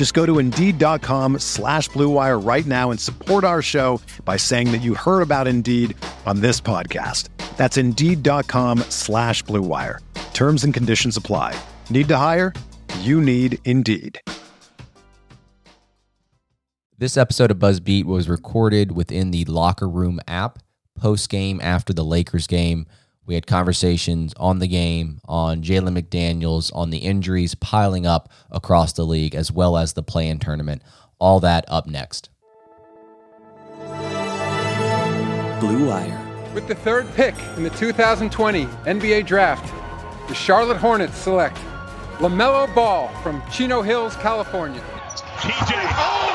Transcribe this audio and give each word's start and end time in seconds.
Just 0.00 0.14
go 0.14 0.24
to 0.24 0.38
Indeed.com 0.38 1.40
slash 1.40 1.90
BlueWire 1.90 2.42
right 2.42 2.64
now 2.64 2.90
and 2.90 2.98
support 2.98 3.44
our 3.44 3.60
show 3.60 4.00
by 4.24 4.38
saying 4.38 4.72
that 4.72 4.80
you 4.80 4.94
heard 4.94 5.20
about 5.20 5.46
Indeed 5.46 5.94
on 6.24 6.40
this 6.40 6.58
podcast. 6.58 7.28
That's 7.58 7.76
Indeed.com 7.76 8.78
slash 8.88 9.44
BlueWire. 9.44 9.98
Terms 10.32 10.64
and 10.64 10.72
conditions 10.72 11.18
apply. 11.18 11.54
Need 11.90 12.08
to 12.08 12.16
hire? 12.16 12.54
You 13.00 13.20
need 13.20 13.58
Indeed. 13.66 14.18
This 16.96 17.18
episode 17.18 17.50
of 17.50 17.58
BuzzBeat 17.58 18.04
was 18.04 18.26
recorded 18.26 18.92
within 18.92 19.32
the 19.32 19.44
Locker 19.44 19.86
Room 19.86 20.18
app 20.26 20.60
post 20.98 21.28
game 21.28 21.60
after 21.62 21.92
the 21.92 22.06
Lakers 22.06 22.46
game. 22.46 22.86
We 23.30 23.36
had 23.36 23.46
conversations 23.46 24.34
on 24.38 24.58
the 24.58 24.66
game, 24.66 25.20
on 25.24 25.62
Jalen 25.62 25.96
McDaniels, 25.96 26.74
on 26.74 26.90
the 26.90 26.98
injuries 26.98 27.54
piling 27.54 28.04
up 28.04 28.28
across 28.50 28.92
the 28.92 29.06
league, 29.06 29.36
as 29.36 29.52
well 29.52 29.76
as 29.76 29.92
the 29.92 30.02
play 30.02 30.26
in 30.26 30.40
tournament. 30.40 30.82
All 31.20 31.38
that 31.38 31.64
up 31.68 31.86
next. 31.86 32.28
Blue 35.60 35.86
Wire. 35.86 36.50
With 36.54 36.66
the 36.66 36.74
third 36.74 37.06
pick 37.14 37.36
in 37.56 37.62
the 37.62 37.70
2020 37.70 38.64
NBA 38.66 39.26
Draft, 39.26 39.72
the 40.26 40.34
Charlotte 40.34 40.78
Hornets 40.78 41.16
select 41.16 41.56
LaMelo 42.18 42.74
Ball 42.74 43.06
from 43.22 43.44
Chino 43.48 43.80
Hills, 43.80 44.16
California. 44.16 44.82
TJ. 45.38 45.70
Oh, 45.70 46.29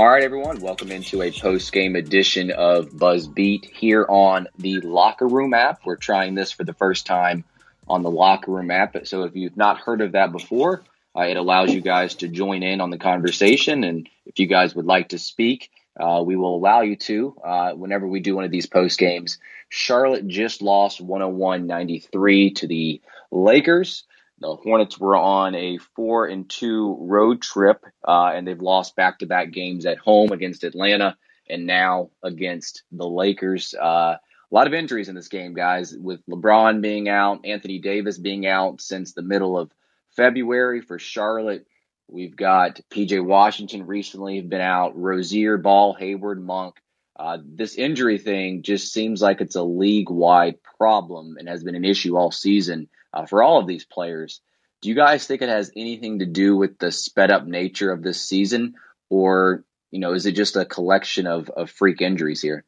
All 0.00 0.08
right, 0.08 0.22
everyone. 0.22 0.62
Welcome 0.62 0.90
into 0.92 1.20
a 1.20 1.30
post 1.30 1.72
game 1.72 1.94
edition 1.94 2.50
of 2.50 2.98
Buzz 2.98 3.26
Beat 3.26 3.66
here 3.66 4.06
on 4.08 4.48
the 4.56 4.80
Locker 4.80 5.28
Room 5.28 5.52
app. 5.52 5.82
We're 5.84 5.96
trying 5.96 6.34
this 6.34 6.50
for 6.50 6.64
the 6.64 6.72
first 6.72 7.04
time 7.04 7.44
on 7.86 8.02
the 8.02 8.10
Locker 8.10 8.50
Room 8.50 8.70
app. 8.70 9.06
So 9.06 9.24
if 9.24 9.36
you've 9.36 9.58
not 9.58 9.76
heard 9.76 10.00
of 10.00 10.12
that 10.12 10.32
before, 10.32 10.82
uh, 11.14 11.24
it 11.24 11.36
allows 11.36 11.74
you 11.74 11.82
guys 11.82 12.14
to 12.14 12.28
join 12.28 12.62
in 12.62 12.80
on 12.80 12.88
the 12.88 12.96
conversation. 12.96 13.84
And 13.84 14.08
if 14.24 14.38
you 14.38 14.46
guys 14.46 14.74
would 14.74 14.86
like 14.86 15.10
to 15.10 15.18
speak, 15.18 15.70
uh, 16.00 16.22
we 16.24 16.34
will 16.34 16.56
allow 16.56 16.80
you 16.80 16.96
to 16.96 17.36
uh, 17.44 17.72
whenever 17.72 18.08
we 18.08 18.20
do 18.20 18.34
one 18.34 18.44
of 18.44 18.50
these 18.50 18.64
post 18.64 18.98
games. 18.98 19.36
Charlotte 19.68 20.26
just 20.26 20.62
lost 20.62 21.02
101 21.02 21.66
93 21.66 22.52
to 22.52 22.66
the 22.66 23.02
Lakers. 23.30 24.04
The 24.40 24.56
Hornets 24.56 24.98
were 24.98 25.16
on 25.16 25.54
a 25.54 25.78
four 25.94 26.26
and 26.26 26.48
two 26.48 26.96
road 26.98 27.42
trip, 27.42 27.84
uh, 28.06 28.32
and 28.34 28.46
they've 28.46 28.60
lost 28.60 28.96
back 28.96 29.18
to 29.18 29.26
back 29.26 29.52
games 29.52 29.84
at 29.84 29.98
home 29.98 30.32
against 30.32 30.64
Atlanta 30.64 31.16
and 31.48 31.66
now 31.66 32.10
against 32.22 32.84
the 32.90 33.06
Lakers. 33.06 33.74
Uh, 33.74 34.16
a 34.16 34.54
lot 34.54 34.66
of 34.66 34.72
injuries 34.72 35.08
in 35.10 35.14
this 35.14 35.28
game, 35.28 35.52
guys, 35.52 35.94
with 35.94 36.24
LeBron 36.26 36.80
being 36.80 37.08
out, 37.08 37.44
Anthony 37.44 37.78
Davis 37.78 38.16
being 38.16 38.46
out 38.46 38.80
since 38.80 39.12
the 39.12 39.22
middle 39.22 39.58
of 39.58 39.70
February 40.16 40.80
for 40.80 40.98
Charlotte. 40.98 41.66
We've 42.08 42.34
got 42.34 42.80
PJ 42.90 43.24
Washington 43.24 43.86
recently 43.86 44.40
been 44.40 44.60
out, 44.60 44.96
Rozier, 44.96 45.58
Ball, 45.58 45.94
Hayward, 45.94 46.42
Monk. 46.42 46.76
Uh, 47.14 47.38
this 47.44 47.74
injury 47.74 48.16
thing 48.16 48.62
just 48.62 48.92
seems 48.92 49.20
like 49.20 49.42
it's 49.42 49.54
a 49.54 49.62
league 49.62 50.10
wide 50.10 50.62
problem 50.62 51.36
and 51.38 51.46
has 51.46 51.62
been 51.62 51.74
an 51.74 51.84
issue 51.84 52.16
all 52.16 52.32
season 52.32 52.88
uh, 53.12 53.26
for 53.26 53.42
all 53.42 53.58
of 53.58 53.66
these 53.66 53.84
players. 53.84 54.40
Do 54.82 54.88
you 54.88 54.94
guys 54.94 55.26
think 55.26 55.42
it 55.42 55.48
has 55.48 55.70
anything 55.76 56.20
to 56.20 56.26
do 56.26 56.56
with 56.56 56.78
the 56.78 56.90
sped 56.90 57.30
up 57.30 57.46
nature 57.46 57.92
of 57.92 58.02
this 58.02 58.22
season, 58.22 58.74
or 59.10 59.64
you 59.90 59.98
know, 59.98 60.12
is 60.12 60.26
it 60.26 60.32
just 60.32 60.56
a 60.56 60.64
collection 60.64 61.26
of, 61.26 61.50
of 61.50 61.70
freak 61.70 62.00
injuries 62.00 62.40
here? 62.40 62.64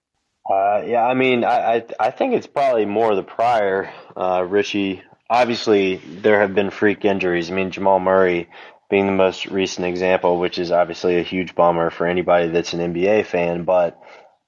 Uh, 0.48 0.82
yeah, 0.84 1.06
I 1.06 1.14
mean, 1.14 1.44
I, 1.44 1.76
I, 1.76 1.84
I 2.00 2.10
think 2.10 2.34
it's 2.34 2.48
probably 2.48 2.84
more 2.84 3.14
the 3.14 3.22
prior, 3.22 3.92
uh, 4.16 4.44
Richie. 4.46 5.02
Obviously, 5.30 5.96
there 5.96 6.40
have 6.40 6.54
been 6.54 6.70
freak 6.70 7.04
injuries. 7.04 7.50
I 7.50 7.54
mean, 7.54 7.70
Jamal 7.70 8.00
Murray 8.00 8.48
being 8.90 9.06
the 9.06 9.12
most 9.12 9.46
recent 9.46 9.86
example, 9.86 10.38
which 10.38 10.58
is 10.58 10.72
obviously 10.72 11.18
a 11.18 11.22
huge 11.22 11.54
bummer 11.54 11.90
for 11.90 12.06
anybody 12.06 12.48
that's 12.48 12.74
an 12.74 12.92
NBA 12.92 13.24
fan. 13.26 13.64
But 13.64 14.02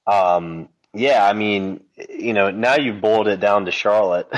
um, 0.06 0.69
yeah, 0.94 1.27
I 1.27 1.32
mean, 1.32 1.81
you 2.09 2.32
know, 2.32 2.50
now 2.50 2.77
you've 2.77 3.00
boiled 3.00 3.28
it 3.28 3.41
down 3.41 3.65
to 3.65 3.71
Charlotte, 3.71 4.28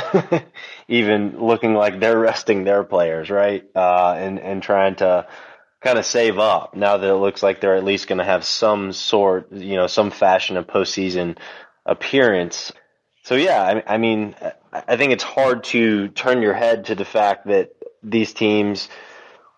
even 0.88 1.38
looking 1.38 1.74
like 1.74 2.00
they're 2.00 2.18
resting 2.18 2.64
their 2.64 2.82
players, 2.82 3.30
right? 3.30 3.64
Uh, 3.74 4.14
and 4.16 4.38
and 4.38 4.62
trying 4.62 4.96
to 4.96 5.26
kind 5.82 5.98
of 5.98 6.06
save 6.06 6.38
up 6.38 6.74
now 6.74 6.96
that 6.96 7.08
it 7.08 7.14
looks 7.16 7.42
like 7.42 7.60
they're 7.60 7.76
at 7.76 7.84
least 7.84 8.08
going 8.08 8.18
to 8.18 8.24
have 8.24 8.44
some 8.44 8.92
sort, 8.92 9.52
you 9.52 9.76
know, 9.76 9.86
some 9.86 10.10
fashion 10.10 10.56
of 10.56 10.66
postseason 10.66 11.36
appearance. 11.84 12.72
So 13.24 13.34
yeah, 13.34 13.62
I, 13.86 13.94
I 13.94 13.98
mean, 13.98 14.34
I 14.72 14.96
think 14.96 15.12
it's 15.12 15.24
hard 15.24 15.64
to 15.64 16.08
turn 16.08 16.42
your 16.42 16.54
head 16.54 16.86
to 16.86 16.94
the 16.94 17.04
fact 17.04 17.46
that 17.46 17.72
these 18.02 18.32
teams 18.32 18.88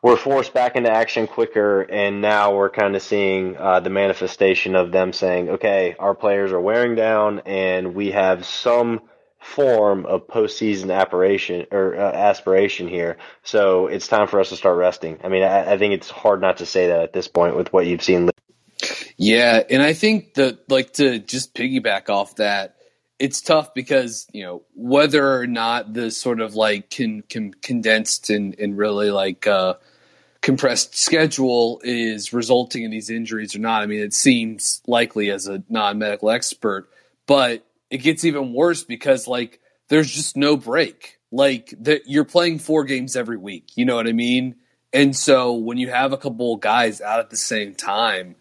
were 0.02 0.16
forced 0.16 0.54
back 0.54 0.76
into 0.76 0.90
action 0.90 1.26
quicker, 1.26 1.82
and 1.82 2.20
now 2.20 2.54
we're 2.54 2.70
kind 2.70 2.94
of 2.94 3.02
seeing 3.02 3.56
uh, 3.56 3.80
the 3.80 3.90
manifestation 3.90 4.74
of 4.74 4.92
them 4.92 5.12
saying, 5.12 5.50
"Okay, 5.50 5.96
our 5.98 6.14
players 6.14 6.52
are 6.52 6.60
wearing 6.60 6.94
down, 6.94 7.40
and 7.46 7.94
we 7.94 8.12
have 8.12 8.44
some." 8.44 9.00
form 9.40 10.04
of 10.04 10.26
postseason 10.26 10.92
aspiration 10.92 11.64
or 11.70 11.94
uh, 11.96 12.12
aspiration 12.12 12.88
here. 12.88 13.16
So 13.44 13.86
it's 13.86 14.08
time 14.08 14.26
for 14.26 14.40
us 14.40 14.48
to 14.48 14.56
start 14.56 14.76
resting. 14.76 15.20
I 15.22 15.28
mean, 15.28 15.44
I, 15.44 15.74
I, 15.74 15.78
think 15.78 15.94
it's 15.94 16.10
hard 16.10 16.40
not 16.40 16.56
to 16.56 16.66
say 16.66 16.88
that 16.88 17.00
at 17.00 17.12
this 17.12 17.28
point 17.28 17.56
with 17.56 17.72
what 17.72 17.86
you've 17.86 18.02
seen. 18.02 18.30
Yeah, 19.16 19.62
and 19.70 19.80
I 19.80 19.92
think 19.92 20.34
that 20.34 20.68
like 20.68 20.94
to 20.94 21.18
just 21.18 21.54
piggyback 21.54 22.08
off 22.08 22.36
that, 22.36 22.76
it's 23.18 23.40
tough 23.40 23.74
because 23.74 24.26
you 24.32 24.44
know 24.44 24.62
whether 24.74 25.40
or 25.40 25.46
not 25.46 25.92
the 25.92 26.10
sort 26.10 26.40
of 26.40 26.54
like 26.54 26.90
can, 26.90 27.22
condensed 27.22 28.30
and, 28.30 28.58
and 28.58 28.78
really 28.78 29.10
like 29.10 29.46
uh, 29.46 29.74
compressed 30.40 30.96
schedule 30.96 31.80
is 31.84 32.32
resulting 32.32 32.84
in 32.84 32.90
these 32.90 33.10
injuries 33.10 33.54
or 33.54 33.58
not. 33.58 33.82
I 33.82 33.86
mean, 33.86 34.00
it 34.00 34.14
seems 34.14 34.82
likely 34.86 35.30
as 35.30 35.46
a 35.46 35.62
non 35.68 35.98
medical 35.98 36.30
expert, 36.30 36.88
but 37.26 37.64
it 37.90 37.98
gets 37.98 38.24
even 38.24 38.52
worse 38.52 38.84
because 38.84 39.26
like 39.26 39.60
there's 39.88 40.10
just 40.10 40.36
no 40.36 40.56
break. 40.56 41.18
Like 41.30 41.74
that 41.80 42.02
you're 42.06 42.24
playing 42.24 42.60
four 42.60 42.84
games 42.84 43.16
every 43.16 43.36
week. 43.36 43.76
You 43.76 43.84
know 43.84 43.96
what 43.96 44.06
I 44.06 44.12
mean? 44.12 44.56
And 44.92 45.14
so 45.14 45.52
when 45.52 45.76
you 45.76 45.90
have 45.90 46.12
a 46.12 46.16
couple 46.16 46.54
of 46.54 46.60
guys 46.60 47.00
out 47.00 47.20
at 47.20 47.30
the 47.30 47.36
same 47.36 47.74
time, 47.74 48.36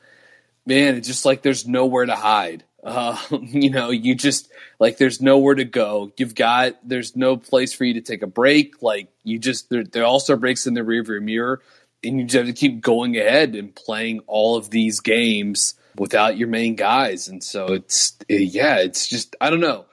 man, 0.65 0.95
it's 0.95 1.07
just 1.07 1.25
like 1.25 1.41
there's 1.41 1.67
nowhere 1.67 2.05
to 2.05 2.15
hide. 2.15 2.63
Uh, 2.83 3.17
you 3.41 3.69
know, 3.69 3.89
you 3.89 4.15
just 4.15 4.49
like 4.79 4.97
there's 4.97 5.21
nowhere 5.21 5.55
to 5.55 5.65
go. 5.65 6.11
You've 6.17 6.35
got 6.35 6.75
there's 6.87 7.15
no 7.15 7.37
place 7.37 7.73
for 7.73 7.83
you 7.83 7.95
to 7.95 8.01
take 8.01 8.21
a 8.21 8.27
break. 8.27 8.81
Like 8.81 9.09
you 9.23 9.39
just 9.39 9.69
there, 9.69 9.83
there 9.83 10.05
also 10.05 10.35
breaks 10.35 10.67
in 10.67 10.73
the 10.73 10.81
rearview 10.81 11.21
mirror, 11.21 11.61
and 12.03 12.19
you 12.19 12.25
just 12.25 12.37
have 12.37 12.45
to 12.45 12.53
keep 12.53 12.81
going 12.81 13.17
ahead 13.17 13.55
and 13.55 13.75
playing 13.75 14.21
all 14.27 14.55
of 14.57 14.69
these 14.69 14.99
games 14.99 15.75
without 15.97 16.37
your 16.37 16.47
main 16.47 16.75
guys. 16.75 17.27
And 17.27 17.43
so 17.43 17.67
it's 17.67 18.17
yeah, 18.29 18.77
it's 18.77 19.07
just 19.07 19.35
I 19.41 19.49
don't 19.49 19.59
know. 19.59 19.85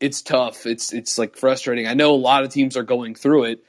It's 0.00 0.22
tough. 0.22 0.66
It's 0.66 0.92
it's 0.92 1.18
like 1.18 1.36
frustrating. 1.36 1.86
I 1.86 1.94
know 1.94 2.14
a 2.14 2.16
lot 2.16 2.44
of 2.44 2.52
teams 2.52 2.76
are 2.76 2.84
going 2.84 3.14
through 3.14 3.44
it. 3.44 3.64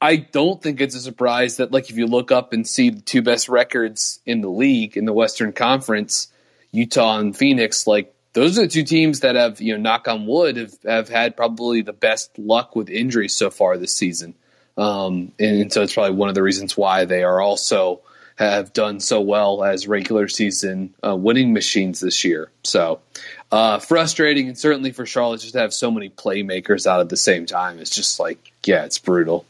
I 0.00 0.16
don't 0.16 0.62
think 0.62 0.80
it's 0.80 0.94
a 0.94 1.00
surprise 1.00 1.58
that 1.58 1.72
like 1.72 1.90
if 1.90 1.96
you 1.96 2.06
look 2.06 2.32
up 2.32 2.52
and 2.52 2.66
see 2.66 2.90
the 2.90 3.00
two 3.00 3.22
best 3.22 3.48
records 3.48 4.20
in 4.26 4.40
the 4.40 4.50
league 4.50 4.96
in 4.96 5.04
the 5.04 5.12
Western 5.12 5.52
Conference, 5.52 6.28
Utah 6.72 7.18
and 7.18 7.36
Phoenix, 7.36 7.86
like 7.86 8.13
those 8.34 8.58
are 8.58 8.62
the 8.62 8.68
two 8.68 8.82
teams 8.82 9.20
that 9.20 9.36
have, 9.36 9.60
you 9.60 9.74
know, 9.74 9.80
knock 9.80 10.06
on 10.06 10.26
wood, 10.26 10.56
have, 10.56 10.74
have 10.84 11.08
had 11.08 11.36
probably 11.36 11.82
the 11.82 11.92
best 11.92 12.38
luck 12.38 12.76
with 12.76 12.90
injuries 12.90 13.34
so 13.34 13.48
far 13.48 13.78
this 13.78 13.94
season. 13.94 14.34
Um, 14.76 15.32
and, 15.38 15.62
and 15.62 15.72
so 15.72 15.82
it's 15.82 15.94
probably 15.94 16.16
one 16.16 16.28
of 16.28 16.34
the 16.34 16.42
reasons 16.42 16.76
why 16.76 17.04
they 17.04 17.22
are 17.22 17.40
also 17.40 18.00
have 18.36 18.72
done 18.72 18.98
so 18.98 19.20
well 19.20 19.62
as 19.62 19.86
regular 19.86 20.26
season 20.26 20.92
uh, 21.06 21.14
winning 21.14 21.52
machines 21.52 22.00
this 22.00 22.24
year. 22.24 22.50
So 22.64 23.00
uh, 23.52 23.78
frustrating, 23.78 24.48
and 24.48 24.58
certainly 24.58 24.90
for 24.90 25.06
Charlotte 25.06 25.40
just 25.40 25.52
to 25.52 25.60
have 25.60 25.72
so 25.72 25.92
many 25.92 26.10
playmakers 26.10 26.86
out 26.86 27.00
at 27.00 27.08
the 27.08 27.16
same 27.16 27.46
time. 27.46 27.78
It's 27.78 27.94
just 27.94 28.18
like, 28.18 28.52
yeah, 28.66 28.84
it's 28.84 28.98
brutal. 28.98 29.46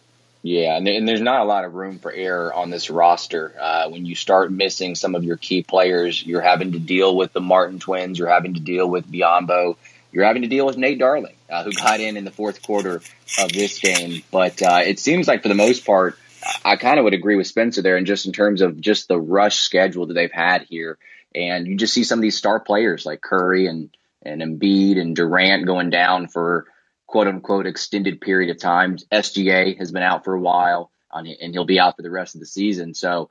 Yeah, 0.46 0.76
and, 0.76 1.08
there's 1.08 1.22
not 1.22 1.40
a 1.40 1.44
lot 1.44 1.64
of 1.64 1.72
room 1.72 1.98
for 1.98 2.12
error 2.12 2.52
on 2.52 2.68
this 2.68 2.90
roster. 2.90 3.54
Uh, 3.58 3.88
when 3.88 4.04
you 4.04 4.14
start 4.14 4.52
missing 4.52 4.94
some 4.94 5.14
of 5.14 5.24
your 5.24 5.38
key 5.38 5.62
players, 5.62 6.22
you're 6.22 6.42
having 6.42 6.72
to 6.72 6.78
deal 6.78 7.16
with 7.16 7.32
the 7.32 7.40
Martin 7.40 7.78
twins. 7.78 8.18
You're 8.18 8.28
having 8.28 8.52
to 8.52 8.60
deal 8.60 8.86
with 8.86 9.10
Biyombo. 9.10 9.78
You're 10.12 10.26
having 10.26 10.42
to 10.42 10.48
deal 10.48 10.66
with 10.66 10.76
Nate 10.76 10.98
Darling, 10.98 11.34
uh, 11.48 11.64
who 11.64 11.72
got 11.72 12.00
in 12.00 12.18
in 12.18 12.26
the 12.26 12.30
fourth 12.30 12.60
quarter 12.60 12.96
of 13.38 13.52
this 13.54 13.78
game. 13.78 14.22
But 14.30 14.60
uh, 14.60 14.82
it 14.84 14.98
seems 14.98 15.26
like 15.26 15.42
for 15.42 15.48
the 15.48 15.54
most 15.54 15.86
part, 15.86 16.18
I 16.62 16.76
kind 16.76 16.98
of 16.98 17.04
would 17.04 17.14
agree 17.14 17.36
with 17.36 17.46
Spencer 17.46 17.80
there, 17.80 17.96
and 17.96 18.06
just 18.06 18.26
in 18.26 18.32
terms 18.32 18.60
of 18.60 18.78
just 18.78 19.08
the 19.08 19.18
rush 19.18 19.60
schedule 19.60 20.08
that 20.08 20.14
they've 20.14 20.30
had 20.30 20.66
here, 20.68 20.98
and 21.34 21.66
you 21.66 21.76
just 21.76 21.94
see 21.94 22.04
some 22.04 22.18
of 22.18 22.22
these 22.22 22.36
star 22.36 22.60
players 22.60 23.06
like 23.06 23.22
Curry 23.22 23.66
and 23.66 23.96
and 24.22 24.42
Embiid 24.42 25.00
and 25.00 25.16
Durant 25.16 25.64
going 25.64 25.88
down 25.88 26.28
for 26.28 26.66
quote 27.06 27.28
unquote 27.28 27.66
extended 27.66 28.20
period 28.20 28.50
of 28.50 28.60
time. 28.60 28.96
SGA 29.12 29.78
has 29.78 29.92
been 29.92 30.02
out 30.02 30.24
for 30.24 30.34
a 30.34 30.40
while, 30.40 30.90
and 31.12 31.26
he'll 31.52 31.64
be 31.64 31.80
out 31.80 31.96
for 31.96 32.02
the 32.02 32.10
rest 32.10 32.34
of 32.34 32.40
the 32.40 32.46
season. 32.46 32.94
So 32.94 33.30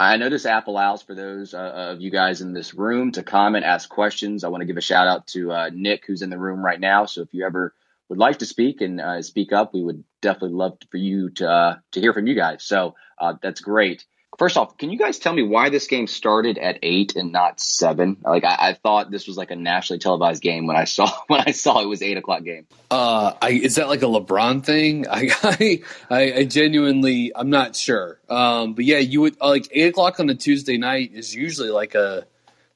I 0.00 0.16
know 0.16 0.30
this 0.30 0.46
app 0.46 0.66
allows 0.66 1.02
for 1.02 1.14
those 1.14 1.52
uh, 1.52 1.58
of 1.92 2.00
you 2.00 2.10
guys 2.10 2.40
in 2.40 2.54
this 2.54 2.72
room 2.72 3.12
to 3.12 3.22
comment, 3.22 3.66
ask 3.66 3.86
questions. 3.88 4.44
I 4.44 4.48
want 4.48 4.62
to 4.62 4.66
give 4.66 4.78
a 4.78 4.80
shout 4.80 5.06
out 5.06 5.26
to 5.28 5.52
uh, 5.52 5.70
Nick, 5.74 6.04
who's 6.06 6.22
in 6.22 6.30
the 6.30 6.38
room 6.38 6.64
right 6.64 6.80
now. 6.80 7.04
So 7.04 7.20
if 7.20 7.34
you 7.34 7.44
ever 7.44 7.74
would 8.08 8.18
like 8.18 8.38
to 8.38 8.46
speak 8.46 8.80
and 8.80 8.98
uh, 8.98 9.20
speak 9.20 9.52
up, 9.52 9.74
we 9.74 9.82
would 9.82 10.02
definitely 10.22 10.56
love 10.56 10.78
for 10.90 10.96
you 10.96 11.28
to 11.30 11.50
uh, 11.50 11.76
to 11.92 12.00
hear 12.00 12.14
from 12.14 12.26
you 12.26 12.34
guys. 12.34 12.64
So 12.64 12.94
uh, 13.18 13.34
that's 13.42 13.60
great. 13.60 14.06
First 14.40 14.56
off, 14.56 14.78
can 14.78 14.88
you 14.88 14.96
guys 14.96 15.18
tell 15.18 15.34
me 15.34 15.42
why 15.42 15.68
this 15.68 15.86
game 15.86 16.06
started 16.06 16.56
at 16.56 16.78
eight 16.82 17.14
and 17.14 17.30
not 17.30 17.60
seven? 17.60 18.16
Like 18.24 18.42
I, 18.42 18.70
I 18.70 18.72
thought 18.72 19.10
this 19.10 19.26
was 19.26 19.36
like 19.36 19.50
a 19.50 19.54
nationally 19.54 19.98
televised 19.98 20.42
game 20.42 20.66
when 20.66 20.76
I 20.76 20.84
saw 20.84 21.12
when 21.26 21.42
I 21.46 21.50
saw 21.50 21.82
it 21.82 21.84
was 21.84 22.00
eight 22.00 22.16
o'clock 22.16 22.42
game. 22.42 22.66
Uh, 22.90 23.34
I, 23.42 23.50
is 23.50 23.74
that 23.74 23.88
like 23.88 24.00
a 24.00 24.06
LeBron 24.06 24.64
thing? 24.64 25.04
I, 25.10 25.82
I, 26.08 26.32
I 26.38 26.44
genuinely, 26.44 27.32
I'm 27.34 27.50
not 27.50 27.76
sure. 27.76 28.18
Um, 28.30 28.72
but 28.72 28.86
yeah, 28.86 28.96
you 28.96 29.20
would 29.20 29.38
like 29.42 29.68
eight 29.72 29.90
o'clock 29.90 30.18
on 30.20 30.30
a 30.30 30.34
Tuesday 30.34 30.78
night 30.78 31.10
is 31.12 31.34
usually 31.34 31.68
like 31.68 31.94
a 31.94 32.26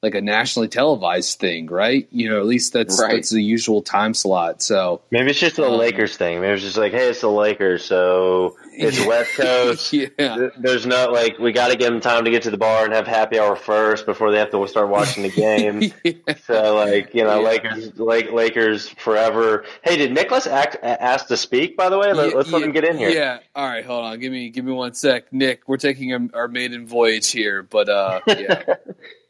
like 0.05 0.15
a 0.15 0.21
nationally 0.21 0.67
televised 0.67 1.39
thing, 1.39 1.65
right? 1.67 2.07
You 2.11 2.29
know, 2.29 2.39
at 2.39 2.45
least 2.45 2.73
that's 2.73 3.01
Right. 3.01 3.15
that's 3.15 3.31
the 3.31 3.41
usual 3.41 3.81
time 3.81 4.13
slot. 4.13 4.61
So 4.61 5.01
Maybe 5.11 5.31
it's 5.31 5.39
just 5.39 5.57
a 5.59 5.65
Um, 5.65 5.77
Lakers 5.79 6.15
thing. 6.15 6.39
Maybe 6.41 6.53
it's 6.53 6.61
just 6.63 6.77
like, 6.77 6.91
hey, 6.93 7.09
it's 7.09 7.21
the 7.21 7.29
Lakers, 7.29 7.83
so 7.83 8.55
it's 8.71 9.03
West 9.07 9.31
Coast. 9.35 9.91
yeah, 9.93 10.49
There's 10.57 10.85
no 10.85 11.09
like 11.11 11.39
we 11.39 11.51
got 11.51 11.69
to 11.71 11.75
give 11.75 11.91
them 11.91 12.01
time 12.01 12.25
to 12.25 12.31
get 12.31 12.43
to 12.43 12.51
the 12.51 12.57
bar 12.57 12.85
and 12.85 12.93
have 12.93 13.07
happy 13.07 13.39
hour 13.39 13.55
first 13.55 14.05
before 14.05 14.31
they 14.31 14.37
have 14.37 14.51
to 14.51 14.67
start 14.67 14.89
watching 14.89 15.23
the 15.23 15.29
game. 15.31 15.91
So 16.45 16.75
like 16.75 17.13
you 17.15 17.23
know, 17.23 17.39
Yeah. 17.41 17.47
Lakers, 17.47 17.99
Lake, 17.99 18.31
Lakers 18.31 18.87
forever. 18.89 19.65
Hey, 19.83 19.97
did 19.97 20.11
Nicholas 20.13 20.45
act, 20.47 20.77
ask 20.83 21.27
to 21.27 21.37
speak? 21.37 21.75
By 21.75 21.89
the 21.89 21.97
way, 21.97 22.13
Let, 22.13 22.31
Yeah, 22.33 22.39
us 22.39 22.51
let 22.51 22.61
him 22.61 22.71
get 22.71 22.83
in 22.83 22.97
here. 22.97 23.09
Yeah. 23.09 23.39
All 23.55 23.67
right. 23.67 23.83
Hold 23.85 24.03
on. 24.05 24.19
Give 24.19 24.31
me 24.31 24.49
give 24.51 24.63
me 24.65 24.71
one 24.71 24.93
sec, 24.93 25.33
Nick. 25.33 25.63
We're 25.67 25.77
taking 25.77 26.13
our, 26.13 26.19
our 26.33 26.47
maiden 26.47 26.85
voyage 26.85 27.31
here, 27.31 27.63
but 27.63 27.89
uh, 27.89 28.19
yeah. 28.27 28.63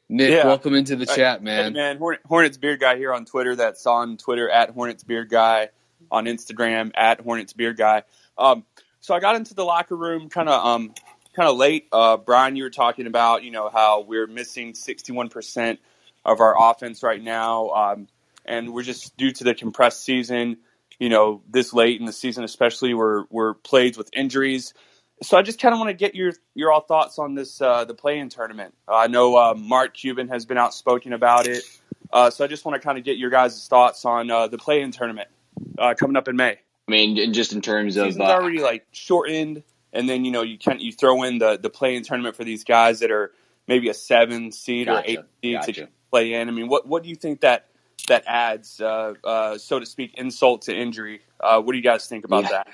Nick, 0.07 0.31
Yeah. 0.31 0.45
welcome 0.45 0.75
into 0.75 0.95
the 0.95 1.05
chat, 1.05 1.39
Hey, 1.39 1.43
man. 1.45 1.73
man, 1.73 1.97
Hornet, 1.97 2.21
Hornets 2.27 2.57
Beard 2.57 2.79
Guy 2.79 2.97
here 2.97 3.13
on 3.13 3.25
Twitter. 3.25 3.55
That's 3.55 3.85
on 3.87 4.17
Twitter 4.17 4.49
at 4.49 4.69
Hornets 4.69 5.03
Beard 5.03 5.29
Guy, 5.29 5.69
on 6.11 6.25
Instagram 6.25 6.91
at 6.95 7.21
Hornets 7.21 7.53
Beard 7.53 7.77
Guy. 7.77 8.03
Um, 8.37 8.65
so 8.99 9.15
I 9.15 9.19
got 9.19 9.35
into 9.35 9.53
the 9.55 9.63
locker 9.65 9.95
room 9.95 10.29
kind 10.29 10.47
of 10.49 10.63
um, 10.65 10.93
kind 11.35 11.49
of 11.49 11.57
late. 11.57 11.87
Uh, 11.91 12.17
Brian, 12.17 12.55
you 12.55 12.63
were 12.63 12.69
talking 12.69 13.07
about 13.07 13.43
you 13.43 13.51
know 13.51 13.69
how 13.69 14.01
we're 14.01 14.27
missing 14.27 14.75
sixty 14.75 15.11
one 15.11 15.29
percent 15.29 15.79
of 16.23 16.39
our 16.39 16.55
offense 16.71 17.01
right 17.03 17.21
now, 17.21 17.69
um, 17.69 18.07
and 18.45 18.73
we're 18.73 18.83
just 18.83 19.17
due 19.17 19.31
to 19.31 19.43
the 19.43 19.55
compressed 19.55 20.03
season. 20.03 20.57
You 20.99 21.09
know, 21.09 21.41
this 21.49 21.73
late 21.73 21.99
in 21.99 22.05
the 22.05 22.13
season, 22.13 22.43
especially, 22.43 22.93
we're 22.93 23.25
we're 23.31 23.53
plagued 23.55 23.97
with 23.97 24.09
injuries. 24.13 24.73
So 25.21 25.37
I 25.37 25.41
just 25.41 25.61
kind 25.61 25.73
of 25.73 25.79
want 25.79 25.89
to 25.89 25.93
get 25.93 26.13
your 26.15 26.33
your 26.53 26.71
all 26.71 26.81
thoughts 26.81 27.19
on 27.19 27.35
this 27.35 27.61
uh, 27.61 27.85
the 27.85 27.93
play-in 27.93 28.29
tournament. 28.29 28.73
Uh, 28.87 28.95
I 28.95 29.07
know 29.07 29.37
uh, 29.37 29.53
Mark 29.55 29.93
Cuban 29.93 30.27
has 30.27 30.45
been 30.45 30.57
outspoken 30.57 31.13
about 31.13 31.47
it, 31.47 31.63
uh, 32.11 32.29
so 32.29 32.43
I 32.43 32.47
just 32.47 32.65
want 32.65 32.79
to 32.81 32.85
kind 32.85 32.97
of 32.97 33.03
get 33.03 33.17
your 33.17 33.29
guys' 33.29 33.67
thoughts 33.67 34.03
on 34.05 34.29
uh, 34.29 34.47
the 34.47 34.57
play-in 34.57 34.91
tournament 34.91 35.29
uh, 35.77 35.93
coming 35.97 36.17
up 36.17 36.27
in 36.27 36.35
May. 36.35 36.59
I 36.87 36.91
mean, 36.91 37.33
just 37.33 37.53
in 37.53 37.61
terms 37.61 37.97
of 37.97 38.07
Season's 38.07 38.25
already 38.25 38.59
like 38.59 38.85
shortened, 38.91 39.63
and 39.93 40.07
then 40.09 40.25
you 40.25 40.31
know 40.31 40.43
you 40.43 40.57
can 40.57 40.79
you 40.79 40.91
throw 40.91 41.23
in 41.23 41.37
the 41.37 41.57
the 41.57 41.69
play-in 41.69 42.03
tournament 42.03 42.35
for 42.35 42.43
these 42.43 42.63
guys 42.65 42.99
that 42.99 43.09
are 43.09 43.31
maybe 43.67 43.89
a 43.89 43.93
seven 43.93 44.51
seed 44.51 44.89
or 44.89 45.01
eight 45.05 45.19
seed 45.41 45.55
gotcha. 45.55 45.73
to 45.73 45.87
play 46.11 46.33
in. 46.33 46.49
I 46.49 46.51
mean, 46.51 46.67
what 46.67 46.87
what 46.87 47.03
do 47.03 47.09
you 47.09 47.15
think 47.15 47.41
that 47.41 47.67
that 48.07 48.23
adds, 48.27 48.79
uh, 48.81 49.13
uh, 49.23 49.57
so 49.57 49.79
to 49.79 49.85
speak, 49.85 50.13
insult 50.15 50.63
to 50.63 50.75
injury? 50.75 51.21
Uh, 51.39 51.61
what 51.61 51.71
do 51.71 51.77
you 51.77 51.83
guys 51.83 52.05
think 52.07 52.25
about 52.25 52.43
Yeah. 52.43 52.49
that? 52.49 52.67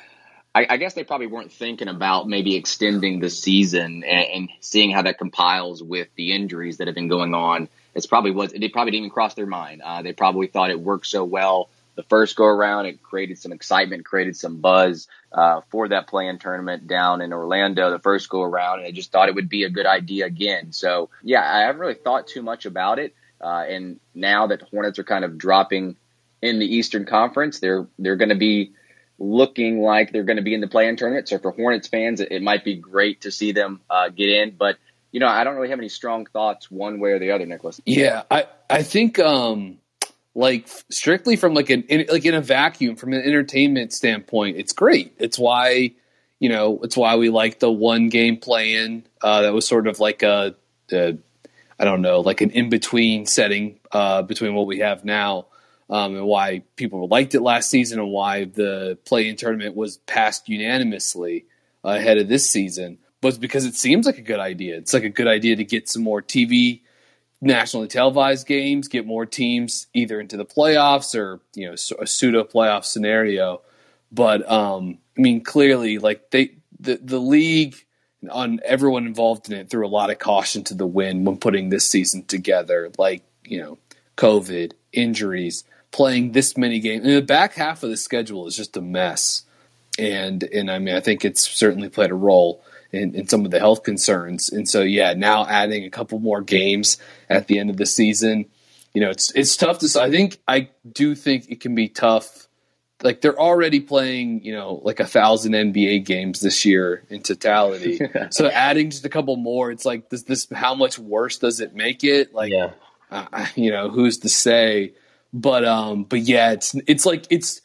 I, 0.53 0.67
I 0.69 0.77
guess 0.77 0.93
they 0.93 1.03
probably 1.03 1.27
weren't 1.27 1.51
thinking 1.51 1.87
about 1.87 2.27
maybe 2.27 2.55
extending 2.55 3.19
the 3.19 3.29
season 3.29 4.03
and, 4.03 4.25
and 4.33 4.49
seeing 4.59 4.91
how 4.91 5.03
that 5.03 5.17
compiles 5.17 5.81
with 5.81 6.09
the 6.15 6.33
injuries 6.33 6.77
that 6.77 6.87
have 6.87 6.95
been 6.95 7.07
going 7.07 7.33
on. 7.33 7.69
It's 7.95 8.05
probably 8.05 8.31
was 8.31 8.53
it 8.53 8.73
probably 8.73 8.91
didn't 8.91 9.05
even 9.05 9.09
cross 9.11 9.33
their 9.33 9.45
mind. 9.45 9.81
Uh, 9.81 10.01
they 10.01 10.13
probably 10.13 10.47
thought 10.47 10.69
it 10.69 10.79
worked 10.79 11.07
so 11.07 11.23
well 11.23 11.69
the 11.95 12.03
first 12.03 12.35
go 12.35 12.45
around. 12.45 12.85
It 12.85 13.03
created 13.03 13.37
some 13.37 13.51
excitement, 13.51 14.05
created 14.05 14.35
some 14.35 14.57
buzz 14.57 15.07
uh, 15.31 15.61
for 15.69 15.89
that 15.89 16.07
play-in 16.07 16.39
tournament 16.39 16.87
down 16.87 17.21
in 17.21 17.33
Orlando 17.33 17.89
the 17.91 17.99
first 17.99 18.29
go 18.29 18.41
around, 18.41 18.79
and 18.79 18.87
they 18.87 18.91
just 18.91 19.11
thought 19.11 19.29
it 19.29 19.35
would 19.35 19.49
be 19.49 19.63
a 19.63 19.69
good 19.69 19.85
idea 19.85 20.25
again. 20.25 20.71
So 20.71 21.09
yeah, 21.23 21.41
I 21.41 21.61
haven't 21.61 21.81
really 21.81 21.95
thought 21.95 22.27
too 22.27 22.41
much 22.41 22.65
about 22.65 22.99
it. 22.99 23.13
Uh, 23.39 23.65
and 23.67 23.99
now 24.13 24.47
that 24.47 24.61
Hornets 24.61 24.99
are 24.99 25.03
kind 25.03 25.25
of 25.25 25.37
dropping 25.37 25.95
in 26.41 26.59
the 26.59 26.75
Eastern 26.75 27.05
Conference, 27.05 27.59
they're 27.59 27.87
they're 27.97 28.15
going 28.15 28.29
to 28.29 28.35
be 28.35 28.71
looking 29.21 29.81
like 29.81 30.11
they're 30.11 30.23
going 30.23 30.37
to 30.37 30.43
be 30.43 30.53
in 30.53 30.61
the 30.61 30.67
play-in 30.67 30.95
tournament. 30.95 31.29
So 31.29 31.37
for 31.37 31.51
Hornets 31.51 31.87
fans, 31.87 32.19
it, 32.19 32.31
it 32.31 32.41
might 32.41 32.63
be 32.63 32.75
great 32.75 33.21
to 33.21 33.31
see 33.31 33.51
them 33.51 33.81
uh, 33.89 34.09
get 34.09 34.29
in. 34.29 34.55
But 34.57 34.77
you 35.11 35.19
know, 35.19 35.27
I 35.27 35.43
don't 35.43 35.55
really 35.55 35.69
have 35.69 35.79
any 35.79 35.89
strong 35.89 36.25
thoughts 36.25 36.71
one 36.71 36.99
way 36.99 37.11
or 37.11 37.19
the 37.19 37.31
other, 37.31 37.45
Nicholas. 37.45 37.79
Yeah, 37.85 38.23
I 38.31 38.47
I 38.69 38.83
think 38.83 39.19
um 39.19 39.77
like 40.33 40.67
strictly 40.89 41.35
from 41.35 41.53
like 41.53 41.69
an 41.69 41.83
in, 41.83 42.05
like 42.09 42.25
in 42.25 42.33
a 42.33 42.41
vacuum 42.41 42.95
from 42.95 43.13
an 43.13 43.21
entertainment 43.21 43.93
standpoint, 43.93 44.57
it's 44.57 44.73
great. 44.73 45.13
It's 45.17 45.37
why 45.37 45.93
you 46.39 46.49
know 46.49 46.79
it's 46.83 46.97
why 46.97 47.17
we 47.17 47.29
like 47.29 47.59
the 47.59 47.71
one 47.71 48.09
game 48.09 48.37
play 48.37 48.73
in 48.75 49.05
uh, 49.21 49.41
that 49.41 49.53
was 49.53 49.67
sort 49.67 49.87
of 49.87 49.99
like 49.99 50.23
a, 50.23 50.55
a 50.91 51.17
I 51.77 51.83
don't 51.83 52.01
know 52.01 52.21
like 52.21 52.41
an 52.41 52.51
in 52.51 52.69
between 52.69 53.25
setting 53.25 53.79
uh, 53.91 54.21
between 54.21 54.55
what 54.55 54.65
we 54.65 54.79
have 54.79 55.03
now. 55.03 55.47
Um, 55.91 56.15
and 56.15 56.25
why 56.25 56.63
people 56.77 57.05
liked 57.09 57.35
it 57.35 57.41
last 57.41 57.69
season, 57.69 57.99
and 57.99 58.09
why 58.09 58.45
the 58.45 58.97
play-in 59.05 59.35
tournament 59.35 59.75
was 59.75 59.97
passed 59.97 60.47
unanimously 60.47 61.45
ahead 61.83 62.17
of 62.17 62.29
this 62.29 62.49
season, 62.49 62.97
was 63.21 63.37
because 63.37 63.65
it 63.65 63.75
seems 63.75 64.05
like 64.05 64.17
a 64.17 64.23
good 64.23 64.39
idea. 64.39 64.77
It's 64.77 64.93
like 64.93 65.03
a 65.03 65.09
good 65.09 65.27
idea 65.27 65.57
to 65.57 65.65
get 65.65 65.89
some 65.89 66.01
more 66.01 66.21
TV 66.21 66.81
nationally 67.41 67.87
televised 67.87 68.47
games, 68.47 68.87
get 68.87 69.05
more 69.05 69.25
teams 69.25 69.87
either 69.93 70.19
into 70.19 70.37
the 70.37 70.45
playoffs 70.45 71.15
or 71.15 71.41
you 71.55 71.67
know 71.67 71.73
a 71.99 72.07
pseudo 72.07 72.43
playoff 72.43 72.85
scenario. 72.85 73.61
But 74.11 74.49
um, 74.49 74.99
I 75.17 75.21
mean, 75.21 75.43
clearly, 75.43 75.97
like 75.97 76.31
they 76.31 76.55
the 76.79 76.99
the 77.01 77.19
league 77.19 77.75
on 78.29 78.59
everyone 78.63 79.07
involved 79.07 79.49
in 79.49 79.57
it 79.57 79.69
threw 79.69 79.85
a 79.85 79.89
lot 79.89 80.11
of 80.11 80.19
caution 80.19 80.63
to 80.65 80.75
the 80.75 80.85
wind 80.85 81.25
when 81.25 81.37
putting 81.37 81.69
this 81.69 81.89
season 81.89 82.23
together. 82.25 82.91
Like 82.97 83.23
you 83.43 83.59
know, 83.59 83.77
COVID, 84.17 84.73
injuries, 84.93 85.63
playing 85.91 86.31
this 86.31 86.57
many 86.57 86.79
games. 86.79 87.05
And 87.05 87.15
the 87.15 87.21
back 87.21 87.53
half 87.53 87.83
of 87.83 87.89
the 87.89 87.97
schedule 87.97 88.47
is 88.47 88.55
just 88.55 88.77
a 88.77 88.81
mess. 88.81 89.43
And 89.99 90.43
and 90.43 90.71
I 90.71 90.79
mean, 90.79 90.95
I 90.95 90.99
think 91.01 91.25
it's 91.25 91.41
certainly 91.41 91.89
played 91.89 92.11
a 92.11 92.15
role 92.15 92.63
in, 92.91 93.13
in 93.15 93.27
some 93.27 93.45
of 93.45 93.51
the 93.51 93.59
health 93.59 93.83
concerns. 93.83 94.49
And 94.49 94.67
so, 94.67 94.81
yeah, 94.81 95.13
now 95.13 95.45
adding 95.45 95.83
a 95.83 95.89
couple 95.89 96.19
more 96.19 96.41
games 96.41 96.97
at 97.29 97.47
the 97.47 97.59
end 97.59 97.69
of 97.69 97.77
the 97.77 97.85
season, 97.85 98.45
you 98.93 99.01
know, 99.01 99.09
it's 99.09 99.31
it's 99.31 99.55
tough 99.57 99.79
to. 99.79 100.01
I 100.01 100.09
think 100.09 100.39
I 100.47 100.69
do 100.91 101.13
think 101.15 101.49
it 101.49 101.59
can 101.59 101.75
be 101.75 101.87
tough. 101.89 102.47
Like 103.03 103.21
they're 103.21 103.39
already 103.39 103.79
playing, 103.79 104.43
you 104.43 104.53
know, 104.53 104.79
like 104.83 104.99
a 104.99 105.07
thousand 105.07 105.53
NBA 105.53 106.05
games 106.05 106.39
this 106.39 106.65
year 106.65 107.03
in 107.09 107.21
totality. 107.23 107.99
so 108.29 108.47
adding 108.47 108.91
just 108.91 109.05
a 109.05 109.09
couple 109.09 109.35
more, 109.37 109.71
it's 109.71 109.85
like 109.85 110.09
this. 110.09 110.23
This 110.23 110.47
how 110.53 110.75
much 110.75 110.99
worse 110.99 111.37
does 111.39 111.59
it 111.61 111.73
make 111.75 112.03
it? 112.03 112.33
Like, 112.33 112.51
Yeah. 112.53 112.71
uh, 113.09 113.47
you 113.55 113.71
know, 113.71 113.89
who's 113.89 114.19
to 114.19 114.29
say? 114.29 114.93
But 115.33 115.65
um, 115.65 116.03
but 116.03 116.21
yeah, 116.21 116.51
it's 116.51 116.75
it's 116.87 117.05
like 117.05 117.25
it's. 117.29 117.61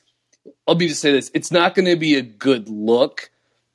Let 0.68 0.78
me 0.78 0.88
just 0.88 1.00
say 1.00 1.12
this: 1.12 1.30
it's 1.34 1.50
not 1.50 1.74
going 1.74 1.86
to 1.86 1.96
be 1.96 2.16
a 2.16 2.22
good 2.22 2.68
look 2.68 3.30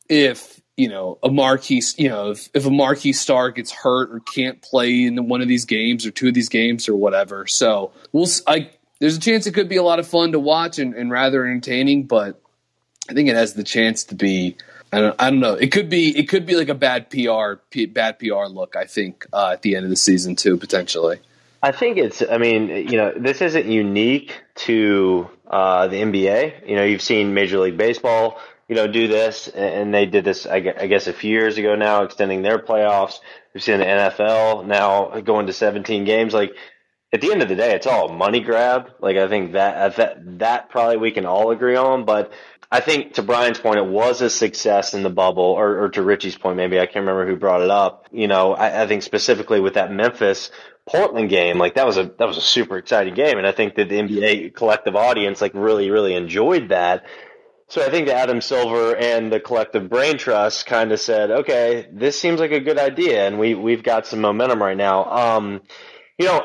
if 0.10 0.62
you 0.77 0.89
know 0.89 1.19
a 1.21 1.29
marquee 1.29 1.81
you 1.98 2.10
know 2.10 2.31
if, 2.31 2.50
if 2.53 2.65
a 2.65 2.71
marquee 2.71 3.13
star 3.13 3.51
gets 3.51 3.71
hurt 3.71 4.12
or 4.12 4.19
can't 4.19 4.62
play 4.62 5.05
in 5.05 5.27
one 5.27 5.41
of 5.41 5.48
these 5.48 5.65
games 5.65 6.05
or 6.05 6.12
two 6.12 6.29
of 6.29 6.33
these 6.33 6.50
games 6.50 6.89
or 6.89 6.95
whatever 6.95 7.45
so 7.45 7.91
we'll 8.12 8.27
I, 8.48 8.71
there's 9.00 9.15
a 9.15 9.19
chance 9.19 9.45
it 9.45 9.53
could 9.53 9.69
be 9.69 9.77
a 9.77 9.83
lot 9.83 10.00
of 10.00 10.07
fun 10.07 10.31
to 10.31 10.39
watch 10.39 10.79
and, 10.79 10.95
and 10.95 11.12
rather 11.12 11.45
entertaining 11.45 12.07
but 12.07 12.41
i 13.10 13.13
think 13.13 13.29
it 13.29 13.36
has 13.36 13.53
the 13.53 13.63
chance 13.63 14.05
to 14.05 14.15
be 14.15 14.57
I 14.91 15.00
don't, 15.00 15.15
I 15.21 15.29
don't 15.29 15.39
know 15.39 15.53
it 15.53 15.71
could 15.71 15.89
be 15.89 16.17
it 16.17 16.27
could 16.27 16.45
be 16.45 16.55
like 16.55 16.69
a 16.69 16.75
bad 16.75 17.10
pr 17.10 17.62
P, 17.69 17.86
bad 17.86 18.17
pr 18.17 18.45
look 18.45 18.75
i 18.75 18.86
think 18.86 19.25
uh, 19.33 19.51
at 19.53 19.62
the 19.62 19.75
end 19.75 19.83
of 19.83 19.91
the 19.91 19.95
season 19.95 20.36
too 20.36 20.57
potentially 20.57 21.19
I 21.63 21.71
think 21.71 21.97
it's. 21.97 22.23
I 22.27 22.37
mean, 22.37 22.69
you 22.69 22.97
know, 22.97 23.13
this 23.15 23.41
isn't 23.41 23.65
unique 23.67 24.41
to 24.67 25.29
uh, 25.47 25.87
the 25.87 25.97
NBA. 25.97 26.67
You 26.67 26.75
know, 26.75 26.83
you've 26.83 27.01
seen 27.03 27.33
Major 27.33 27.59
League 27.59 27.77
Baseball, 27.77 28.39
you 28.67 28.75
know, 28.75 28.87
do 28.87 29.07
this, 29.07 29.47
and 29.47 29.93
they 29.93 30.05
did 30.05 30.23
this, 30.23 30.45
I 30.45 30.59
guess, 30.59 31.07
a 31.07 31.13
few 31.13 31.31
years 31.31 31.57
ago 31.57 31.75
now, 31.75 32.03
extending 32.03 32.41
their 32.41 32.57
playoffs. 32.57 33.19
We've 33.53 33.61
seen 33.61 33.79
the 33.79 33.85
NFL 33.85 34.65
now 34.65 35.19
going 35.21 35.47
to 35.47 35.53
17 35.53 36.05
games. 36.05 36.33
Like, 36.33 36.51
at 37.13 37.21
the 37.21 37.31
end 37.31 37.41
of 37.41 37.49
the 37.49 37.55
day, 37.55 37.75
it's 37.75 37.85
all 37.85 38.09
money 38.09 38.39
grab. 38.39 38.91
Like, 38.99 39.17
I 39.17 39.27
think 39.27 39.51
that 39.51 39.97
that 39.97 40.39
that 40.39 40.69
probably 40.69 40.97
we 40.97 41.11
can 41.11 41.25
all 41.25 41.51
agree 41.51 41.75
on. 41.75 42.05
But 42.05 42.31
I 42.71 42.79
think 42.79 43.15
to 43.15 43.21
Brian's 43.21 43.59
point, 43.59 43.77
it 43.77 43.85
was 43.85 44.21
a 44.21 44.29
success 44.29 44.93
in 44.93 45.03
the 45.03 45.09
bubble, 45.09 45.43
or, 45.43 45.83
or 45.83 45.89
to 45.89 46.01
Richie's 46.01 46.37
point, 46.37 46.55
maybe 46.55 46.79
I 46.79 46.85
can't 46.85 47.05
remember 47.05 47.27
who 47.27 47.35
brought 47.35 47.61
it 47.61 47.69
up. 47.69 48.07
You 48.11 48.29
know, 48.29 48.53
I, 48.53 48.83
I 48.83 48.87
think 48.87 49.03
specifically 49.03 49.59
with 49.59 49.73
that 49.73 49.91
Memphis 49.91 50.49
Portland 50.88 51.29
game, 51.29 51.57
like 51.57 51.75
that 51.75 51.85
was 51.85 51.97
a 51.97 52.05
that 52.17 52.27
was 52.27 52.38
a 52.38 52.41
super 52.41 52.77
exciting 52.77 53.13
game, 53.13 53.38
and 53.38 53.47
I 53.47 53.51
think 53.51 53.75
that 53.75 53.89
the 53.89 54.00
NBA 54.00 54.55
collective 54.55 54.95
audience 54.95 55.41
like 55.41 55.53
really 55.53 55.89
really 55.91 56.15
enjoyed 56.15 56.69
that. 56.69 57.05
So 57.67 57.85
I 57.85 57.89
think 57.89 58.07
that 58.07 58.17
Adam 58.17 58.41
Silver 58.41 58.97
and 58.97 59.31
the 59.31 59.39
collective 59.39 59.89
brain 59.89 60.17
trust 60.17 60.65
kind 60.65 60.91
of 60.91 61.00
said, 61.00 61.31
okay, 61.31 61.88
this 61.93 62.19
seems 62.19 62.41
like 62.41 62.51
a 62.51 62.59
good 62.59 62.77
idea, 62.77 63.27
and 63.27 63.39
we 63.39 63.55
we've 63.55 63.83
got 63.83 64.07
some 64.07 64.21
momentum 64.21 64.61
right 64.61 64.77
now. 64.77 65.05
Um, 65.05 65.61
you 66.17 66.25
know, 66.25 66.41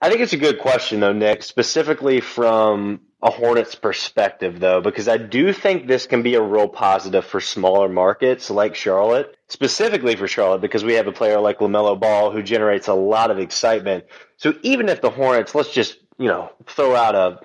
I 0.00 0.08
think 0.08 0.20
it's 0.20 0.32
a 0.32 0.38
good 0.38 0.58
question 0.58 1.00
though, 1.00 1.12
Nick, 1.12 1.42
specifically 1.42 2.20
from 2.20 3.00
a 3.22 3.30
Hornets 3.30 3.76
perspective 3.76 4.58
though, 4.58 4.80
because 4.80 5.06
I 5.06 5.16
do 5.16 5.52
think 5.52 5.86
this 5.86 6.06
can 6.06 6.22
be 6.22 6.34
a 6.34 6.42
real 6.42 6.68
positive 6.68 7.24
for 7.24 7.40
smaller 7.40 7.88
markets 7.88 8.50
like 8.50 8.74
Charlotte, 8.74 9.36
specifically 9.48 10.16
for 10.16 10.26
Charlotte, 10.26 10.60
because 10.60 10.82
we 10.82 10.94
have 10.94 11.06
a 11.06 11.12
player 11.12 11.40
like 11.40 11.58
LaMelo 11.58 11.98
Ball 11.98 12.32
who 12.32 12.42
generates 12.42 12.88
a 12.88 12.94
lot 12.94 13.30
of 13.30 13.38
excitement. 13.38 14.04
So 14.38 14.54
even 14.62 14.88
if 14.88 15.00
the 15.00 15.10
Hornets, 15.10 15.54
let's 15.54 15.72
just, 15.72 15.98
you 16.18 16.26
know, 16.26 16.50
throw 16.66 16.96
out 16.96 17.14
a, 17.14 17.40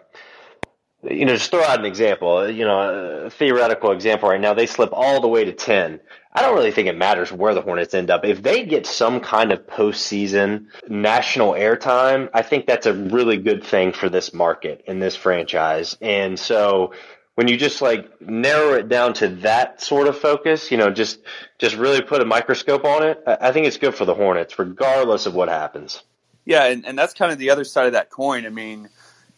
you 1.04 1.26
know, 1.26 1.36
just 1.36 1.52
throw 1.52 1.64
out 1.64 1.80
an 1.80 1.86
example, 1.86 2.50
you 2.50 2.66
know, 2.66 3.26
a 3.26 3.30
theoretical 3.30 3.92
example 3.92 4.30
right 4.30 4.42
now, 4.42 4.54
they 4.54 4.66
slip 4.66 4.90
all 4.94 5.22
the 5.22 5.28
way 5.28 5.46
to 5.46 5.54
10. 5.54 6.00
I 6.34 6.42
don't 6.42 6.56
really 6.56 6.72
think 6.72 6.88
it 6.88 6.98
matters 6.98 7.32
where 7.32 7.54
the 7.54 7.62
Hornets 7.62 7.94
end 7.94 8.10
up. 8.10 8.26
If 8.26 8.44
they 8.44 8.66
get 8.66 8.86
some 8.86 9.20
kind 9.20 9.52
of 9.52 9.66
postseason 9.66 10.68
national 10.88 11.54
airtime, 11.54 12.30
I 12.34 12.42
think 12.42 12.68
that's 12.68 12.86
a 12.86 12.94
really 12.94 13.38
good 13.38 13.64
thing 13.64 13.92
for 13.92 14.10
this 14.10 14.34
market 14.34 14.84
and 14.88 15.02
this 15.02 15.16
franchise. 15.16 15.98
And 16.02 16.40
so 16.40 16.94
when 17.36 17.48
you 17.48 17.58
just 17.58 17.82
like 17.82 18.22
narrow 18.22 18.74
it 18.74 18.90
down 18.90 19.14
to 19.16 19.28
that 19.28 19.82
sort 19.82 20.08
of 20.08 20.18
focus, 20.18 20.72
you 20.72 20.78
know, 20.78 20.90
just 20.92 21.20
just 21.60 21.76
really 21.76 22.02
put 22.02 22.22
a 22.22 22.26
microscope 22.26 22.86
on 22.86 23.04
it, 23.04 23.24
I 23.26 23.52
think 23.52 23.68
it's 23.68 23.78
good 23.78 23.96
for 23.96 24.06
the 24.06 24.16
Hornets, 24.16 24.58
regardless 24.58 25.26
of 25.28 25.36
what 25.36 25.50
happens. 25.50 26.04
Yeah, 26.46 26.66
and, 26.66 26.86
and 26.86 26.98
that's 26.98 27.14
kind 27.14 27.32
of 27.32 27.38
the 27.38 27.50
other 27.50 27.64
side 27.64 27.88
of 27.88 27.94
that 27.94 28.10
coin. 28.10 28.46
I 28.46 28.50
mean, 28.50 28.90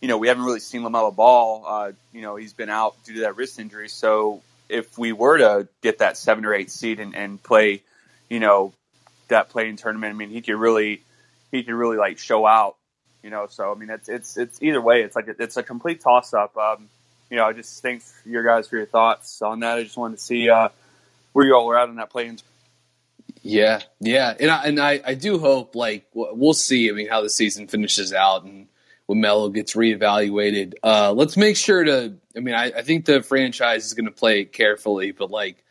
you 0.01 0.07
know, 0.07 0.17
we 0.17 0.27
haven't 0.27 0.43
really 0.43 0.59
seen 0.59 0.81
LaMelo 0.81 1.15
Ball. 1.15 1.63
Uh, 1.67 1.91
you 2.13 2.21
know, 2.21 2.35
he's 2.35 2.53
been 2.53 2.69
out 2.69 2.95
due 3.03 3.15
to 3.15 3.19
that 3.21 3.35
wrist 3.35 3.59
injury. 3.59 3.89
So 3.89 4.41
if 4.69 4.97
we 4.97 5.11
were 5.11 5.37
to 5.39 5.67
get 5.81 5.99
that 5.99 6.17
seven 6.17 6.45
or 6.45 6.53
eight 6.53 6.71
seed 6.71 6.99
and, 6.99 7.15
and 7.15 7.41
play, 7.41 7.81
you 8.29 8.39
know, 8.39 8.73
that 9.27 9.49
play-in 9.49 9.75
tournament, 9.75 10.13
I 10.13 10.17
mean, 10.17 10.29
he 10.29 10.41
could 10.41 10.55
really, 10.55 11.01
he 11.51 11.63
could 11.63 11.73
really 11.73 11.97
like 11.97 12.17
show 12.17 12.45
out, 12.45 12.77
you 13.23 13.29
know. 13.29 13.47
So 13.49 13.71
I 13.71 13.75
mean, 13.75 13.89
it's 13.89 14.07
it's 14.07 14.37
it's 14.37 14.61
either 14.61 14.81
way, 14.81 15.01
it's 15.01 15.15
like 15.15 15.27
it's 15.27 15.57
a 15.57 15.63
complete 15.63 16.01
toss 16.01 16.33
up. 16.33 16.55
Um, 16.55 16.87
you 17.29 17.37
know, 17.37 17.45
I 17.45 17.53
just 17.53 17.81
thanks 17.81 18.11
your 18.25 18.43
guys 18.43 18.67
for 18.67 18.77
your 18.77 18.85
thoughts 18.85 19.41
on 19.41 19.59
that. 19.59 19.77
I 19.77 19.83
just 19.83 19.97
wanted 19.97 20.17
to 20.17 20.23
see 20.23 20.49
uh, 20.49 20.69
where 21.33 21.45
you 21.45 21.53
all 21.55 21.67
were 21.67 21.77
at 21.77 21.89
on 21.89 21.97
that 21.97 22.09
play-in. 22.09 22.39
Yeah, 23.41 23.81
yeah, 23.99 24.33
and 24.39 24.49
I 24.49 24.63
and 24.63 24.79
I, 24.79 25.01
I 25.05 25.13
do 25.13 25.39
hope 25.39 25.75
like 25.75 26.05
we'll 26.13 26.53
see. 26.53 26.89
I 26.89 26.93
mean, 26.93 27.07
how 27.07 27.21
the 27.21 27.29
season 27.29 27.67
finishes 27.67 28.13
out 28.13 28.43
and 28.43 28.67
when 29.09 29.21
Melo 29.21 29.49
gets 29.49 29.73
reevaluated. 29.73 30.75
Uh, 30.83 31.11
let's 31.13 31.35
make 31.35 31.57
sure 31.57 31.83
to. 31.83 32.13
I 32.37 32.39
mean, 32.41 32.53
I, 32.53 32.65
I 32.65 32.81
think 32.83 33.05
the 33.05 33.23
franchise 33.23 33.87
is 33.87 33.95
going 33.95 34.05
to 34.05 34.11
play 34.11 34.41
it 34.41 34.53
carefully, 34.53 35.11
but 35.13 35.31
like, 35.31 35.63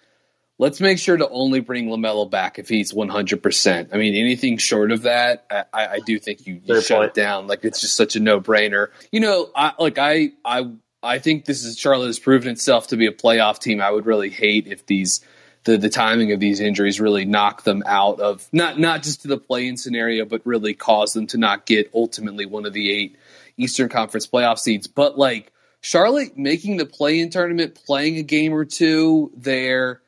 let's 0.59 0.81
make 0.81 0.99
sure 0.99 1.17
to 1.17 1.29
only 1.29 1.61
bring 1.61 1.87
LaMelo 1.87 2.29
back 2.29 2.59
if 2.59 2.69
he's 2.69 2.93
one 2.93 3.09
hundred 3.09 3.41
percent. 3.41 3.91
I 3.93 3.97
mean, 3.97 4.17
anything 4.17 4.59
short 4.59 4.91
of 4.91 5.03
that, 5.03 5.47
I, 5.73 5.87
I 5.87 6.01
do 6.05 6.19
think 6.19 6.49
you, 6.49 6.61
you 6.65 6.81
shut 6.81 7.05
it 7.05 7.15
down. 7.15 7.47
Like, 7.47 7.65
it's 7.65 7.81
just 7.81 7.95
such 7.95 8.17
a 8.17 8.21
no 8.21 8.41
brainer. 8.41 8.89
You 9.13 9.21
know, 9.21 9.51
I, 9.55 9.73
like 9.79 9.99
I 9.99 10.33
I 10.45 10.73
I 11.01 11.21
think 11.21 11.45
this 11.45 11.65
is 11.65 11.79
Charlotte 11.79 12.09
has 12.09 12.19
proven 12.19 12.51
itself 12.51 12.89
to 12.89 12.97
be 12.97 13.07
a 13.07 13.13
playoff 13.13 13.61
team. 13.61 13.81
I 13.81 13.93
would 13.93 14.05
really 14.05 14.31
hate 14.31 14.67
if 14.67 14.85
these 14.87 15.21
the 15.63 15.79
the 15.79 15.89
timing 15.89 16.33
of 16.33 16.41
these 16.41 16.59
injuries 16.59 17.01
really 17.01 17.25
knock 17.25 17.63
them 17.63 17.85
out 17.87 18.19
of 18.19 18.49
not 18.53 18.81
not 18.81 19.05
just 19.05 19.23
to 19.23 19.29
the 19.29 19.39
play 19.39 19.69
in 19.69 19.77
scenario, 19.77 20.25
but 20.25 20.45
really 20.45 20.75
cause 20.75 21.13
them 21.13 21.29
to 21.29 21.39
not 21.39 21.67
get 21.67 21.89
ultimately 21.95 22.47
one 22.47 22.67
of 22.67 22.73
the 22.73 22.91
eight 22.91 23.17
Eastern 23.59 23.89
Conference 23.89 24.27
playoff 24.27 24.59
seeds. 24.59 24.87
But 24.87 25.19
like 25.19 25.53
Charlotte 25.81 26.39
making 26.39 26.79
the 26.79 26.87
play 26.87 27.21
in 27.21 27.31
tournament, 27.31 27.75
playing 27.75 28.17
a 28.17 28.23
game 28.23 28.55
or 28.55 28.65
two 28.65 29.31
there, 29.37 30.01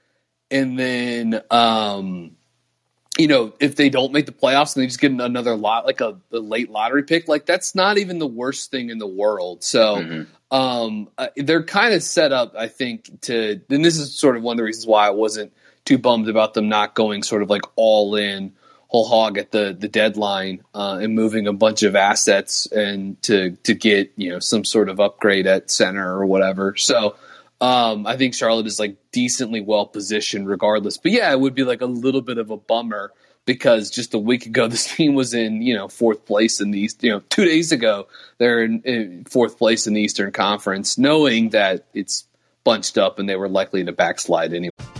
and 0.51 0.79
then 0.79 1.43
um, 1.51 2.37
you 3.19 3.27
know, 3.27 3.53
if 3.61 3.77
they 3.77 3.91
don't 3.91 4.13
make 4.13 4.27
the 4.27 4.33
playoffs 4.33 4.75
and 4.75 4.83
they 4.83 4.87
just 4.87 5.01
get 5.01 5.13
another 5.13 5.55
lot 5.55 5.85
like 5.85 6.01
a, 6.01 6.19
a 6.33 6.39
late 6.39 6.71
lottery 6.71 7.03
pick, 7.03 7.29
like 7.29 7.45
that's 7.45 7.75
not 7.75 7.99
even 7.99 8.19
the 8.19 8.27
worst 8.27 8.71
thing 8.71 8.89
in 8.89 8.99
the 8.99 9.07
world. 9.07 9.63
So 9.63 9.97
mm-hmm. 9.97 10.57
um, 10.57 11.09
uh, 11.19 11.29
they're 11.37 11.65
kind 11.65 11.93
of 11.93 12.03
set 12.03 12.33
up, 12.33 12.55
I 12.57 12.69
think, 12.69 13.21
to 13.23 13.61
and 13.69 13.85
this 13.85 13.99
is 13.99 14.15
sort 14.15 14.37
of 14.37 14.43
one 14.43 14.55
of 14.55 14.59
the 14.59 14.65
reasons 14.65 14.87
why 14.87 15.07
I 15.07 15.11
wasn't 15.11 15.53
too 15.85 15.99
bummed 15.99 16.29
about 16.29 16.55
them 16.55 16.69
not 16.69 16.95
going 16.95 17.23
sort 17.23 17.43
of 17.43 17.51
like 17.51 17.63
all 17.77 18.17
in 18.17 18.53
whole 18.91 19.07
hog 19.07 19.39
at 19.39 19.53
the 19.53 19.75
the 19.79 19.87
deadline 19.89 20.65
uh, 20.75 20.99
and 21.01 21.15
moving 21.15 21.47
a 21.47 21.53
bunch 21.53 21.85
of 21.85 21.95
assets 21.95 22.67
and 22.67 23.23
to 23.23 23.53
to 23.63 23.73
get 23.73 24.13
you 24.17 24.31
know 24.31 24.41
some 24.41 24.65
sort 24.65 24.89
of 24.89 24.99
upgrade 24.99 25.47
at 25.47 25.71
center 25.71 26.13
or 26.19 26.27
whatever. 26.27 26.77
So 26.77 27.15
um, 27.61 28.05
I 28.05 28.17
think 28.17 28.35
Charlotte 28.35 28.67
is 28.67 28.81
like 28.81 28.97
decently 29.13 29.61
well 29.61 29.87
positioned 29.87 30.49
regardless. 30.49 30.99
But 30.99 31.13
yeah, 31.13 31.31
it 31.31 31.39
would 31.39 31.55
be 31.55 31.63
like 31.63 31.83
a 31.83 31.87
little 31.87 32.21
bit 32.21 32.39
of 32.39 32.51
a 32.51 32.57
bummer 32.57 33.13
because 33.45 33.91
just 33.91 34.13
a 34.13 34.19
week 34.19 34.47
ago 34.47 34.67
this 34.69 34.93
team 34.93 35.15
was 35.15 35.35
in 35.35 35.63
you 35.63 35.75
know 35.75 35.87
fourth 35.87 36.27
place 36.27 36.61
in 36.61 36.73
the. 36.73 36.91
You 37.01 37.13
know, 37.13 37.21
two 37.31 37.45
days 37.45 37.71
ago 37.71 38.09
they're 38.39 38.65
in, 38.65 38.83
in 38.83 39.25
fourth 39.25 39.57
place 39.57 39.87
in 39.87 39.95
the 39.95 40.01
Eastern 40.01 40.33
Conference, 40.33 40.99
knowing 40.99 41.51
that 41.51 41.87
it's 41.95 42.27
bunched 42.65 42.99
up 42.99 43.21
and 43.21 43.29
they 43.29 43.37
were 43.37 43.49
likely 43.49 43.85
to 43.85 43.93
backslide 43.93 44.53
anyway. 44.53 45.00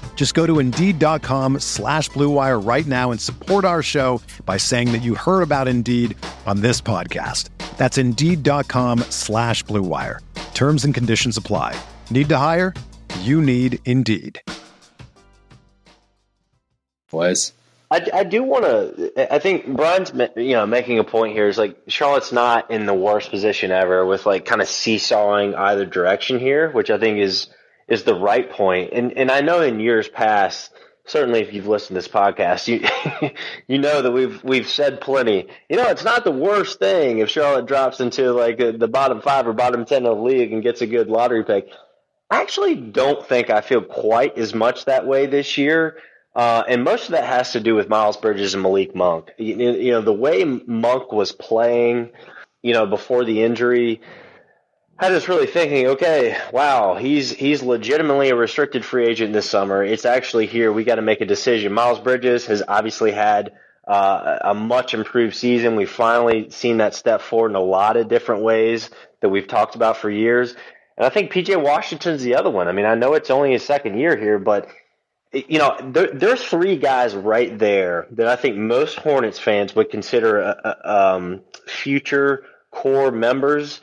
Just 0.15 0.35
go 0.35 0.45
to 0.45 0.59
Indeed.com 0.59 1.61
slash 1.61 2.11
BlueWire 2.11 2.63
right 2.63 2.85
now 2.85 3.09
and 3.09 3.19
support 3.19 3.65
our 3.65 3.81
show 3.81 4.21
by 4.45 4.57
saying 4.57 4.91
that 4.91 5.01
you 5.01 5.15
heard 5.15 5.41
about 5.41 5.67
Indeed 5.67 6.15
on 6.45 6.61
this 6.61 6.79
podcast. 6.79 7.49
That's 7.77 7.97
Indeed.com 7.97 8.99
slash 9.09 9.63
BlueWire. 9.63 10.19
Terms 10.53 10.85
and 10.85 10.93
conditions 10.93 11.37
apply. 11.37 11.75
Need 12.11 12.29
to 12.29 12.37
hire? 12.37 12.75
You 13.21 13.41
need 13.41 13.79
Indeed. 13.85 14.39
Boys. 17.09 17.53
I, 17.89 18.07
I 18.13 18.23
do 18.23 18.43
want 18.43 18.63
to. 18.63 19.33
I 19.33 19.39
think 19.39 19.65
Brian's 19.67 20.13
you 20.37 20.53
know 20.53 20.65
making 20.65 20.99
a 20.99 21.03
point 21.03 21.33
here 21.33 21.49
is 21.49 21.57
like 21.57 21.75
Charlotte's 21.87 22.31
not 22.31 22.71
in 22.71 22.85
the 22.85 22.93
worst 22.93 23.31
position 23.31 23.71
ever 23.71 24.05
with 24.05 24.25
like 24.25 24.45
kind 24.45 24.61
of 24.61 24.69
seesawing 24.69 25.55
either 25.55 25.85
direction 25.85 26.39
here, 26.39 26.69
which 26.71 26.89
I 26.89 26.97
think 26.97 27.17
is 27.17 27.49
is 27.91 28.03
the 28.03 28.15
right 28.15 28.49
point. 28.49 28.93
And 28.93 29.11
and 29.17 29.29
I 29.29 29.41
know 29.41 29.61
in 29.61 29.79
years 29.81 30.07
past, 30.07 30.71
certainly 31.05 31.41
if 31.41 31.53
you've 31.53 31.67
listened 31.67 31.89
to 31.89 31.93
this 31.95 32.07
podcast, 32.07 32.67
you 32.67 33.31
you 33.67 33.77
know 33.77 34.01
that 34.01 34.11
we've 34.11 34.41
we've 34.43 34.67
said 34.67 35.01
plenty. 35.01 35.47
You 35.69 35.75
know, 35.75 35.89
it's 35.89 36.05
not 36.05 36.23
the 36.23 36.31
worst 36.31 36.79
thing 36.79 37.19
if 37.19 37.29
Charlotte 37.29 37.65
drops 37.67 37.99
into 37.99 38.31
like 38.31 38.57
the 38.57 38.87
bottom 38.87 39.21
five 39.21 39.45
or 39.45 39.53
bottom 39.53 39.85
ten 39.85 40.05
of 40.05 40.17
the 40.17 40.23
league 40.23 40.53
and 40.53 40.63
gets 40.63 40.81
a 40.81 40.87
good 40.87 41.09
lottery 41.09 41.43
pick. 41.43 41.67
I 42.29 42.41
actually 42.41 42.75
don't 42.75 43.27
think 43.27 43.49
I 43.49 43.59
feel 43.59 43.81
quite 43.81 44.37
as 44.37 44.55
much 44.55 44.85
that 44.85 45.05
way 45.05 45.25
this 45.25 45.57
year. 45.57 45.97
Uh, 46.33 46.63
and 46.65 46.85
most 46.85 47.05
of 47.05 47.11
that 47.11 47.25
has 47.25 47.51
to 47.51 47.59
do 47.59 47.75
with 47.75 47.89
Miles 47.89 48.15
Bridges 48.15 48.53
and 48.53 48.63
Malik 48.63 48.95
Monk. 48.95 49.31
You, 49.37 49.73
you, 49.73 49.91
know, 49.91 49.99
the 49.99 50.13
way 50.13 50.45
Monk 50.45 51.11
was 51.11 51.33
playing, 51.33 52.11
you 52.61 52.73
know, 52.73 52.85
before 52.85 53.25
the 53.25 53.43
injury, 53.43 53.99
I 55.01 55.09
was 55.09 55.27
really 55.27 55.47
thinking, 55.47 55.87
okay, 55.87 56.37
wow, 56.53 56.93
he's 56.93 57.31
he's 57.31 57.63
legitimately 57.63 58.29
a 58.29 58.35
restricted 58.35 58.85
free 58.85 59.07
agent 59.07 59.33
this 59.33 59.49
summer. 59.49 59.83
It's 59.83 60.05
actually 60.05 60.45
here. 60.45 60.71
We 60.71 60.83
got 60.83 60.95
to 60.95 61.01
make 61.01 61.21
a 61.21 61.25
decision. 61.25 61.73
Miles 61.73 61.99
Bridges 61.99 62.45
has 62.45 62.61
obviously 62.67 63.11
had 63.11 63.53
uh, 63.87 64.37
a 64.41 64.53
much 64.53 64.93
improved 64.93 65.35
season. 65.35 65.75
We've 65.75 65.89
finally 65.89 66.51
seen 66.51 66.77
that 66.77 66.93
step 66.93 67.21
forward 67.21 67.49
in 67.49 67.55
a 67.55 67.61
lot 67.61 67.97
of 67.97 68.09
different 68.09 68.43
ways 68.43 68.91
that 69.21 69.29
we've 69.29 69.47
talked 69.47 69.73
about 69.73 69.97
for 69.97 70.07
years. 70.07 70.53
And 70.95 71.03
I 71.03 71.09
think 71.09 71.31
PJ 71.31 71.59
Washington's 71.59 72.21
the 72.21 72.35
other 72.35 72.51
one. 72.51 72.67
I 72.67 72.71
mean, 72.71 72.85
I 72.85 72.93
know 72.93 73.15
it's 73.15 73.31
only 73.31 73.53
his 73.53 73.65
second 73.65 73.97
year 73.97 74.15
here, 74.15 74.37
but 74.37 74.67
you 75.33 75.57
know, 75.57 75.77
there, 75.81 76.11
there's 76.13 76.43
three 76.43 76.77
guys 76.77 77.15
right 77.15 77.57
there 77.57 78.05
that 78.11 78.27
I 78.27 78.35
think 78.35 78.55
most 78.55 78.99
Hornets 78.99 79.39
fans 79.39 79.75
would 79.75 79.89
consider 79.89 80.43
uh, 80.43 80.53
uh, 80.63 81.15
um, 81.15 81.41
future 81.65 82.43
core 82.69 83.11
members 83.11 83.81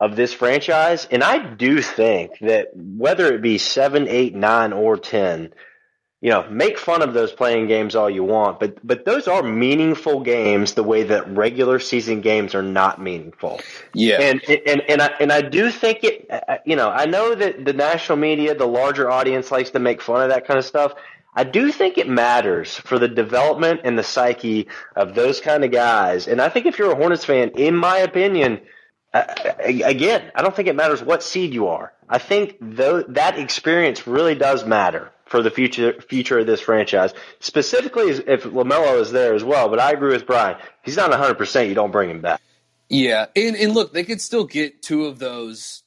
of 0.00 0.16
this 0.16 0.32
franchise. 0.32 1.06
And 1.10 1.22
I 1.22 1.38
do 1.38 1.80
think 1.80 2.38
that 2.40 2.70
whether 2.74 3.32
it 3.32 3.42
be 3.42 3.58
seven, 3.58 4.08
eight, 4.08 4.34
nine, 4.34 4.72
or 4.72 4.96
10, 4.96 5.54
you 6.24 6.30
know, 6.30 6.48
make 6.48 6.78
fun 6.78 7.02
of 7.02 7.12
those 7.12 7.32
play-in 7.32 7.66
games 7.66 7.94
all 7.94 8.08
you 8.08 8.24
want, 8.24 8.58
but 8.58 8.78
but 8.82 9.04
those 9.04 9.28
are 9.28 9.42
meaningful 9.42 10.20
games 10.20 10.72
the 10.72 10.82
way 10.82 11.02
that 11.02 11.28
regular 11.28 11.78
season 11.78 12.22
games 12.22 12.54
are 12.54 12.62
not 12.62 12.98
meaningful. 12.98 13.60
Yeah, 13.92 14.22
and 14.22 14.42
and 14.48 14.80
and 14.88 15.02
I 15.02 15.08
and 15.20 15.30
I 15.30 15.42
do 15.42 15.70
think 15.70 16.02
it. 16.02 16.26
Uh, 16.30 16.40
uh, 16.48 16.56
you 16.64 16.76
know, 16.76 16.88
I 16.88 17.04
know 17.04 17.34
that 17.34 17.66
the 17.66 17.74
national 17.74 18.16
media, 18.16 18.54
the 18.54 18.66
larger 18.66 19.10
audience, 19.10 19.50
likes 19.50 19.68
to 19.72 19.78
make 19.78 20.00
fun 20.00 20.22
of 20.22 20.30
that 20.30 20.46
kind 20.46 20.58
of 20.58 20.64
stuff. 20.64 20.94
I 21.36 21.44
do 21.44 21.70
think 21.70 21.98
it 21.98 22.08
matters 22.08 22.74
for 22.74 22.98
the 22.98 23.08
development 23.08 23.80
and 23.84 23.98
the 23.98 24.02
psyche 24.02 24.68
of 24.96 25.14
those 25.14 25.42
kind 25.42 25.62
of 25.62 25.72
guys. 25.72 26.26
And 26.26 26.40
I 26.40 26.48
think 26.48 26.64
if 26.64 26.78
you're 26.78 26.92
a 26.92 26.96
Hornets 26.96 27.26
fan, 27.26 27.50
in 27.50 27.76
my 27.76 27.98
opinion, 27.98 28.62
again, 29.14 30.30
I 30.34 30.42
don't 30.42 30.54
think 30.54 30.68
it 30.68 30.76
matters 30.76 31.02
what 31.02 31.22
seed 31.22 31.54
you 31.54 31.68
are. 31.68 31.92
I 32.08 32.18
think 32.18 32.56
though 32.60 33.02
that 33.02 33.38
experience 33.38 34.06
really 34.06 34.34
does 34.34 34.64
matter 34.66 35.12
for 35.26 35.42
the 35.42 35.50
future 35.50 36.00
future 36.02 36.38
of 36.38 36.46
this 36.46 36.60
franchise. 36.60 37.14
Specifically, 37.40 38.10
if 38.10 38.44
LaMelo 38.44 39.00
is 39.00 39.12
there 39.12 39.34
as 39.34 39.44
well. 39.44 39.68
But 39.68 39.80
I 39.80 39.92
agree 39.92 40.12
with 40.12 40.26
Brian. 40.26 40.58
He's 40.82 40.96
not 40.96 41.10
100. 41.10 41.34
percent 41.36 41.68
You 41.68 41.74
don't 41.74 41.90
bring 41.90 42.10
him 42.10 42.20
back. 42.20 42.40
Yeah, 42.88 43.26
and 43.34 43.56
and 43.56 43.72
look, 43.72 43.92
they 43.92 44.04
could 44.04 44.20
still 44.20 44.44
get 44.44 44.82
two 44.82 45.06
of 45.06 45.18
those. 45.18 45.82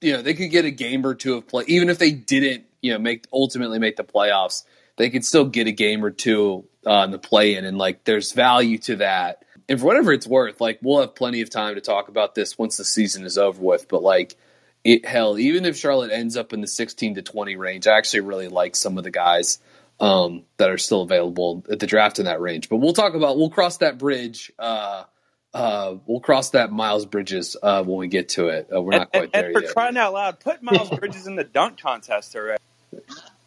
You 0.00 0.14
know, 0.14 0.22
they 0.22 0.34
could 0.34 0.50
get 0.50 0.64
a 0.64 0.70
game 0.70 1.04
or 1.04 1.14
two 1.14 1.34
of 1.34 1.46
play, 1.46 1.64
even 1.66 1.88
if 1.88 1.98
they 1.98 2.12
didn't. 2.12 2.64
You 2.80 2.92
know, 2.92 2.98
make 2.98 3.26
ultimately 3.32 3.78
make 3.78 3.96
the 3.96 4.04
playoffs. 4.04 4.62
They 4.96 5.10
could 5.10 5.24
still 5.24 5.44
get 5.44 5.66
a 5.66 5.72
game 5.72 6.04
or 6.04 6.10
two 6.10 6.64
uh, 6.86 7.06
the 7.08 7.18
play 7.18 7.56
in, 7.56 7.64
and 7.64 7.76
like 7.76 8.04
there's 8.04 8.32
value 8.32 8.78
to 8.78 8.96
that. 8.96 9.44
And 9.68 9.78
for 9.78 9.86
whatever 9.86 10.12
it's 10.12 10.26
worth, 10.26 10.60
like 10.60 10.78
we'll 10.82 11.00
have 11.00 11.14
plenty 11.14 11.42
of 11.42 11.50
time 11.50 11.74
to 11.74 11.80
talk 11.80 12.08
about 12.08 12.34
this 12.34 12.56
once 12.56 12.76
the 12.76 12.84
season 12.84 13.24
is 13.24 13.36
over 13.36 13.60
with. 13.60 13.88
But 13.88 14.02
like 14.02 14.36
it, 14.84 15.04
hell, 15.04 15.38
even 15.38 15.66
if 15.66 15.76
Charlotte 15.76 16.10
ends 16.10 16.36
up 16.36 16.52
in 16.52 16.60
the 16.60 16.66
16 16.66 17.16
to 17.16 17.22
20 17.22 17.56
range, 17.56 17.86
I 17.86 17.98
actually 17.98 18.20
really 18.20 18.48
like 18.48 18.76
some 18.76 18.96
of 18.96 19.04
the 19.04 19.10
guys 19.10 19.58
um, 20.00 20.44
that 20.56 20.70
are 20.70 20.78
still 20.78 21.02
available 21.02 21.64
at 21.70 21.80
the 21.80 21.86
draft 21.86 22.18
in 22.18 22.26
that 22.26 22.40
range. 22.40 22.68
But 22.68 22.76
we'll 22.76 22.92
talk 22.92 23.14
about, 23.14 23.36
we'll 23.36 23.50
cross 23.50 23.78
that 23.78 23.98
bridge. 23.98 24.52
Uh, 24.58 25.04
uh, 25.52 25.96
we'll 26.06 26.20
cross 26.20 26.50
that 26.50 26.70
Miles 26.70 27.06
Bridges 27.06 27.56
uh, 27.62 27.82
when 27.82 27.98
we 27.98 28.08
get 28.08 28.30
to 28.30 28.48
it. 28.48 28.68
Uh, 28.74 28.80
we're 28.80 28.92
not 28.92 29.10
quite 29.10 29.24
and, 29.24 29.32
there 29.32 29.46
and 29.46 29.54
for 29.54 29.62
yet. 29.62 29.74
crying 29.74 29.96
out 29.96 30.12
loud, 30.12 30.40
put 30.40 30.62
Miles 30.62 30.90
Bridges 30.98 31.26
in 31.26 31.36
the 31.36 31.44
dunk 31.44 31.80
contest 31.80 32.36
already. 32.36 32.62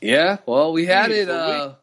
Yeah, 0.02 0.38
well, 0.46 0.74
we 0.74 0.86
had 0.86 1.12
Jeez, 1.12 1.24
it. 1.24 1.30
Uh, 1.30 1.76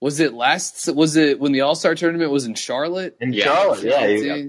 was 0.00 0.20
it 0.20 0.32
last? 0.34 0.92
Was 0.94 1.16
it 1.16 1.38
when 1.40 1.52
the 1.52 1.60
All 1.62 1.74
Star 1.74 1.94
tournament 1.94 2.30
was 2.30 2.44
in 2.46 2.54
Charlotte? 2.54 3.16
In 3.20 3.32
Charlotte, 3.32 3.82
yeah. 3.84 4.06
Yeah. 4.06 4.42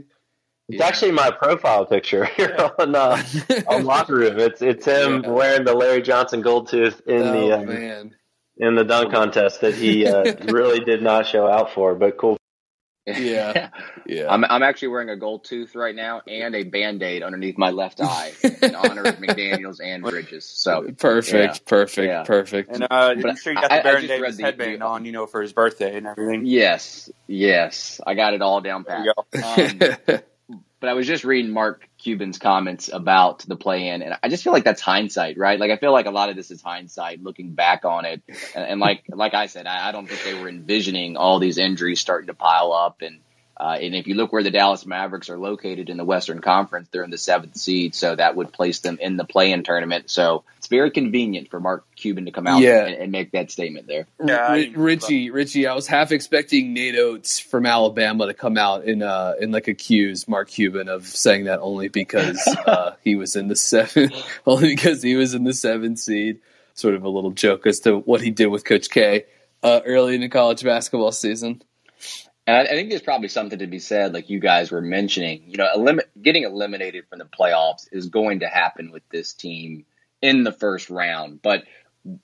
It's 0.70 0.82
actually 0.82 1.12
my 1.12 1.32
profile 1.32 1.86
picture 1.86 2.24
here 2.38 2.56
on 2.80 2.96
uh, 2.96 3.22
on 3.68 3.84
locker 3.84 4.16
room. 4.16 4.40
It's 4.40 4.62
it's 4.62 4.86
him 4.86 5.24
Yeah. 5.24 5.30
wearing 5.30 5.66
the 5.66 5.74
Larry 5.74 6.02
Johnson 6.02 6.42
gold 6.42 6.70
tooth 6.70 7.02
in 7.06 7.22
oh 7.22 7.34
the 7.50 7.58
uh, 7.58 7.62
man, 7.64 8.16
in 8.58 8.76
the 8.76 8.86
dunk 8.86 9.12
contest 9.12 9.62
that 9.62 9.76
he 9.76 10.08
uh, 10.08 10.34
really 10.52 10.80
did 10.80 11.02
not 11.02 11.26
show 11.28 11.46
out 11.48 11.74
for, 11.74 11.96
but 11.96 12.18
cool. 12.18 12.38
Yeah, 13.08 13.70
yeah. 14.06 14.28
I'm 14.32 14.44
I'm 14.46 14.62
actually 14.64 14.90
wearing 14.90 15.10
a 15.10 15.16
gold 15.18 15.44
tooth 15.44 15.76
right 15.76 15.96
now 15.96 16.22
and 16.28 16.56
a 16.56 16.64
band 16.64 17.02
aid 17.04 17.24
underneath 17.24 17.58
my 17.58 17.72
left 17.72 18.00
eye 18.04 18.32
in 18.44 18.76
honor 18.76 19.04
of 19.04 19.16
McDaniels 19.18 19.80
and 19.84 20.04
Bridges. 20.04 20.46
So 20.46 20.88
perfect, 20.98 21.56
yeah. 21.56 21.60
perfect, 21.66 22.08
Yeah. 22.08 22.24
perfect. 22.24 22.72
And 22.72 22.84
uh, 22.84 23.16
But 23.16 23.30
I'm 23.30 23.36
sure 23.38 23.54
you 23.54 23.62
got 23.62 23.72
I- 23.72 23.78
the 23.78 23.84
Baron 23.84 24.08
Davis 24.08 24.38
the- 24.38 24.44
headband 24.44 24.82
the- 24.82 24.86
on, 24.86 25.06
you 25.06 25.12
know, 25.12 25.26
for 25.26 25.42
his 25.42 25.52
birthday 25.54 25.98
and 25.98 26.06
everything. 26.08 26.46
yes, 26.46 27.10
yes, 27.28 28.00
I 28.06 28.14
got 28.14 28.34
it 28.34 28.42
all 28.42 28.62
down 28.62 28.86
There 28.88 29.04
pat. 29.36 29.74
you 29.74 29.80
go. 29.80 30.16
Um, 30.16 30.20
but 30.82 30.90
I 30.90 30.94
was 30.94 31.06
just 31.06 31.24
reading 31.24 31.52
Mark 31.52 31.88
Cuban's 32.00 32.40
comments 32.40 32.90
about 32.92 33.46
the 33.48 33.56
play 33.56 33.90
in, 33.90 34.02
and 34.02 34.18
I 34.22 34.30
just 34.30 34.44
feel 34.44 34.52
like 34.52 34.64
that's 34.64 34.82
hindsight, 34.82 35.38
right? 35.38 35.60
Like 35.60 35.70
I 35.70 35.78
feel 35.78 35.94
like 35.94 36.08
a 36.08 36.12
lot 36.12 36.30
of 36.30 36.36
this 36.36 36.50
is 36.50 36.62
hindsight, 36.62 37.22
looking 37.24 37.54
back 37.54 37.86
on 37.86 38.04
it, 38.04 38.24
and, 38.56 38.66
and 38.66 38.80
like 38.82 39.04
like 39.08 39.36
I 39.36 39.46
said, 39.46 39.68
I, 39.68 39.90
I 39.90 39.92
don't 39.92 40.08
think 40.08 40.24
they 40.24 40.34
were 40.34 40.50
envisioning 40.50 41.16
all 41.18 41.40
these 41.40 41.60
injuries 41.60 42.00
starting 42.02 42.28
to 42.28 42.34
pile 42.34 42.74
up, 42.74 43.04
and 43.04 43.20
uh, 43.58 43.78
and 43.80 43.94
if 43.96 44.08
you 44.08 44.16
look 44.16 44.34
where 44.34 44.42
the 44.44 44.50
Dallas 44.52 44.86
Mavericks 44.86 45.30
are 45.30 45.38
located 45.38 45.90
in 45.90 45.98
the 45.98 46.06
Western 46.06 46.42
Conference, 46.42 46.88
they're 46.92 47.04
in 47.04 47.12
the 47.12 47.18
seventh 47.18 47.56
seed, 47.56 47.94
so 47.94 48.16
that 48.16 48.36
would 48.36 48.52
place 48.52 48.80
them 48.80 48.98
in 49.00 49.18
the 49.18 49.24
play-in 49.24 49.64
tournament. 49.64 50.10
So 50.10 50.44
it's 50.58 50.68
very 50.68 50.90
convenient 50.90 51.50
for 51.52 51.60
Mark 51.60 51.86
Cuban 51.96 52.26
to 52.26 52.32
come 52.32 52.48
out 52.48 52.62
Yeah. 52.62 52.86
and, 52.86 52.96
and 52.96 53.12
make 53.12 53.32
that 53.32 53.52
statement 53.52 53.86
there. 53.88 54.08
Yeah, 54.26 54.38
I 54.38 54.72
Richie, 54.76 55.30
Richie, 55.30 55.68
I 55.68 55.76
was 55.76 55.86
half 55.88 56.12
expecting 56.12 56.74
Nate 56.74 56.96
Oats 56.98 57.40
from 57.40 57.66
Alabama 57.66 58.26
to 58.28 58.34
come 58.34 58.58
out 58.58 58.86
and 58.86 59.04
uh, 59.04 59.34
and 59.40 59.52
like 59.52 59.68
accuse 59.68 60.28
Mark 60.28 60.50
Cuban 60.50 60.90
of 60.90 61.06
saying 61.06 61.46
that 61.46 61.60
only 61.60 61.88
because 61.88 62.42
uh, 62.66 62.96
he 63.04 63.16
was 63.16 63.36
in 63.36 63.48
the 63.48 63.56
seven, 63.56 64.12
only 64.48 64.70
because 64.70 65.04
he 65.04 65.16
was 65.16 65.34
in 65.34 65.44
the 65.44 65.54
seventh 65.54 66.00
seed. 66.00 66.40
Sort 66.74 66.96
of 66.96 67.04
a 67.04 67.10
little 67.10 67.32
joke 67.32 67.68
as 67.68 67.82
to 67.82 67.98
what 68.00 68.22
he 68.22 68.32
did 68.32 68.48
with 68.48 68.64
Coach 68.64 68.90
K 68.90 69.26
uh, 69.62 69.82
early 69.86 70.16
in 70.16 70.22
the 70.22 70.30
college 70.30 70.64
basketball 70.64 71.12
season. 71.12 71.62
And 72.48 72.58
I, 72.58 72.62
I 72.62 72.68
think 72.68 72.90
there's 72.90 73.02
probably 73.02 73.28
something 73.28 73.60
to 73.60 73.68
be 73.68 73.80
said, 73.80 74.14
like 74.14 74.30
you 74.30 74.40
guys 74.40 74.72
were 74.72 74.82
mentioning. 74.82 75.44
You 75.48 75.58
know, 75.58 75.68
elim- 75.74 76.02
getting 76.22 76.44
eliminated 76.44 77.08
from 77.10 77.20
the 77.20 77.26
playoffs 77.26 77.88
is 77.92 78.10
going 78.10 78.40
to 78.42 78.48
happen 78.48 78.92
with 78.92 79.04
this 79.10 79.34
team 79.34 79.86
in 80.22 80.44
the 80.44 80.52
first 80.52 80.90
round. 80.90 81.42
But 81.42 81.64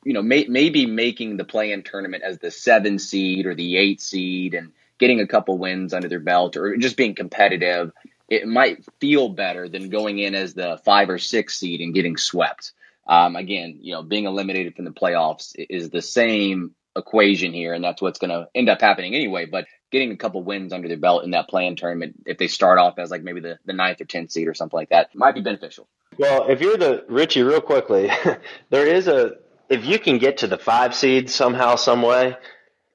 you 0.03 0.13
know, 0.13 0.23
may- 0.23 0.47
maybe 0.47 0.85
making 0.85 1.37
the 1.37 1.43
play-in 1.45 1.83
tournament 1.83 2.23
as 2.23 2.39
the 2.39 2.51
seven 2.51 2.99
seed 2.99 3.45
or 3.45 3.53
the 3.55 3.77
eight 3.77 4.01
seed 4.01 4.53
and 4.55 4.71
getting 4.99 5.21
a 5.21 5.27
couple 5.27 5.57
wins 5.57 5.93
under 5.93 6.09
their 6.09 6.19
belt, 6.19 6.57
or 6.57 6.75
just 6.77 6.97
being 6.97 7.13
competitive, 7.13 7.91
it 8.27 8.47
might 8.47 8.83
feel 8.99 9.29
better 9.29 9.69
than 9.69 9.89
going 9.89 10.17
in 10.17 10.33
as 10.33 10.55
the 10.55 10.79
five 10.83 11.09
or 11.09 11.19
six 11.19 11.57
seed 11.57 11.81
and 11.81 11.93
getting 11.93 12.17
swept. 12.17 12.71
Um, 13.07 13.35
again, 13.35 13.79
you 13.81 13.93
know, 13.93 14.03
being 14.03 14.25
eliminated 14.25 14.75
from 14.75 14.85
the 14.85 14.91
playoffs 14.91 15.53
is 15.57 15.91
the 15.91 16.01
same 16.01 16.73
equation 16.95 17.53
here, 17.53 17.73
and 17.73 17.83
that's 17.83 18.01
what's 18.01 18.19
going 18.19 18.31
to 18.31 18.47
end 18.55 18.69
up 18.69 18.81
happening 18.81 19.13
anyway. 19.13 19.45
But 19.45 19.65
getting 19.91 20.11
a 20.11 20.17
couple 20.17 20.43
wins 20.43 20.73
under 20.73 20.87
their 20.87 20.97
belt 20.97 21.23
in 21.23 21.31
that 21.31 21.47
play-in 21.47 21.75
tournament, 21.75 22.15
if 22.25 22.37
they 22.37 22.47
start 22.47 22.79
off 22.79 22.99
as 22.99 23.11
like 23.11 23.23
maybe 23.23 23.39
the, 23.39 23.59
the 23.65 23.73
ninth 23.73 24.01
or 24.01 24.05
tenth 24.05 24.31
seed 24.31 24.47
or 24.47 24.53
something 24.53 24.77
like 24.77 24.89
that, 24.89 25.13
might 25.15 25.35
be 25.35 25.41
beneficial. 25.41 25.87
Well, 26.17 26.49
if 26.49 26.61
you're 26.61 26.77
the 26.77 27.05
Richie, 27.07 27.43
real 27.43 27.61
quickly, 27.61 28.09
there 28.69 28.87
is 28.87 29.07
a 29.07 29.35
if 29.69 29.85
you 29.85 29.99
can 29.99 30.17
get 30.17 30.37
to 30.37 30.47
the 30.47 30.57
five 30.57 30.95
seed 30.95 31.29
somehow, 31.29 31.75
some 31.75 32.01
way, 32.01 32.37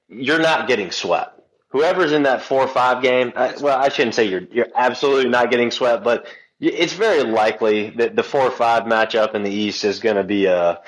you're 0.08 0.40
not 0.40 0.68
getting 0.68 0.90
swept. 0.90 1.40
Whoever's 1.68 2.12
in 2.12 2.24
that 2.24 2.42
four 2.42 2.62
or 2.62 2.68
five 2.68 3.02
game, 3.02 3.32
I, 3.34 3.54
well, 3.60 3.78
I 3.78 3.88
shouldn't 3.88 4.14
say 4.14 4.24
you're 4.24 4.42
you're 4.50 4.68
absolutely 4.74 5.30
not 5.30 5.50
getting 5.50 5.70
swept, 5.70 6.04
but 6.04 6.26
it's 6.60 6.92
very 6.92 7.24
likely 7.24 7.90
that 7.90 8.14
the 8.14 8.22
four 8.22 8.42
or 8.42 8.50
five 8.50 8.84
matchup 8.84 9.34
in 9.34 9.42
the 9.42 9.50
East 9.50 9.84
is 9.84 9.98
going 9.98 10.16
to 10.16 10.24
be 10.24 10.46
a 10.46 10.80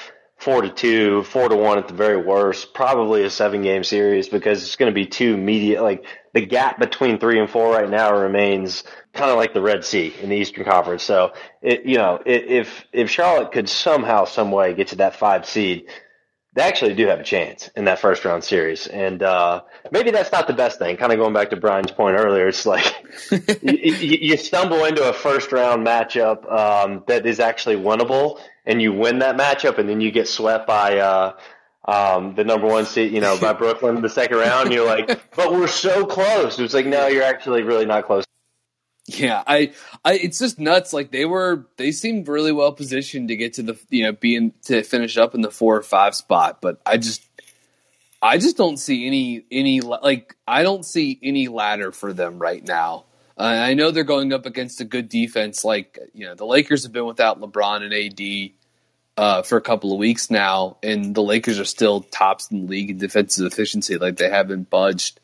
four 0.45 0.61
to 0.61 0.69
two, 0.69 1.23
four 1.25 1.49
to 1.49 1.57
one 1.57 1.79
at 1.79 1.89
the 1.89 1.95
very 1.95 2.19
worst, 2.19 2.75
probably 2.75 3.25
a 3.25 3.31
seven 3.31 3.63
game 3.63 3.83
series 3.83 4.29
because 4.29 4.63
it's 4.63 4.77
going 4.77 4.91
to 4.91 4.95
be 4.95 5.07
two 5.07 5.37
media 5.39 5.83
like 5.83 6.05
the 6.35 6.45
gap 6.45 6.79
between 6.79 7.19
three 7.19 7.41
and 7.41 7.49
four 7.49 7.73
right 7.73 7.89
now 7.89 8.15
remains 8.15 8.85
kind 9.15 9.31
of 9.31 9.39
like 9.39 9.55
the 9.55 9.63
Red 9.63 9.85
Sea 9.85 10.13
in 10.21 10.29
the 10.29 10.37
Eastern 10.37 10.65
Conference. 10.65 11.03
So 11.03 11.33
it, 11.63 11.87
you 11.87 11.97
know, 11.97 12.21
if 12.27 12.85
if 12.93 13.09
Charlotte 13.09 13.53
could 13.53 13.71
somehow, 13.71 14.27
some 14.27 14.51
way 14.51 14.75
get 14.75 14.89
to 14.89 14.97
that 14.97 15.17
five 15.17 15.47
seed, 15.47 15.87
they 16.55 16.63
actually 16.63 16.95
do 16.95 17.07
have 17.07 17.21
a 17.21 17.25
chance 17.25 17.71
in 17.75 17.87
that 17.87 17.99
first 17.99 18.25
round 18.25 18.45
series. 18.45 18.87
And 18.87 19.23
uh, 19.23 19.63
maybe 19.91 20.11
that's 20.11 20.31
not 20.31 20.47
the 20.47 20.53
best 20.53 20.79
thing. 20.79 20.99
Kind 20.99 21.13
of 21.13 21.19
going 21.19 21.33
back 21.33 21.51
to 21.51 21.57
Brian's 21.57 21.91
point 21.91 22.19
earlier, 22.19 22.49
it's 22.49 22.67
like 22.67 22.85
you, 23.31 24.19
you, 24.21 24.37
stumble 24.37 24.85
into 24.85 25.09
a 25.09 25.13
first 25.13 25.53
round 25.53 25.87
matchup 25.87 26.51
um, 26.53 27.03
that 27.07 27.25
is 27.25 27.41
actually 27.41 27.77
winnable, 27.77 28.41
and 28.65 28.81
you 28.81 28.93
win 28.93 29.19
that 29.21 29.37
matchup, 29.37 29.79
and 29.79 29.89
then 29.89 30.01
you 30.01 30.11
get 30.11 30.29
swept 30.29 30.67
by. 30.67 30.99
Uh, 30.99 31.37
um, 31.87 32.35
the 32.35 32.45
number 32.45 32.67
one 32.67 32.87
seed, 32.87 33.13
you 33.13 33.21
know, 33.21 33.39
by 33.39 33.53
Brooklyn 33.59 33.97
in 33.97 34.03
the 34.03 34.09
second 34.09 34.39
round. 34.39 34.73
You're 34.73 34.87
like, 34.87 35.07
but 35.37 35.53
we're 35.53 35.67
so 35.67 36.07
close. 36.07 36.59
It's 36.59 36.75
like, 36.75 36.87
no, 36.87 37.09
you're 37.09 37.25
actually 37.25 37.63
really 37.63 37.85
not 37.85 38.07
close. 38.07 38.25
Yeah, 39.07 39.43
I, 39.47 39.73
I, 40.03 40.15
it's 40.15 40.39
just 40.39 40.59
nuts. 40.59 40.95
Like 40.95 41.11
they 41.11 41.27
were, 41.27 41.67
they 41.77 41.93
seemed 41.93 42.27
really 42.27 42.53
well 42.53 42.73
positioned 42.73 43.29
to 43.29 43.37
get 43.37 43.55
to 43.55 43.63
the, 43.63 43.79
you 43.91 44.05
know, 44.05 44.13
being 44.13 44.55
to 44.65 44.83
finish 44.83 45.19
up 45.19 45.35
in 45.35 45.43
the 45.43 45.51
four 45.51 45.77
or 45.77 45.83
five 45.83 46.15
spot. 46.15 46.63
But 46.63 46.81
I 46.87 46.97
just, 46.97 47.23
I 48.23 48.39
just 48.39 48.57
don't 48.57 48.79
see 48.79 49.07
any, 49.07 49.45
any 49.51 49.83
like 49.83 50.35
I 50.49 50.63
don't 50.63 50.87
see 50.87 51.19
any 51.23 51.49
ladder 51.49 51.93
for 51.93 52.15
them 52.15 52.39
right 52.39 52.67
now. 52.67 53.05
Uh, 53.37 53.43
I 53.43 53.75
know 53.75 53.91
they're 53.91 54.05
going 54.05 54.33
up 54.33 54.47
against 54.47 54.81
a 54.81 54.85
good 54.85 55.09
defense. 55.09 55.65
Like 55.65 55.99
you 56.13 56.27
know, 56.27 56.35
the 56.35 56.47
Lakers 56.47 56.85
have 56.85 56.93
been 56.93 57.07
without 57.07 57.41
LeBron 57.41 57.83
and 57.83 57.93
AD 57.93 58.53
uh, 59.17 59.43
for 59.43 59.59
a 59.59 59.63
couple 59.63 59.93
of 59.93 59.99
weeks 59.99 60.31
now, 60.31 60.77
and 60.83 61.15
the 61.15 61.23
Lakers 61.23 61.59
are 61.59 61.65
still 61.65 62.03
tops 62.03 62.51
in 62.51 62.63
the 62.63 62.67
league 62.67 62.91
in 62.91 62.99
defensive 62.99 63.47
efficiency. 63.47 63.97
Like 63.97 64.17
they 64.17 64.31
haven't 64.31 64.71
budged 64.71 65.21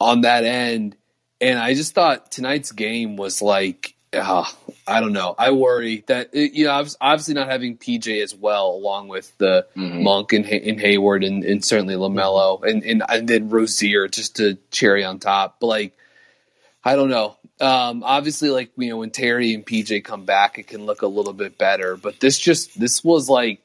on 0.00 0.22
that 0.22 0.44
end 0.44 0.96
and 1.42 1.58
I 1.58 1.74
just 1.74 1.92
thought 1.92 2.30
tonight's 2.30 2.70
game 2.70 3.16
was 3.16 3.42
like, 3.42 3.96
uh, 4.12 4.44
I 4.86 5.00
don't 5.00 5.12
know. 5.12 5.34
I 5.36 5.50
worry 5.50 6.04
that 6.06 6.34
you 6.34 6.66
know, 6.66 6.84
obviously 7.00 7.34
not 7.34 7.48
having 7.48 7.76
PJ 7.76 8.22
as 8.22 8.34
well, 8.34 8.70
along 8.70 9.08
with 9.08 9.36
the 9.38 9.66
mm-hmm. 9.76 10.04
Monk 10.04 10.32
and, 10.32 10.46
and 10.46 10.80
Hayward, 10.80 11.24
and, 11.24 11.44
and 11.44 11.64
certainly 11.64 11.94
LaMelo, 11.94 12.62
and, 12.62 12.84
and 12.84 13.02
and 13.08 13.26
then 13.26 13.48
Rozier 13.48 14.06
just 14.06 14.36
to 14.36 14.56
cherry 14.70 15.04
on 15.04 15.18
top. 15.18 15.56
But 15.60 15.66
like, 15.66 15.98
I 16.84 16.96
don't 16.96 17.10
know. 17.10 17.36
Um, 17.60 18.02
obviously, 18.02 18.50
like 18.50 18.72
you 18.76 18.90
know, 18.90 18.98
when 18.98 19.10
Terry 19.10 19.54
and 19.54 19.64
PJ 19.64 20.04
come 20.04 20.24
back, 20.24 20.58
it 20.58 20.66
can 20.66 20.84
look 20.84 21.02
a 21.02 21.06
little 21.06 21.32
bit 21.32 21.58
better. 21.58 21.96
But 21.96 22.20
this 22.20 22.38
just 22.38 22.78
this 22.78 23.04
was 23.04 23.28
like, 23.28 23.60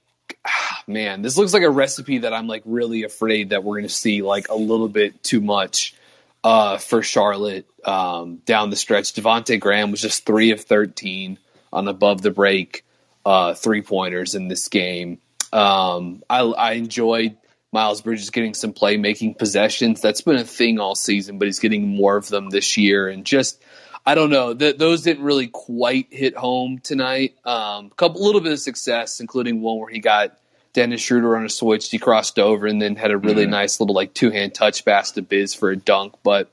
ah, 0.46 0.84
man, 0.88 1.22
this 1.22 1.38
looks 1.38 1.54
like 1.54 1.64
a 1.64 1.70
recipe 1.70 2.20
that 2.20 2.34
I'm 2.34 2.48
like 2.48 2.64
really 2.66 3.04
afraid 3.04 3.50
that 3.50 3.64
we're 3.64 3.76
going 3.76 3.88
to 3.88 3.94
see 3.94 4.22
like 4.22 4.50
a 4.50 4.56
little 4.56 4.90
bit 4.90 5.24
too 5.24 5.42
much 5.42 5.96
uh, 6.44 6.78
for 6.78 7.02
Charlotte 7.02 7.66
um, 7.84 8.38
down 8.46 8.70
the 8.70 8.76
stretch. 8.76 9.14
Devonte 9.14 9.60
Graham 9.60 9.92
was 9.92 10.02
just 10.02 10.26
three 10.26 10.52
of 10.52 10.62
thirteen 10.62 11.40
on 11.74 11.88
above 11.88 12.22
the 12.22 12.32
break 12.32 12.84
uh, 13.28 13.54
three 13.54 13.82
pointers 13.82 14.36
in 14.36 14.48
this 14.48 14.70
game. 14.70 15.20
Um, 15.52 16.24
I, 16.30 16.40
I, 16.42 16.72
enjoyed 16.74 17.36
Miles 17.72 18.02
Bridges 18.02 18.30
getting 18.30 18.54
some 18.54 18.74
play 18.74 18.98
making 18.98 19.36
possessions. 19.36 20.02
That's 20.02 20.22
been 20.22 20.38
a 20.38 20.46
thing 20.46 20.80
all 20.80 20.96
season, 20.96 21.38
but 21.38 21.46
he's 21.48 21.60
getting 21.60 21.88
more 21.88 22.16
of 22.16 22.28
them 22.28 22.50
this 22.50 22.78
year. 22.78 23.08
And 23.08 23.26
just 23.26 23.62
I 24.06 24.16
don't 24.16 24.30
know 24.30 24.54
that 24.54 24.78
those 24.78 25.02
didn't 25.02 25.24
really 25.24 25.48
quite 25.48 26.08
hit 26.10 26.36
home 26.36 26.80
tonight. 26.80 27.36
Um, 27.44 27.88
a 27.88 27.96
couple 27.96 28.24
little 28.24 28.42
bit 28.42 28.54
of 28.54 28.60
success, 28.60 29.20
including 29.20 29.62
one 29.62 29.80
where 29.80 29.90
he 29.90 30.00
got 30.00 30.38
Dennis 30.72 31.02
Schroeder 31.02 31.36
on 31.36 31.44
a 31.44 31.50
switch. 31.50 31.90
He 31.90 31.98
crossed 31.98 32.40
over 32.40 32.68
and 32.68 32.82
then 32.82 32.96
had 32.96 33.12
a 33.12 33.18
really 33.18 33.44
mm-hmm. 33.44 33.52
nice 33.52 33.80
little 33.82 33.96
like 33.96 34.14
two 34.14 34.32
hand 34.32 34.54
touch 34.54 34.86
pass 34.86 35.12
to 35.12 35.22
Biz 35.22 35.56
for 35.56 35.72
a 35.72 35.76
dunk. 35.76 36.14
But 36.24 36.50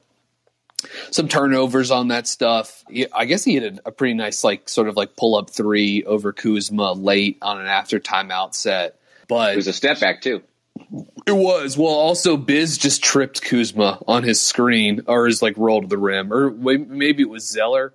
some 1.11 1.29
turnovers 1.29 1.90
on 1.90 2.09
that 2.09 2.27
stuff. 2.27 2.83
I 3.12 3.24
guess 3.24 3.44
he 3.44 3.55
had 3.55 3.79
a, 3.79 3.88
a 3.88 3.92
pretty 3.92 4.14
nice 4.14 4.42
like 4.42 4.68
sort 4.68 4.88
of 4.88 4.96
like 4.96 5.14
pull 5.16 5.37
up 5.37 5.50
three 5.50 6.05
over 6.05 6.33
Kuzma 6.33 6.92
late 6.92 7.38
on 7.40 7.61
an 7.61 7.66
after 7.66 8.00
timeout 8.00 8.55
set. 8.55 8.98
But 9.29 9.53
it 9.53 9.57
was 9.57 9.68
a 9.68 9.72
step 9.72 10.00
back 10.00 10.22
too. 10.22 10.42
It 11.27 11.33
was. 11.33 11.79
Well, 11.79 11.89
also 11.89 12.37
Biz 12.37 12.79
just 12.79 13.03
tripped 13.03 13.43
Kuzma 13.43 14.03
on 14.07 14.23
his 14.23 14.41
screen 14.41 15.03
or 15.07 15.27
his 15.27 15.43
like 15.43 15.57
roll 15.57 15.81
to 15.81 15.87
the 15.87 15.99
rim, 15.99 16.33
or 16.33 16.51
maybe 16.51 17.23
it 17.23 17.29
was 17.29 17.49
Zeller, 17.49 17.95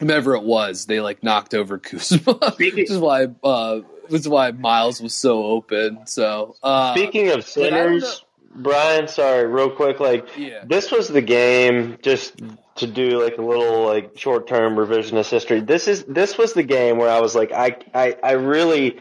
whomever 0.00 0.34
it 0.34 0.42
was. 0.42 0.86
They 0.86 1.00
like 1.00 1.22
knocked 1.22 1.54
over 1.54 1.78
Kuzma, 1.78 2.54
which 2.56 2.90
is 2.90 2.98
why 2.98 3.28
uh, 3.42 3.80
was 4.08 4.28
why 4.28 4.50
Miles 4.50 5.00
was 5.00 5.14
so 5.14 5.44
open. 5.44 6.06
So 6.06 6.56
uh, 6.62 6.94
speaking 6.94 7.30
of 7.30 7.46
centers, 7.46 8.24
Brian, 8.54 9.08
sorry, 9.08 9.46
real 9.46 9.70
quick, 9.70 10.00
like 10.00 10.28
yeah. 10.36 10.64
this 10.64 10.90
was 10.90 11.08
the 11.08 11.22
game 11.22 11.98
just 12.02 12.40
to 12.76 12.86
do 12.86 13.22
like 13.22 13.38
a 13.38 13.42
little 13.42 13.84
like 13.84 14.18
short 14.18 14.46
term 14.46 14.76
revisionist 14.76 15.30
history. 15.30 15.60
This 15.60 15.88
is 15.88 16.04
this 16.04 16.38
was 16.38 16.54
the 16.54 16.62
game 16.62 16.98
where 16.98 17.10
I 17.10 17.20
was 17.20 17.34
like, 17.34 17.52
I 17.52 17.76
I, 17.94 18.16
I 18.22 18.32
really 18.32 19.00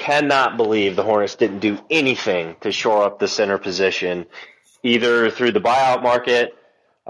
cannot 0.00 0.56
believe 0.56 0.96
the 0.96 1.02
Hornets 1.02 1.36
didn't 1.36 1.60
do 1.60 1.78
anything 1.90 2.56
to 2.62 2.72
shore 2.72 3.04
up 3.04 3.18
the 3.18 3.28
center 3.28 3.58
position, 3.58 4.26
either 4.82 5.30
through 5.30 5.52
the 5.52 5.60
buyout 5.60 6.02
market 6.02 6.56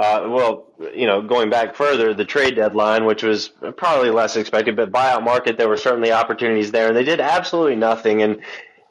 uh, 0.00 0.26
well, 0.30 0.66
you 0.94 1.06
know, 1.06 1.20
going 1.20 1.50
back 1.50 1.74
further, 1.74 2.14
the 2.14 2.24
trade 2.24 2.56
deadline, 2.56 3.04
which 3.04 3.22
was 3.22 3.50
probably 3.76 4.08
less 4.08 4.34
expected, 4.34 4.74
but 4.74 4.90
buyout 4.90 5.22
market, 5.22 5.58
there 5.58 5.68
were 5.68 5.76
certainly 5.76 6.10
opportunities 6.10 6.70
there, 6.72 6.88
and 6.88 6.96
they 6.96 7.04
did 7.04 7.20
absolutely 7.20 7.76
nothing. 7.76 8.22
And 8.22 8.40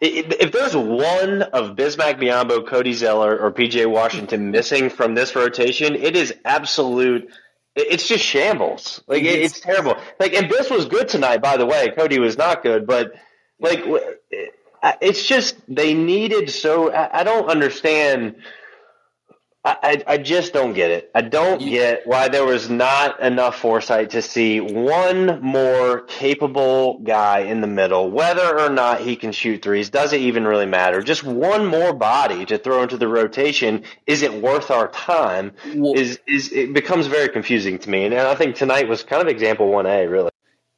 if 0.01 0.51
there's 0.51 0.75
one 0.75 1.41
of 1.41 1.75
Bismack 1.75 2.21
Biyombo, 2.21 2.67
Cody 2.67 2.93
Zeller, 2.93 3.39
or 3.39 3.51
PJ 3.51 3.89
Washington 3.89 4.51
missing 4.51 4.91
from 4.91 5.15
this 5.15 5.35
rotation, 5.35 5.95
it 5.95 6.15
is 6.15 6.31
absolute. 6.45 7.29
It's 7.75 8.07
just 8.07 8.23
shambles. 8.23 9.01
Like 9.07 9.23
it's 9.23 9.59
terrible. 9.61 9.95
Like, 10.19 10.33
and 10.33 10.47
this 10.47 10.69
was 10.69 10.85
good 10.85 11.07
tonight, 11.07 11.41
by 11.41 11.57
the 11.57 11.65
way. 11.65 11.91
Cody 11.97 12.19
was 12.19 12.37
not 12.37 12.61
good, 12.61 12.85
but 12.85 13.13
like, 13.59 13.83
it's 15.01 15.25
just 15.25 15.57
they 15.67 15.93
needed 15.93 16.49
so. 16.49 16.93
I 16.93 17.23
don't 17.23 17.49
understand 17.49 18.35
I, 19.65 20.01
I 20.07 20.17
just 20.17 20.53
don't 20.53 20.71
get 20.73 20.89
it. 20.89 21.11
I 21.13 21.21
don't 21.21 21.59
get 21.59 22.07
why 22.07 22.29
there 22.29 22.45
was 22.45 22.69
not 22.69 23.19
enough 23.19 23.59
foresight 23.59 24.11
to 24.11 24.21
see 24.21 24.61
one 24.61 25.41
more 25.41 26.01
capable 26.01 26.99
guy 26.99 27.39
in 27.39 27.59
the 27.59 27.67
middle, 27.67 28.09
whether 28.09 28.57
or 28.57 28.69
not 28.69 29.01
he 29.01 29.17
can 29.17 29.33
shoot 29.33 29.61
threes, 29.61 29.89
doesn't 29.89 30.19
even 30.19 30.45
really 30.45 30.65
matter. 30.65 31.01
Just 31.01 31.25
one 31.25 31.65
more 31.65 31.91
body 31.91 32.45
to 32.45 32.57
throw 32.57 32.83
into 32.83 32.97
the 32.97 33.09
rotation. 33.09 33.83
Is 34.07 34.21
it 34.21 34.33
worth 34.33 34.71
our 34.71 34.87
time? 34.87 35.51
Well, 35.75 35.93
is 35.93 36.19
is 36.25 36.53
it 36.53 36.73
becomes 36.73 37.07
very 37.07 37.27
confusing 37.27 37.79
to 37.79 37.89
me, 37.89 38.05
and 38.05 38.15
I 38.15 38.35
think 38.35 38.55
tonight 38.55 38.87
was 38.87 39.03
kind 39.03 39.21
of 39.21 39.27
example 39.27 39.69
one 39.69 39.85
A, 39.85 40.07
really. 40.07 40.31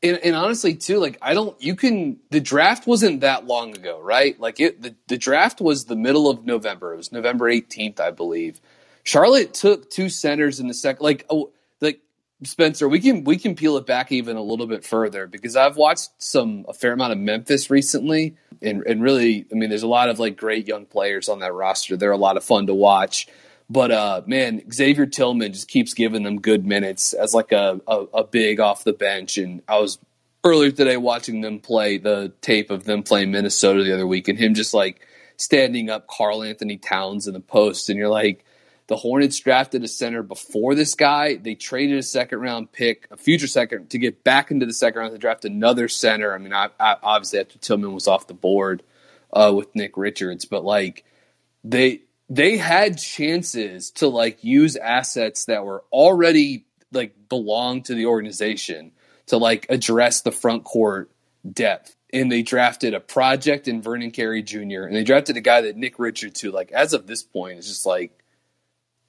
And, 0.03 0.17
and, 0.17 0.35
honestly, 0.35 0.73
too, 0.73 0.97
like 0.97 1.19
I 1.21 1.35
don't, 1.35 1.61
you 1.61 1.75
can. 1.75 2.17
The 2.31 2.39
draft 2.39 2.87
wasn't 2.87 3.21
that 3.21 3.45
long 3.45 3.75
ago, 3.75 3.99
right? 4.01 4.39
Like 4.39 4.59
it, 4.59 4.81
the 4.81 4.95
the 5.07 5.17
draft 5.17 5.61
was 5.61 5.85
the 5.85 5.95
middle 5.95 6.27
of 6.27 6.43
November. 6.43 6.93
It 6.93 6.97
was 6.97 7.11
November 7.11 7.47
eighteenth, 7.47 7.99
I 7.99 8.09
believe. 8.09 8.59
Charlotte 9.03 9.53
took 9.53 9.89
two 9.91 10.09
centers 10.09 10.59
in 10.59 10.67
the 10.67 10.73
second. 10.73 11.03
Like, 11.03 11.25
oh, 11.29 11.51
like 11.81 12.01
Spencer, 12.43 12.89
we 12.89 12.99
can 12.99 13.23
we 13.23 13.37
can 13.37 13.55
peel 13.55 13.77
it 13.77 13.85
back 13.85 14.11
even 14.11 14.37
a 14.37 14.41
little 14.41 14.65
bit 14.65 14.83
further 14.83 15.27
because 15.27 15.55
I've 15.55 15.77
watched 15.77 16.09
some 16.17 16.65
a 16.67 16.73
fair 16.73 16.93
amount 16.93 17.11
of 17.11 17.19
Memphis 17.19 17.69
recently, 17.69 18.35
and 18.59 18.81
and 18.83 19.03
really, 19.03 19.45
I 19.51 19.55
mean, 19.55 19.69
there's 19.69 19.83
a 19.83 19.87
lot 19.87 20.09
of 20.09 20.17
like 20.17 20.35
great 20.35 20.67
young 20.67 20.87
players 20.87 21.29
on 21.29 21.39
that 21.39 21.53
roster. 21.53 21.95
They're 21.95 22.11
a 22.11 22.17
lot 22.17 22.37
of 22.37 22.43
fun 22.43 22.65
to 22.67 22.73
watch. 22.73 23.27
But 23.71 23.91
uh, 23.91 24.21
man, 24.25 24.69
Xavier 24.69 25.05
Tillman 25.05 25.53
just 25.53 25.69
keeps 25.69 25.93
giving 25.93 26.23
them 26.23 26.41
good 26.41 26.65
minutes 26.65 27.13
as 27.13 27.33
like 27.33 27.53
a, 27.53 27.79
a, 27.87 27.99
a 28.13 28.23
big 28.25 28.59
off 28.59 28.83
the 28.83 28.91
bench. 28.91 29.37
And 29.37 29.61
I 29.65 29.79
was 29.79 29.97
earlier 30.43 30.71
today 30.71 30.97
watching 30.97 31.39
them 31.39 31.61
play 31.61 31.97
the 31.97 32.33
tape 32.41 32.69
of 32.69 32.83
them 32.83 33.01
playing 33.01 33.31
Minnesota 33.31 33.81
the 33.85 33.93
other 33.93 34.05
week, 34.05 34.27
and 34.27 34.37
him 34.37 34.55
just 34.55 34.73
like 34.73 35.07
standing 35.37 35.89
up 35.89 36.07
Karl-Anthony 36.07 36.79
Towns 36.79 37.27
in 37.27 37.33
the 37.33 37.39
post, 37.39 37.89
and 37.89 37.97
you're 37.97 38.09
like 38.09 38.43
the 38.87 38.97
Hornets 38.97 39.39
drafted 39.39 39.85
a 39.85 39.87
center 39.87 40.21
before 40.21 40.75
this 40.75 40.93
guy. 40.93 41.37
They 41.37 41.55
traded 41.55 41.97
a 41.97 42.03
second 42.03 42.39
round 42.39 42.73
pick, 42.73 43.07
a 43.09 43.15
future 43.15 43.47
second, 43.47 43.89
to 43.91 43.97
get 43.97 44.21
back 44.25 44.51
into 44.51 44.65
the 44.65 44.73
second 44.73 44.99
round 44.99 45.13
to 45.13 45.17
draft 45.17 45.45
another 45.45 45.87
center. 45.87 46.35
I 46.35 46.39
mean, 46.39 46.51
I, 46.51 46.71
I, 46.77 46.97
obviously 47.01 47.39
after 47.39 47.57
Tillman 47.57 47.93
was 47.93 48.09
off 48.09 48.27
the 48.27 48.33
board 48.33 48.83
uh, 49.31 49.53
with 49.55 49.73
Nick 49.77 49.95
Richards, 49.95 50.43
but 50.43 50.65
like 50.65 51.05
they 51.63 52.01
they 52.31 52.55
had 52.55 52.97
chances 52.97 53.91
to 53.91 54.07
like 54.07 54.41
use 54.41 54.77
assets 54.77 55.45
that 55.45 55.65
were 55.65 55.83
already 55.91 56.65
like 56.93 57.13
belong 57.27 57.83
to 57.83 57.93
the 57.93 58.05
organization 58.05 58.93
to 59.25 59.35
like 59.35 59.65
address 59.67 60.21
the 60.21 60.31
front 60.31 60.63
court 60.63 61.11
depth. 61.51 61.93
And 62.13 62.31
they 62.31 62.41
drafted 62.41 62.93
a 62.93 63.01
project 63.01 63.67
in 63.67 63.81
Vernon 63.81 64.11
Carey 64.11 64.43
Jr. 64.43 64.83
and 64.83 64.95
they 64.95 65.03
drafted 65.03 65.35
a 65.35 65.41
guy 65.41 65.59
that 65.61 65.75
Nick 65.75 65.99
Richards, 65.99 66.39
who 66.39 66.51
like 66.51 66.71
as 66.71 66.93
of 66.93 67.05
this 67.05 67.21
point 67.21 67.59
is 67.59 67.67
just 67.67 67.85
like 67.85 68.17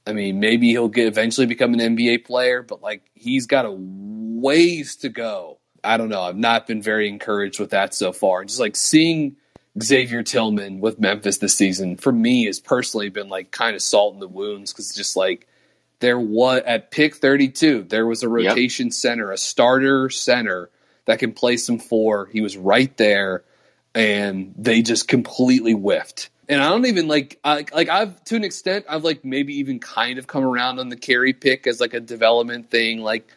I 0.05 0.15
mean, 0.15 0.41
maybe 0.41 0.71
he'll 0.71 0.89
get 0.89 1.07
eventually 1.07 1.47
become 1.47 1.75
an 1.75 1.97
NBA 1.97 2.25
player, 2.25 2.65
but 2.65 2.83
like 2.83 3.09
he's 3.15 3.47
got 3.47 3.67
a 3.67 3.73
ways 3.73 4.97
to 4.97 5.09
go. 5.09 5.61
I 5.85 5.97
don't 5.97 6.09
know. 6.09 6.23
I've 6.23 6.37
not 6.37 6.67
been 6.67 6.83
very 6.83 7.09
encouraged 7.09 7.61
with 7.61 7.71
that 7.71 7.95
so 7.95 8.13
far. 8.13 8.45
Just 8.45 8.59
like 8.59 8.75
seeing 8.75 9.37
Xavier 9.81 10.23
Tillman 10.23 10.81
with 10.81 11.01
Memphis 11.01 11.39
this 11.39 11.55
season 11.57 11.97
for 11.97 12.13
me 12.13 12.47
has 12.47 12.61
personally 12.61 13.09
been 13.09 13.29
like 13.29 13.51
kind 13.51 13.75
of 13.75 13.83
salt 13.83 14.15
in 14.15 14.21
the 14.21 14.29
wounds 14.29 14.73
because 14.73 14.95
just 14.95 15.17
like 15.17 15.47
there 16.01 16.19
was 16.19 16.63
at 16.67 16.91
pick 16.91 17.17
32, 17.17 17.85
there 17.85 18.07
was 18.07 18.23
a 18.23 18.29
rotation 18.29 18.87
yep. 18.87 18.93
center, 18.93 19.31
a 19.31 19.39
starter 19.39 20.11
center 20.11 20.69
that 21.07 21.19
can 21.19 21.33
play 21.33 21.57
some 21.57 21.79
four. 21.79 22.27
He 22.27 22.41
was 22.41 22.57
right 22.57 22.95
there 22.97 23.45
and 23.95 24.55
they 24.57 24.83
just 24.83 25.09
completely 25.09 25.73
whiffed 25.73 26.31
And 26.49 26.63
I 26.63 26.69
don't 26.69 26.87
even 26.87 27.09
like 27.09 27.39
I, 27.45 27.65
like 27.73 27.89
I've 27.89 28.23
to 28.25 28.37
an 28.37 28.45
extent 28.45 28.87
I've 28.89 29.05
like 29.05 29.25
maybe 29.25 29.59
even 29.59 29.79
kind 29.79 30.19
of 30.19 30.27
come 30.27 30.45
around 30.45 30.79
on 30.79 30.89
the 30.89 30.97
Carey 30.97 31.33
pick 31.33 31.67
as 31.67 31.81
like 31.81 31.95
a 31.95 32.01
development 32.01 32.71
thing. 32.71 33.01
Like 33.01 33.29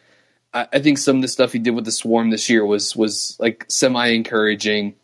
I, 0.52 0.66
I 0.72 0.78
think 0.80 0.98
some 0.98 1.16
of 1.16 1.22
the 1.22 1.28
stuff 1.28 1.52
he 1.52 1.58
did 1.58 1.70
with 1.70 1.84
the 1.84 1.92
swarm 1.92 2.30
this 2.30 2.50
year 2.50 2.64
was 2.64 2.94
was 2.96 3.36
like 3.38 3.64
semi 3.68 4.08
encouraging, 4.08 4.94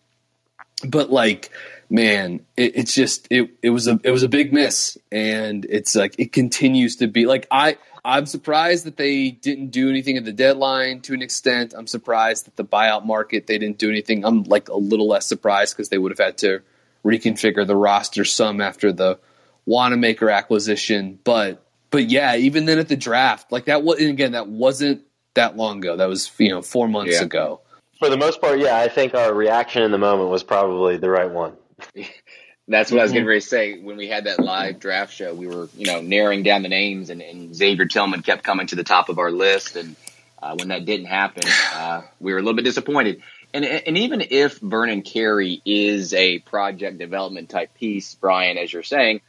but 0.84 1.10
like 1.10 1.50
man, 1.90 2.40
it, 2.56 2.76
it's 2.76 2.94
just 2.94 3.26
it 3.30 3.50
it 3.62 3.70
was 3.70 3.86
a 3.86 4.00
it 4.02 4.10
was 4.10 4.22
a 4.22 4.28
big 4.28 4.52
miss, 4.52 4.96
and 5.10 5.66
it's 5.68 5.94
like 5.94 6.14
it 6.18 6.32
continues 6.32 6.96
to 6.96 7.06
be 7.06 7.26
like 7.26 7.46
I 7.50 7.76
I'm 8.04 8.26
surprised 8.26 8.84
that 8.86 8.96
they 8.96 9.30
didn't 9.30 9.68
do 9.68 9.88
anything 9.88 10.16
at 10.16 10.24
the 10.24 10.32
deadline 10.32 11.02
to 11.02 11.14
an 11.14 11.22
extent. 11.22 11.74
I'm 11.76 11.86
surprised 11.86 12.46
that 12.46 12.56
the 12.56 12.64
buyout 12.64 13.04
market 13.04 13.46
they 13.46 13.58
didn't 13.58 13.78
do 13.78 13.90
anything. 13.90 14.24
I'm 14.24 14.42
like 14.44 14.68
a 14.68 14.76
little 14.76 15.06
less 15.06 15.26
surprised 15.26 15.76
because 15.76 15.88
they 15.90 15.98
would 15.98 16.10
have 16.12 16.18
had 16.18 16.38
to 16.38 16.60
reconfigure 17.04 17.66
the 17.66 17.76
roster 17.76 18.24
some 18.24 18.60
after 18.60 18.92
the 18.92 19.18
Wanamaker 19.66 20.30
acquisition. 20.30 21.18
But 21.22 21.62
but 21.90 22.08
yeah, 22.08 22.36
even 22.36 22.64
then 22.64 22.78
at 22.78 22.88
the 22.88 22.96
draft, 22.96 23.52
like 23.52 23.66
that 23.66 23.82
was 23.82 24.00
again 24.00 24.32
that 24.32 24.48
wasn't 24.48 25.02
that 25.34 25.56
long 25.56 25.78
ago. 25.78 25.96
That 25.96 26.08
was 26.08 26.30
you 26.38 26.48
know 26.48 26.62
four 26.62 26.88
months 26.88 27.18
Yeah. 27.18 27.24
ago. 27.24 27.60
For 28.02 28.10
the 28.10 28.16
most 28.16 28.40
part, 28.40 28.58
yeah, 28.58 28.76
I 28.76 28.88
think 28.88 29.14
our 29.14 29.32
reaction 29.32 29.84
in 29.84 29.92
the 29.92 29.98
moment 29.98 30.28
was 30.28 30.42
probably 30.42 30.96
the 30.96 31.08
right 31.08 31.30
one. 31.30 31.52
That's 32.66 32.90
what 32.90 32.98
I 32.98 33.04
was 33.04 33.12
getting 33.12 33.28
ready 33.28 33.40
to 33.40 33.46
say. 33.46 33.78
When 33.78 33.96
we 33.96 34.08
had 34.08 34.24
that 34.24 34.40
live 34.40 34.80
draft 34.80 35.14
show, 35.14 35.32
we 35.32 35.46
were, 35.46 35.68
you 35.76 35.86
know, 35.86 36.00
narrowing 36.00 36.42
down 36.42 36.62
the 36.62 36.68
names, 36.68 37.10
and, 37.10 37.22
and 37.22 37.54
Xavier 37.54 37.86
Tillman 37.86 38.22
kept 38.22 38.42
coming 38.42 38.66
to 38.66 38.74
the 38.74 38.82
top 38.82 39.08
of 39.08 39.20
our 39.20 39.30
list. 39.30 39.76
And 39.76 39.94
uh, 40.42 40.56
when 40.56 40.66
that 40.70 40.84
didn't 40.84 41.06
happen, 41.06 41.44
uh, 41.76 42.02
we 42.18 42.32
were 42.32 42.40
a 42.40 42.42
little 42.42 42.56
bit 42.56 42.64
disappointed. 42.64 43.22
And 43.54 43.64
and 43.64 43.96
even 43.96 44.20
if 44.20 44.58
Vernon 44.58 45.02
Carey 45.02 45.62
is 45.64 46.12
a 46.12 46.40
project 46.40 46.98
development 46.98 47.50
type 47.50 47.72
piece, 47.74 48.16
Brian, 48.16 48.58
as 48.58 48.72
you're 48.72 48.82
saying, 48.82 49.20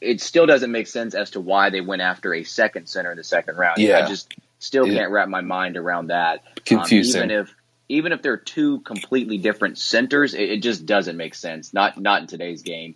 it 0.00 0.20
still 0.20 0.46
doesn't 0.46 0.72
make 0.72 0.88
sense 0.88 1.14
as 1.14 1.30
to 1.32 1.40
why 1.40 1.70
they 1.70 1.80
went 1.80 2.02
after 2.02 2.34
a 2.34 2.42
second 2.42 2.88
center 2.88 3.12
in 3.12 3.16
the 3.16 3.22
second 3.22 3.58
round. 3.58 3.78
Yeah. 3.78 3.98
I 3.98 4.08
just 4.08 4.34
still 4.58 4.88
Yeah. 4.88 5.02
can't 5.02 5.12
wrap 5.12 5.28
my 5.28 5.42
mind 5.42 5.76
around 5.76 6.08
that. 6.08 6.40
Um, 6.40 6.52
Confusing. 6.64 7.16
even 7.22 7.30
if 7.30 7.54
even 7.92 8.12
if 8.12 8.22
they're 8.22 8.38
two 8.38 8.80
completely 8.80 9.36
different 9.36 9.76
centers, 9.76 10.32
it, 10.32 10.50
it 10.50 10.62
just 10.62 10.86
doesn't 10.86 11.16
make 11.16 11.34
sense. 11.34 11.74
Not 11.74 12.00
not 12.00 12.22
in 12.22 12.26
today's 12.26 12.62
game. 12.62 12.94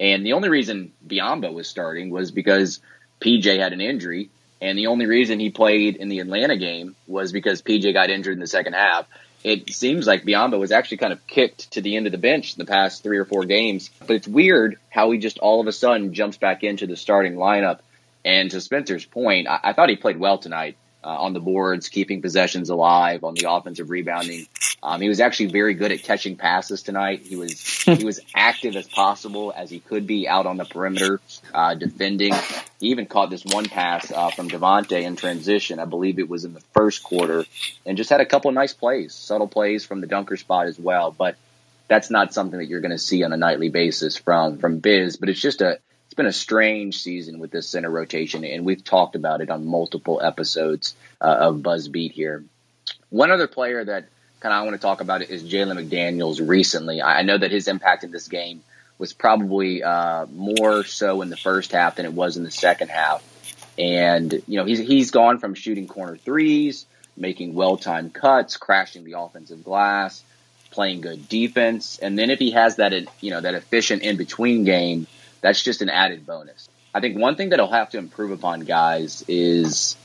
And 0.00 0.24
the 0.24 0.32
only 0.32 0.48
reason 0.48 0.92
Biyombo 1.06 1.52
was 1.52 1.68
starting 1.68 2.10
was 2.10 2.30
because 2.30 2.80
PJ 3.20 3.58
had 3.58 3.72
an 3.72 3.80
injury, 3.80 4.30
and 4.62 4.78
the 4.78 4.86
only 4.86 5.06
reason 5.06 5.38
he 5.38 5.50
played 5.50 5.96
in 5.96 6.08
the 6.08 6.20
Atlanta 6.20 6.56
game 6.56 6.96
was 7.06 7.32
because 7.32 7.62
PJ 7.62 7.92
got 7.92 8.10
injured 8.10 8.34
in 8.34 8.40
the 8.40 8.46
second 8.46 8.72
half. 8.72 9.06
It 9.44 9.72
seems 9.72 10.06
like 10.06 10.24
Biyombo 10.24 10.58
was 10.58 10.72
actually 10.72 10.96
kind 10.96 11.12
of 11.12 11.26
kicked 11.26 11.72
to 11.72 11.80
the 11.80 11.96
end 11.96 12.06
of 12.06 12.12
the 12.12 12.18
bench 12.18 12.54
in 12.54 12.58
the 12.58 12.70
past 12.70 13.02
three 13.02 13.18
or 13.18 13.24
four 13.24 13.44
games. 13.44 13.90
But 14.00 14.16
it's 14.16 14.26
weird 14.26 14.78
how 14.88 15.10
he 15.10 15.18
just 15.18 15.38
all 15.38 15.60
of 15.60 15.66
a 15.66 15.72
sudden 15.72 16.14
jumps 16.14 16.38
back 16.38 16.64
into 16.64 16.86
the 16.86 16.96
starting 16.96 17.34
lineup. 17.34 17.80
And 18.24 18.50
to 18.50 18.60
Spencer's 18.60 19.04
point, 19.04 19.46
I, 19.46 19.60
I 19.62 19.72
thought 19.74 19.90
he 19.90 19.96
played 19.96 20.18
well 20.18 20.38
tonight 20.38 20.76
uh, 21.02 21.08
on 21.08 21.32
the 21.32 21.40
boards, 21.40 21.88
keeping 21.88 22.22
possessions 22.22 22.70
alive, 22.70 23.24
on 23.24 23.34
the 23.34 23.50
offensive 23.50 23.90
rebounding. 23.90 24.46
Um, 24.82 25.00
he 25.00 25.08
was 25.08 25.20
actually 25.20 25.50
very 25.50 25.74
good 25.74 25.90
at 25.90 26.02
catching 26.02 26.36
passes 26.36 26.82
tonight. 26.82 27.22
He 27.22 27.36
was 27.36 27.60
he 27.84 28.04
was 28.04 28.20
active 28.34 28.76
as 28.76 28.86
possible 28.86 29.52
as 29.56 29.70
he 29.70 29.80
could 29.80 30.06
be 30.06 30.28
out 30.28 30.46
on 30.46 30.56
the 30.56 30.64
perimeter, 30.64 31.20
uh, 31.52 31.74
defending. 31.74 32.34
He 32.80 32.88
even 32.88 33.06
caught 33.06 33.30
this 33.30 33.44
one 33.44 33.64
pass 33.64 34.10
uh, 34.10 34.30
from 34.30 34.48
Devonte 34.48 35.02
in 35.02 35.16
transition. 35.16 35.80
I 35.80 35.84
believe 35.84 36.18
it 36.18 36.28
was 36.28 36.44
in 36.44 36.54
the 36.54 36.62
first 36.74 37.02
quarter, 37.02 37.44
and 37.84 37.96
just 37.96 38.10
had 38.10 38.20
a 38.20 38.26
couple 38.26 38.50
nice 38.52 38.72
plays, 38.72 39.14
subtle 39.14 39.48
plays 39.48 39.84
from 39.84 40.00
the 40.00 40.06
dunker 40.06 40.36
spot 40.36 40.66
as 40.66 40.78
well. 40.78 41.10
But 41.10 41.36
that's 41.88 42.10
not 42.10 42.32
something 42.34 42.58
that 42.58 42.66
you're 42.66 42.80
going 42.80 42.92
to 42.92 42.98
see 42.98 43.24
on 43.24 43.32
a 43.32 43.36
nightly 43.36 43.70
basis 43.70 44.16
from 44.16 44.58
from 44.58 44.78
Biz. 44.78 45.16
But 45.16 45.28
it's 45.28 45.40
just 45.40 45.60
a 45.60 45.78
been 46.18 46.26
a 46.26 46.32
strange 46.32 46.98
season 46.98 47.38
with 47.38 47.50
this 47.50 47.66
center 47.68 47.88
rotation, 47.88 48.44
and 48.44 48.66
we've 48.66 48.84
talked 48.84 49.16
about 49.16 49.40
it 49.40 49.48
on 49.48 49.64
multiple 49.64 50.20
episodes 50.22 50.94
uh, 51.22 51.24
of 51.24 51.62
Buzz 51.62 51.88
Beat 51.88 52.12
here. 52.12 52.44
One 53.08 53.30
other 53.30 53.46
player 53.46 53.82
that 53.82 54.08
kind 54.40 54.52
of 54.52 54.60
I 54.60 54.64
want 54.64 54.74
to 54.74 54.82
talk 54.82 55.00
about 55.00 55.22
is 55.22 55.42
Jalen 55.42 55.88
McDaniels. 55.88 56.46
Recently, 56.46 57.00
I 57.00 57.20
I 57.20 57.22
know 57.22 57.38
that 57.38 57.50
his 57.50 57.68
impact 57.68 58.04
in 58.04 58.10
this 58.10 58.28
game 58.28 58.62
was 58.98 59.12
probably 59.12 59.82
uh, 59.82 60.26
more 60.26 60.84
so 60.84 61.22
in 61.22 61.30
the 61.30 61.36
first 61.36 61.72
half 61.72 61.94
than 61.94 62.04
it 62.04 62.12
was 62.12 62.36
in 62.36 62.42
the 62.42 62.50
second 62.50 62.88
half. 62.88 63.22
And 63.78 64.32
you 64.48 64.58
know 64.58 64.64
he's 64.64 64.80
he's 64.80 65.12
gone 65.12 65.38
from 65.38 65.54
shooting 65.54 65.86
corner 65.86 66.16
threes, 66.16 66.84
making 67.16 67.54
well 67.54 67.76
timed 67.76 68.12
cuts, 68.12 68.56
crashing 68.56 69.04
the 69.04 69.18
offensive 69.18 69.62
glass, 69.62 70.22
playing 70.72 71.00
good 71.00 71.28
defense, 71.28 71.98
and 71.98 72.18
then 72.18 72.28
if 72.30 72.40
he 72.40 72.50
has 72.50 72.76
that 72.76 72.92
you 73.20 73.30
know 73.30 73.40
that 73.40 73.54
efficient 73.54 74.02
in 74.02 74.16
between 74.16 74.64
game, 74.64 75.06
that's 75.40 75.62
just 75.62 75.82
an 75.82 75.90
added 75.90 76.26
bonus. 76.26 76.68
I 76.94 77.00
think 77.00 77.18
one 77.18 77.36
thing 77.36 77.50
that 77.50 77.58
he'll 77.58 77.70
have 77.70 77.90
to 77.90 77.98
improve 77.98 78.30
upon, 78.30 78.60
guys, 78.60 79.24
is 79.28 79.96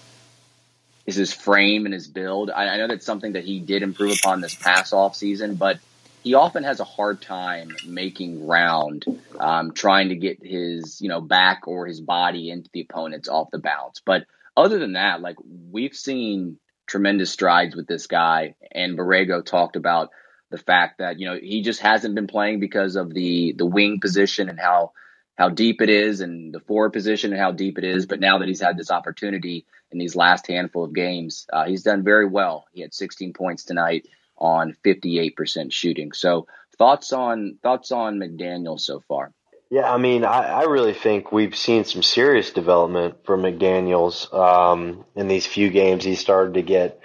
is 1.06 1.16
his 1.16 1.34
frame 1.34 1.86
and 1.86 1.94
his 1.94 2.08
build. 2.08 2.50
I, 2.50 2.70
I 2.70 2.78
know 2.78 2.88
that's 2.88 3.06
something 3.06 3.34
that 3.34 3.44
he 3.44 3.60
did 3.60 3.84
improve 3.84 4.18
upon 4.18 4.40
this 4.42 4.56
past 4.56 4.94
off 4.94 5.16
season, 5.16 5.56
but 5.56 5.80
he 6.24 6.36
often 6.36 6.64
has 6.64 6.80
a 6.80 6.86
hard 6.86 7.22
time 7.22 7.76
making 7.86 8.48
round, 8.48 9.06
um, 9.38 9.74
trying 9.74 10.10
to 10.10 10.16
get 10.16 10.44
his 10.44 11.02
you 11.02 11.10
know 11.10 11.22
back 11.22 11.68
or 11.68 11.86
his 11.86 12.00
body 12.00 12.50
into 12.50 12.70
the 12.74 12.82
opponents 12.82 13.28
off 13.28 13.52
the 13.52 13.60
bounce. 13.60 14.02
But 14.06 14.26
other 14.56 14.80
than 14.80 14.94
that, 14.94 15.22
like 15.22 15.38
we've 15.72 15.96
seen 15.96 16.58
tremendous 16.86 17.32
strides 17.32 17.76
with 17.76 17.88
this 17.88 18.08
guy, 18.08 18.56
and 18.72 18.98
Borrego 18.98 19.46
talked 19.46 19.76
about 19.76 20.12
the 20.50 20.58
fact 20.58 21.00
that 21.00 21.20
you 21.20 21.28
know 21.28 21.38
he 21.42 21.62
just 21.62 21.82
hasn't 21.82 22.16
been 22.16 22.28
playing 22.28 22.60
because 22.60 22.96
of 22.96 23.14
the 23.14 23.54
the 23.58 23.66
wing 23.66 24.00
position 24.00 24.50
and 24.50 24.60
how 24.60 24.92
how 25.36 25.50
deep 25.50 25.82
it 25.82 25.90
is 25.90 26.22
and 26.22 26.54
the 26.54 26.60
forward 26.60 26.92
position 26.92 27.32
and 27.32 27.42
how 27.42 27.52
deep 27.52 27.78
it 27.78 27.84
is. 27.84 28.06
But 28.06 28.20
now 28.20 28.40
that 28.40 28.48
he's 28.48 28.62
had 28.62 28.78
this 28.78 28.92
opportunity 28.92 29.66
in 29.92 29.98
these 29.98 30.16
last 30.16 30.48
handful 30.48 30.84
of 30.84 30.94
games, 30.94 31.48
uh, 31.52 31.66
he's 31.66 31.84
done 31.84 32.04
very 32.04 32.28
well. 32.28 32.66
He 32.72 32.82
had 32.82 32.94
16 32.94 33.34
points 33.34 33.64
tonight 33.64 34.08
on 34.38 34.76
58% 34.86 35.72
shooting. 35.72 36.12
So 36.12 36.48
thoughts 36.78 37.14
on 37.14 37.58
thoughts 37.64 37.92
on 37.92 38.20
McDaniel 38.20 38.80
so 38.80 39.00
far? 39.08 39.32
Yeah, 39.70 39.92
I 39.92 39.98
mean, 39.98 40.24
I, 40.24 40.44
I 40.44 40.64
really 40.66 40.94
think 40.94 41.32
we've 41.32 41.56
seen 41.56 41.84
some 41.84 42.04
serious 42.04 42.52
development 42.52 43.26
from 43.26 43.42
McDaniels 43.42 44.32
um, 44.32 45.04
in 45.16 45.28
these 45.28 45.48
few 45.48 45.72
games. 45.72 46.04
He 46.04 46.14
started 46.14 46.54
to 46.56 46.62
get 46.62 47.00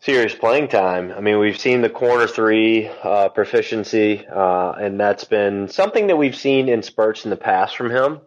serious 0.00 0.34
playing 0.34 0.68
time. 0.68 1.12
I 1.12 1.20
mean, 1.20 1.38
we've 1.38 1.58
seen 1.58 1.82
the 1.82 1.90
corner 1.90 2.26
three 2.26 2.88
uh, 2.88 3.28
proficiency, 3.30 4.26
uh, 4.26 4.72
and 4.72 4.98
that's 4.98 5.24
been 5.24 5.68
something 5.68 6.06
that 6.08 6.16
we've 6.16 6.36
seen 6.36 6.68
in 6.68 6.82
spurts 6.82 7.24
in 7.24 7.30
the 7.30 7.36
past 7.36 7.76
from 7.76 7.90
him. 7.90 8.20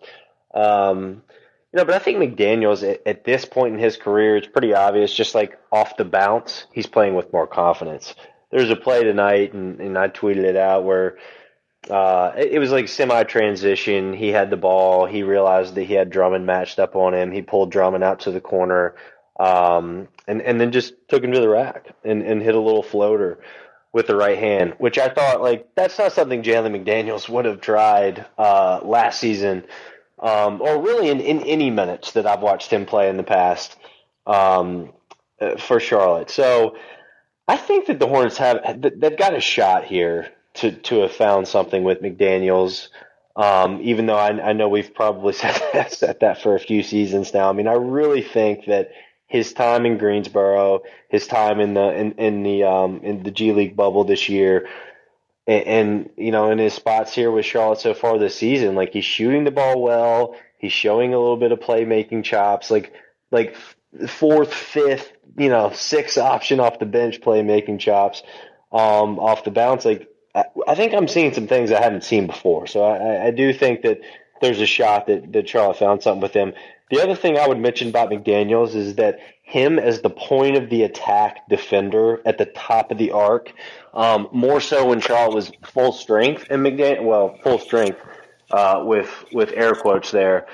Um, 0.54 1.24
you 1.72 1.78
know, 1.78 1.86
but 1.86 1.96
I 1.96 2.00
think 2.00 2.18
McDaniels 2.18 2.88
at, 2.90 3.08
at 3.08 3.24
this 3.24 3.46
point 3.46 3.76
in 3.76 3.80
his 3.80 3.96
career, 3.96 4.36
it's 4.36 4.48
pretty 4.48 4.74
obvious. 4.74 5.14
Just 5.14 5.34
like 5.34 5.58
off 5.72 5.96
the 5.98 6.06
bounce, 6.06 6.66
he's 6.74 6.88
playing 6.88 7.16
with 7.16 7.32
more 7.32 7.48
confidence. 7.48 8.14
There's 8.52 8.70
a 8.70 8.76
play 8.76 9.04
tonight, 9.04 9.54
and, 9.54 9.80
and 9.80 9.98
I 9.98 10.10
tweeted 10.10 10.44
it 10.44 10.58
out 10.58 10.84
where 10.84 11.18
uh, 11.90 12.34
it, 12.38 12.54
it 12.54 12.60
was 12.60 12.72
like 12.72 12.90
semi 12.90 13.24
transition. 13.24 14.14
He 14.14 14.30
had 14.30 14.50
the 14.50 14.58
ball. 14.58 15.06
He 15.06 15.24
realized 15.24 15.76
that 15.76 15.84
he 15.84 15.94
had 15.94 16.10
Drummond 16.10 16.46
matched 16.46 16.78
up 16.78 16.98
on 16.98 17.14
him. 17.14 17.32
He 17.32 17.42
pulled 17.42 17.72
Drummond 17.72 18.04
out 18.04 18.22
to 18.22 18.32
the 18.32 18.42
corner, 18.42 18.96
um, 19.42 20.08
and 20.28 20.40
and 20.44 20.62
then 20.62 20.72
just 20.72 20.94
took 21.08 21.24
him 21.24 21.32
to 21.32 21.40
the 21.40 21.50
rack 21.50 21.88
and, 22.04 22.22
and 22.22 22.44
hit 22.44 22.54
a 22.54 22.60
little 22.60 22.84
floater 22.84 23.40
with 23.92 24.06
the 24.06 24.16
right 24.16 24.38
hand, 24.38 24.76
which 24.78 25.00
I 25.00 25.10
thought 25.10 25.42
like 25.42 25.68
that's 25.74 25.98
not 25.98 26.14
something 26.14 26.44
Jalen 26.44 26.80
McDaniels 26.80 27.28
would 27.34 27.46
have 27.46 27.60
tried 27.60 28.24
uh, 28.38 28.82
last 28.84 29.20
season, 29.20 29.64
um, 30.20 30.62
or 30.62 30.80
really 30.80 31.10
in, 31.10 31.22
in 31.22 31.42
any 31.42 31.72
minutes 31.72 32.12
that 32.12 32.28
I've 32.28 32.42
watched 32.42 32.72
him 32.72 32.86
play 32.86 33.10
in 33.10 33.18
the 33.18 33.24
past 33.24 33.76
um, 34.28 34.94
uh, 35.40 35.58
for 35.58 35.80
Charlotte. 35.80 36.30
So 36.30 36.78
I 37.48 37.58
think 37.58 37.88
that 37.88 37.98
the 37.98 38.08
Hornets 38.08 38.38
have 38.38 38.80
they've 38.80 39.18
got 39.18 39.34
a 39.34 39.42
shot 39.42 39.86
here 39.86 40.30
to 40.56 40.72
to 40.72 41.00
have 41.00 41.14
found 41.14 41.48
something 41.48 41.84
with 41.84 42.04
McDaniels. 42.04 42.90
Um, 43.36 43.80
even 43.82 44.06
though 44.06 44.18
I, 44.18 44.50
I 44.50 44.54
know 44.54 44.70
we've 44.70 44.94
probably 44.94 45.34
said 45.34 45.60
that, 45.74 45.94
said 45.94 46.20
that 46.20 46.44
for 46.44 46.54
a 46.54 46.60
few 46.60 46.84
seasons 46.84 47.34
now. 47.34 47.50
I 47.50 47.54
mean, 47.54 47.68
I 47.68 47.74
really 47.74 48.22
think 48.22 48.66
that 48.66 48.92
his 49.32 49.54
time 49.54 49.86
in 49.86 49.98
Greensboro, 49.98 50.82
his 51.08 51.26
time 51.26 51.62
in 51.62 51.74
the 51.74 51.96
in, 51.96 52.12
in 52.14 52.44
the 52.44 52.64
um, 52.66 53.00
in 53.02 53.24
the 53.24 53.32
G 53.32 53.54
League 53.54 53.78
bubble 53.78 54.04
this 54.04 54.28
year, 54.28 54.68
and, 55.48 55.64
and 55.64 56.10
you 56.18 56.32
know 56.34 56.52
in 56.52 56.58
his 56.58 56.74
spots 56.74 57.16
here 57.16 57.32
with 57.32 57.46
Charlotte 57.46 57.80
so 57.80 57.94
far 57.94 58.20
this 58.20 58.36
season, 58.36 58.76
like 58.76 58.92
he's 58.92 59.06
shooting 59.06 59.46
the 59.46 59.52
ball 59.52 59.82
well, 59.82 60.36
he's 60.58 60.74
showing 60.74 61.14
a 61.14 61.18
little 61.18 61.38
bit 61.38 61.54
of 61.54 61.62
playmaking 61.62 62.26
chops, 62.26 62.70
like 62.70 62.92
like 63.32 63.56
fourth, 64.06 64.54
fifth, 64.54 65.14
you 65.38 65.48
know, 65.48 65.72
sixth 65.74 66.18
option 66.18 66.60
off 66.60 66.80
the 66.80 66.86
bench 66.86 67.22
playmaking 67.22 67.80
chops 67.80 68.24
um, 68.74 69.18
off 69.18 69.46
the 69.46 69.52
bounce. 69.52 69.86
Like 69.86 70.10
I, 70.36 70.44
I 70.68 70.76
think 70.76 70.94
I'm 70.94 71.08
seeing 71.08 71.34
some 71.34 71.48
things 71.48 71.72
I 71.72 71.82
haven't 71.82 72.04
seen 72.04 72.28
before, 72.28 72.68
so 72.68 72.84
I, 72.84 73.28
I 73.28 73.32
do 73.32 73.54
think 73.54 73.84
that 73.84 74.02
there's 74.42 74.60
a 74.60 74.66
shot 74.66 75.08
that 75.08 75.32
that 75.32 75.48
Charlotte 75.48 75.78
found 75.78 76.04
something 76.04 76.22
with 76.22 76.34
him. 76.34 76.52
The 76.92 77.02
other 77.02 77.16
thing 77.16 77.38
I 77.40 77.48
would 77.48 77.60
mention 77.60 77.90
about 77.90 78.12
McDaniels 78.12 78.76
is 78.76 78.96
that 78.96 79.20
him 79.42 79.80
as 79.80 80.02
the 80.02 80.10
point 80.10 80.58
of 80.58 80.70
the 80.70 80.84
attack 80.84 81.50
defender 81.50 82.22
at 82.26 82.38
the 82.38 82.46
top 82.46 82.92
of 82.92 82.98
the 83.00 83.12
arc, 83.12 83.52
um, 83.94 84.28
more 84.32 84.62
so 84.62 84.88
when 84.90 85.02
Charlotte 85.02 85.34
was 85.36 85.52
full 85.64 85.94
strength 85.94 86.48
and 86.50 86.64
McDaniel, 86.66 87.06
well, 87.06 87.38
full 87.44 87.58
strength. 87.60 87.98
uh, 88.52 88.84
with 88.86 89.26
with 89.32 89.52
air 89.56 89.74
quotes 89.74 90.12
there. 90.12 90.48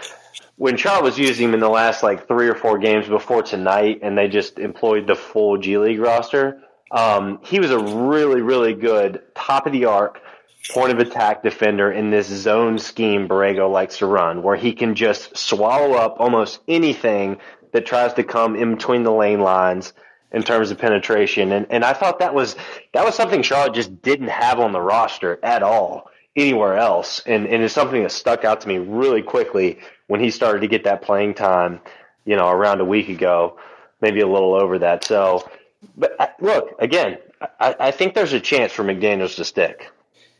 When 0.55 0.77
Charlotte 0.77 1.03
was 1.03 1.19
using 1.19 1.49
him 1.49 1.53
in 1.53 1.59
the 1.59 1.69
last 1.69 2.03
like 2.03 2.27
three 2.27 2.47
or 2.47 2.55
four 2.55 2.77
games 2.77 3.07
before 3.07 3.43
tonight, 3.43 3.99
and 4.01 4.17
they 4.17 4.27
just 4.27 4.59
employed 4.59 5.07
the 5.07 5.15
full 5.15 5.57
G 5.57 5.77
League 5.77 5.99
roster, 5.99 6.61
um, 6.91 7.39
he 7.43 7.59
was 7.59 7.71
a 7.71 7.79
really 7.79 8.41
really 8.41 8.73
good 8.73 9.21
top 9.35 9.65
of 9.65 9.73
the 9.73 9.85
arc 9.85 10.21
point 10.69 10.91
of 10.91 10.99
attack 10.99 11.43
defender 11.43 11.91
in 11.91 12.09
this 12.09 12.27
zone 12.27 12.79
scheme 12.79 13.27
Borrego 13.27 13.71
likes 13.71 13.99
to 13.99 14.05
run, 14.05 14.43
where 14.43 14.55
he 14.55 14.73
can 14.73 14.95
just 14.95 15.37
swallow 15.37 15.93
up 15.93 16.19
almost 16.19 16.59
anything 16.67 17.37
that 17.71 17.85
tries 17.85 18.13
to 18.13 18.23
come 18.23 18.55
in 18.55 18.75
between 18.75 19.03
the 19.03 19.11
lane 19.11 19.39
lines 19.39 19.93
in 20.31 20.43
terms 20.43 20.71
of 20.71 20.77
penetration. 20.77 21.51
And 21.51 21.67
and 21.69 21.83
I 21.83 21.93
thought 21.93 22.19
that 22.19 22.33
was 22.33 22.55
that 22.93 23.05
was 23.05 23.15
something 23.15 23.41
Charlotte 23.41 23.75
just 23.75 24.01
didn't 24.01 24.29
have 24.29 24.59
on 24.59 24.71
the 24.71 24.81
roster 24.81 25.39
at 25.43 25.63
all 25.63 26.09
anywhere 26.35 26.77
else. 26.77 27.21
And 27.25 27.47
and 27.47 27.63
it's 27.63 27.73
something 27.73 28.03
that 28.03 28.11
stuck 28.11 28.43
out 28.43 28.61
to 28.61 28.67
me 28.67 28.77
really 28.77 29.21
quickly 29.21 29.79
when 30.07 30.19
he 30.19 30.31
started 30.31 30.61
to 30.61 30.67
get 30.67 30.83
that 30.85 31.01
playing 31.01 31.33
time, 31.33 31.79
you 32.25 32.35
know, 32.35 32.49
around 32.49 32.81
a 32.81 32.85
week 32.85 33.09
ago, 33.09 33.57
maybe 34.01 34.21
a 34.21 34.27
little 34.27 34.53
over 34.53 34.79
that. 34.79 35.03
So 35.03 35.49
but 35.95 36.15
uh, 36.19 36.27
look, 36.39 36.75
again, 36.79 37.17
I, 37.59 37.75
I 37.79 37.91
think 37.91 38.13
there's 38.13 38.33
a 38.33 38.39
chance 38.39 38.71
for 38.71 38.83
McDaniels 38.83 39.35
to 39.35 39.45
stick. 39.45 39.91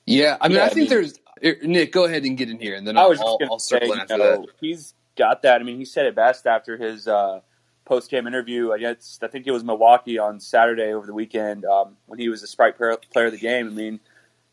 Yeah, 0.08 0.38
I 0.41 0.48
mean, 0.50 0.58
Yeah, 0.58 0.63
I 0.63 0.65
I 0.67 0.70
think 0.70 0.89
mean- 0.89 0.89
there's 0.89 1.20
er, 1.46 1.58
Nick. 1.63 1.91
Go 1.91 2.06
ahead 2.06 2.26
and 2.26 2.38
get 2.38 2.50
in 2.50 2.60
here, 2.60 2.76
and 2.76 2.88
then 2.88 2.98
I 2.98 3.02
I'll, 3.02 3.10
was 3.10 3.20
just 3.20 3.28
I'll, 3.30 3.38
I'll 3.52 3.60
say, 3.60 3.80
circle 3.80 3.93
in 3.93 4.00
you 4.10 4.17
know, 4.17 4.41
that. 4.41 4.48
he's 4.62 4.96
got 5.17 5.43
that. 5.43 5.62
I 5.62 5.63
mean, 5.65 5.78
he 5.78 5.86
said 5.86 6.08
it 6.08 6.15
best 6.15 6.48
after 6.48 6.78
his 6.78 7.08
uh, 7.08 7.41
post 7.86 8.10
game 8.12 8.28
interview. 8.28 8.72
I 8.74 8.80
guess 8.80 9.20
I 9.22 9.28
think 9.28 9.48
it 9.48 9.52
was 9.52 9.63
Milwaukee 9.63 10.17
on 10.20 10.39
Saturday 10.39 10.93
over 10.93 11.06
the 11.06 11.13
weekend 11.13 11.65
um, 11.65 11.98
when 12.08 12.20
he 12.20 12.30
was 12.30 12.41
the 12.41 12.48
Sprite 12.48 12.78
player, 12.78 12.98
player 13.13 13.28
of 13.28 13.34
the 13.34 13.38
game. 13.39 13.67
I 13.67 13.72
mean, 13.72 14.00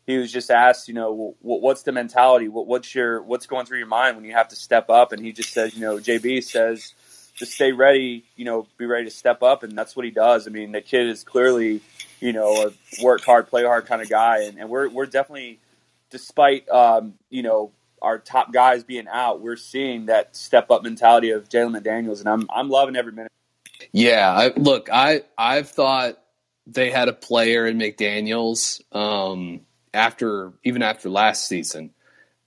he 0.07 0.17
was 0.17 0.31
just 0.31 0.51
asked, 0.51 0.87
you 0.87 0.93
know, 0.93 1.35
wh- 1.41 1.45
what's 1.45 1.83
the 1.83 1.91
mentality? 1.93 2.47
What, 2.49 2.67
what's 2.67 2.93
your 2.93 3.21
what's 3.23 3.47
going 3.47 3.65
through 3.65 3.79
your 3.79 3.87
mind 3.87 4.17
when 4.17 4.25
you 4.25 4.33
have 4.33 4.49
to 4.49 4.55
step 4.55 4.89
up? 4.89 5.13
And 5.13 5.23
he 5.25 5.31
just 5.31 5.51
says, 5.53 5.73
you 5.73 5.81
know, 5.81 5.97
JB 5.97 6.43
says, 6.43 6.93
just 7.35 7.53
stay 7.53 7.71
ready. 7.71 8.25
You 8.35 8.45
know, 8.45 8.67
be 8.77 8.85
ready 8.85 9.05
to 9.05 9.11
step 9.11 9.43
up, 9.43 9.63
and 9.63 9.77
that's 9.77 9.95
what 9.95 10.05
he 10.05 10.11
does. 10.11 10.47
I 10.47 10.51
mean, 10.51 10.71
the 10.71 10.81
kid 10.81 11.07
is 11.07 11.23
clearly, 11.23 11.81
you 12.19 12.33
know, 12.33 12.67
a 12.67 13.03
work 13.03 13.23
hard, 13.23 13.47
play 13.47 13.63
hard 13.63 13.85
kind 13.85 14.01
of 14.01 14.09
guy, 14.09 14.43
and, 14.43 14.57
and 14.57 14.69
we're 14.69 14.89
we're 14.89 15.05
definitely 15.05 15.59
despite 16.09 16.67
um, 16.69 17.15
you 17.29 17.43
know 17.43 17.71
our 18.01 18.19
top 18.19 18.53
guys 18.53 18.83
being 18.83 19.07
out, 19.11 19.41
we're 19.41 19.55
seeing 19.55 20.05
that 20.05 20.35
step 20.35 20.69
up 20.69 20.83
mentality 20.83 21.31
of 21.31 21.49
Jalen 21.49 21.81
McDaniels, 21.81 22.19
and 22.19 22.29
I'm 22.29 22.47
I'm 22.53 22.69
loving 22.69 22.95
every 22.95 23.11
minute. 23.11 23.31
Yeah, 23.91 24.31
I, 24.31 24.53
look, 24.55 24.89
I 24.91 25.23
I've 25.37 25.69
thought 25.69 26.19
they 26.67 26.91
had 26.91 27.09
a 27.09 27.13
player 27.13 27.65
in 27.65 27.77
McDaniels 27.77 28.81
um, 28.95 29.61
after 29.93 30.53
even 30.63 30.81
after 30.83 31.09
last 31.09 31.47
season, 31.47 31.91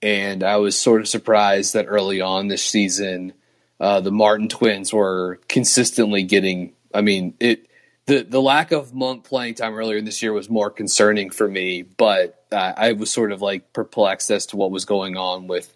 and 0.01 0.43
I 0.43 0.57
was 0.57 0.77
sort 0.77 1.01
of 1.01 1.07
surprised 1.07 1.73
that 1.73 1.85
early 1.87 2.21
on 2.21 2.47
this 2.47 2.63
season, 2.63 3.33
uh, 3.79 4.01
the 4.01 4.11
Martin 4.11 4.49
twins 4.49 4.93
were 4.93 5.39
consistently 5.47 6.23
getting. 6.23 6.73
I 6.93 7.01
mean, 7.01 7.35
it 7.39 7.67
the 8.05 8.23
the 8.23 8.41
lack 8.41 8.71
of 8.71 8.93
Monk 8.93 9.23
playing 9.23 9.55
time 9.55 9.75
earlier 9.75 10.01
this 10.01 10.21
year 10.21 10.33
was 10.33 10.49
more 10.49 10.69
concerning 10.69 11.29
for 11.29 11.47
me, 11.47 11.83
but 11.83 12.45
uh, 12.51 12.73
I 12.75 12.93
was 12.93 13.11
sort 13.11 13.31
of 13.31 13.41
like 13.41 13.71
perplexed 13.73 14.31
as 14.31 14.47
to 14.47 14.57
what 14.57 14.71
was 14.71 14.85
going 14.85 15.15
on 15.15 15.47
with 15.47 15.73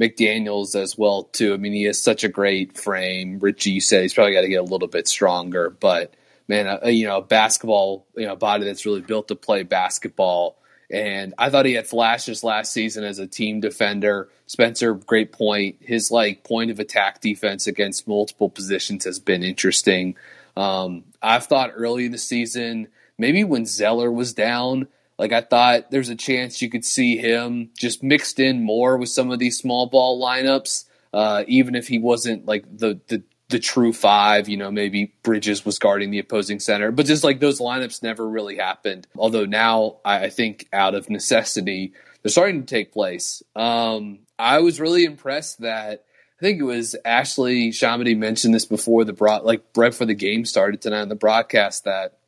McDaniels 0.00 0.74
as 0.74 0.98
well 0.98 1.24
too. 1.24 1.54
I 1.54 1.56
mean, 1.58 1.72
he 1.72 1.84
has 1.84 2.00
such 2.00 2.24
a 2.24 2.28
great 2.28 2.76
frame. 2.76 3.38
Richie 3.38 3.70
you 3.70 3.80
said 3.80 4.02
he's 4.02 4.14
probably 4.14 4.32
got 4.32 4.40
to 4.40 4.48
get 4.48 4.60
a 4.60 4.62
little 4.62 4.88
bit 4.88 5.06
stronger, 5.06 5.70
but 5.70 6.14
man, 6.48 6.78
you 6.86 7.06
know, 7.06 7.20
basketball, 7.20 8.06
you 8.16 8.26
know, 8.26 8.36
body 8.36 8.64
that's 8.64 8.86
really 8.86 9.00
built 9.00 9.28
to 9.28 9.36
play 9.36 9.62
basketball. 9.62 10.56
And 10.94 11.34
I 11.36 11.50
thought 11.50 11.66
he 11.66 11.72
had 11.72 11.88
flashes 11.88 12.44
last 12.44 12.72
season 12.72 13.02
as 13.02 13.18
a 13.18 13.26
team 13.26 13.58
defender. 13.58 14.28
Spencer, 14.46 14.94
great 14.94 15.32
point. 15.32 15.74
His 15.80 16.12
like 16.12 16.44
point 16.44 16.70
of 16.70 16.78
attack 16.78 17.20
defense 17.20 17.66
against 17.66 18.06
multiple 18.06 18.48
positions 18.48 19.04
has 19.04 19.18
been 19.18 19.42
interesting. 19.42 20.14
Um, 20.56 21.02
I've 21.20 21.46
thought 21.46 21.72
early 21.74 22.06
in 22.06 22.12
the 22.12 22.18
season, 22.18 22.86
maybe 23.18 23.42
when 23.42 23.66
Zeller 23.66 24.08
was 24.08 24.34
down, 24.34 24.86
like 25.18 25.32
I 25.32 25.40
thought 25.40 25.90
there's 25.90 26.10
a 26.10 26.14
chance 26.14 26.62
you 26.62 26.70
could 26.70 26.84
see 26.84 27.16
him 27.16 27.70
just 27.76 28.04
mixed 28.04 28.38
in 28.38 28.62
more 28.62 28.96
with 28.96 29.08
some 29.08 29.32
of 29.32 29.40
these 29.40 29.58
small 29.58 29.86
ball 29.86 30.22
lineups, 30.22 30.84
uh, 31.12 31.42
even 31.48 31.74
if 31.74 31.88
he 31.88 31.98
wasn't 31.98 32.46
like 32.46 32.64
the 32.70 33.00
the 33.08 33.24
the 33.48 33.58
true 33.58 33.92
five. 33.92 34.48
You 34.48 34.56
know, 34.56 34.70
maybe 34.70 35.14
Bridges 35.22 35.64
was 35.64 35.78
guarding 35.78 36.10
the 36.10 36.18
opposing 36.18 36.60
center, 36.60 36.90
but 36.90 37.06
just 37.06 37.24
like 37.24 37.40
those 37.40 37.60
lineups 37.60 38.02
never 38.02 38.28
really 38.28 38.56
happened. 38.56 39.06
Although 39.16 39.44
now 39.44 39.98
I, 40.04 40.28
think 40.30 40.68
out 40.72 40.94
of 40.94 41.10
necessity 41.10 41.92
they're 42.22 42.30
starting 42.30 42.62
to 42.62 42.66
take 42.66 42.92
place. 42.92 43.42
Um, 43.54 44.20
I 44.38 44.60
was 44.60 44.80
really 44.80 45.04
impressed 45.04 45.60
that. 45.60 46.04
I 46.40 46.42
think 46.42 46.60
it 46.60 46.64
was 46.64 46.96
Ashley 47.04 47.70
ShahAhmadi 47.70 48.16
mentioned 48.16 48.54
this 48.54 48.64
before 48.64 49.04
the 49.04 49.12
broad, 49.12 49.44
like 49.44 49.62
right 49.76 49.92
before 49.92 50.06
the 50.06 50.14
game 50.14 50.44
started 50.44 50.82
tonight 50.82 51.02
on 51.02 51.08
the 51.08 51.14
broadcast 51.14 51.84
that 51.84 52.18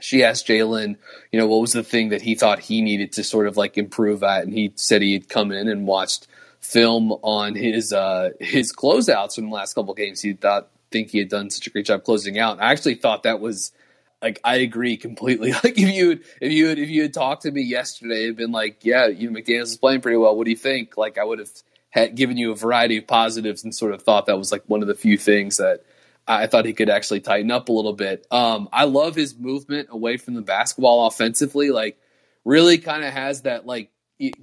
she 0.00 0.22
asked 0.24 0.46
Jalen, 0.46 0.96
you 1.32 1.38
know, 1.38 1.46
what 1.46 1.60
was 1.60 1.72
the 1.72 1.82
thing 1.82 2.10
that 2.10 2.22
he 2.22 2.34
thought 2.34 2.60
he 2.60 2.82
needed 2.82 3.12
to 3.12 3.24
sort 3.24 3.46
of 3.46 3.56
like 3.56 3.78
improve 3.78 4.22
at, 4.22 4.44
and 4.44 4.52
he 4.52 4.72
said 4.76 5.02
he 5.02 5.12
had 5.12 5.28
come 5.28 5.52
in 5.52 5.68
and 5.68 5.86
watched 5.86 6.26
film 6.60 7.12
on 7.22 7.54
his 7.54 7.92
uh, 7.92 8.30
his 8.40 8.72
closeouts 8.72 9.34
from 9.34 9.46
the 9.46 9.54
last 9.54 9.74
couple 9.74 9.94
games. 9.94 10.20
He 10.20 10.32
thought 10.32 10.68
think 10.90 11.10
he 11.10 11.18
had 11.18 11.28
done 11.28 11.50
such 11.50 11.66
a 11.66 11.70
great 11.70 11.86
job 11.86 12.04
closing 12.04 12.38
out. 12.38 12.60
I 12.60 12.72
actually 12.72 12.94
thought 12.94 13.24
that 13.24 13.40
was 13.40 13.72
like 14.22 14.40
I 14.44 14.56
agree 14.56 14.96
completely. 14.96 15.52
Like 15.64 15.78
if 15.78 15.94
you 15.94 16.20
if 16.40 16.52
you 16.52 16.68
had, 16.68 16.78
if 16.78 16.88
you 16.88 17.02
had 17.02 17.14
talked 17.14 17.42
to 17.42 17.50
me 17.50 17.62
yesterday 17.62 18.28
and 18.28 18.36
been 18.36 18.52
like, 18.52 18.84
yeah, 18.84 19.06
you 19.06 19.30
McDaniels 19.30 19.64
is 19.64 19.76
playing 19.76 20.00
pretty 20.00 20.18
well. 20.18 20.36
What 20.36 20.44
do 20.44 20.50
you 20.50 20.56
think? 20.56 20.96
Like 20.96 21.18
I 21.18 21.24
would 21.24 21.38
have 21.38 21.50
had 21.90 22.14
given 22.14 22.36
you 22.36 22.52
a 22.52 22.56
variety 22.56 22.98
of 22.98 23.06
positives 23.06 23.64
and 23.64 23.74
sort 23.74 23.92
of 23.94 24.02
thought 24.02 24.26
that 24.26 24.38
was 24.38 24.52
like 24.52 24.62
one 24.66 24.82
of 24.82 24.88
the 24.88 24.94
few 24.94 25.16
things 25.16 25.56
that 25.56 25.84
I 26.26 26.46
thought 26.46 26.66
he 26.66 26.74
could 26.74 26.90
actually 26.90 27.20
tighten 27.20 27.50
up 27.50 27.68
a 27.68 27.72
little 27.72 27.94
bit. 27.94 28.26
Um, 28.30 28.68
I 28.72 28.84
love 28.84 29.14
his 29.14 29.36
movement 29.36 29.88
away 29.90 30.18
from 30.18 30.34
the 30.34 30.42
basketball 30.42 31.06
offensively. 31.06 31.70
Like, 31.70 31.98
really 32.44 32.78
kind 32.78 33.04
of 33.04 33.12
has 33.12 33.42
that 33.42 33.66
like. 33.66 33.90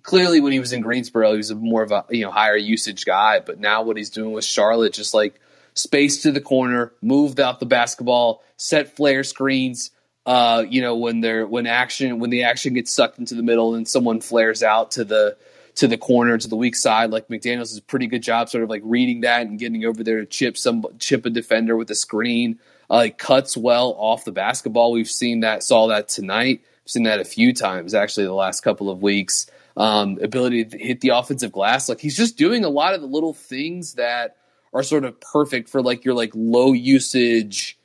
Clearly, 0.03 0.39
when 0.39 0.53
he 0.53 0.59
was 0.59 0.71
in 0.71 0.81
Greensboro, 0.81 1.31
he 1.31 1.37
was 1.37 1.51
a 1.51 1.55
more 1.55 1.83
of 1.83 1.91
a 1.91 2.05
you 2.09 2.23
know 2.23 2.31
higher 2.31 2.55
usage 2.55 3.05
guy. 3.05 3.39
But 3.39 3.59
now, 3.59 3.83
what 3.83 3.97
he's 3.97 4.09
doing 4.09 4.31
with 4.31 4.45
Charlotte, 4.45 4.93
just 4.93 5.13
like 5.13 5.39
space 5.73 6.23
to 6.23 6.31
the 6.31 6.41
corner, 6.41 6.93
moved 7.01 7.39
out 7.39 7.59
the 7.59 7.65
basketball, 7.65 8.43
set 8.57 8.95
flare 8.95 9.23
screens. 9.23 9.91
Uh, 10.25 10.65
you 10.67 10.81
know 10.81 10.95
when 10.95 11.21
they're 11.21 11.45
when 11.45 11.67
action 11.67 12.19
when 12.19 12.31
the 12.31 12.43
action 12.43 12.73
gets 12.73 12.91
sucked 12.91 13.19
into 13.19 13.35
the 13.35 13.43
middle 13.43 13.75
and 13.75 13.87
someone 13.87 14.21
flares 14.21 14.63
out 14.63 14.91
to 14.91 15.03
the 15.03 15.37
to 15.75 15.87
the 15.87 15.97
corner 15.97 16.37
to 16.37 16.47
the 16.47 16.55
weak 16.55 16.75
side. 16.75 17.11
Like 17.11 17.27
McDaniels 17.27 17.69
does 17.69 17.77
a 17.77 17.81
pretty 17.81 18.07
good 18.07 18.23
job, 18.23 18.49
sort 18.49 18.63
of 18.63 18.69
like 18.69 18.81
reading 18.83 19.21
that 19.21 19.41
and 19.41 19.59
getting 19.59 19.85
over 19.85 20.03
there 20.03 20.19
to 20.19 20.25
chip 20.25 20.57
some 20.57 20.85
chip 20.99 21.25
a 21.25 21.29
defender 21.29 21.75
with 21.75 21.91
a 21.91 21.95
screen. 21.95 22.59
Uh, 22.89 23.09
cuts 23.17 23.57
well 23.57 23.95
off 23.97 24.25
the 24.25 24.31
basketball. 24.31 24.91
We've 24.91 25.09
seen 25.09 25.39
that, 25.41 25.63
saw 25.63 25.87
that 25.87 26.07
tonight. 26.07 26.61
We've 26.83 26.91
seen 26.91 27.03
that 27.03 27.19
a 27.19 27.25
few 27.25 27.51
times 27.53 27.93
actually 27.93 28.25
the 28.25 28.33
last 28.33 28.61
couple 28.61 28.89
of 28.89 29.01
weeks. 29.01 29.47
Um, 29.77 30.19
ability 30.21 30.63
to 30.63 30.77
hit 30.77 31.01
the 31.01 31.09
offensive 31.09 31.51
glass, 31.51 31.89
like 31.89 31.99
he's 31.99 32.15
just 32.15 32.37
doing 32.37 32.63
a 32.63 32.69
lot 32.69 32.93
of 32.93 33.01
the 33.01 33.07
little 33.07 33.33
things 33.33 33.95
that 33.95 34.37
are 34.73 34.83
sort 34.83 35.03
of 35.03 35.19
perfect 35.19 35.67
for 35.67 35.81
like 35.81 36.05
your 36.05 36.13
like 36.13 36.31
low 36.33 36.71
usage 36.71 37.77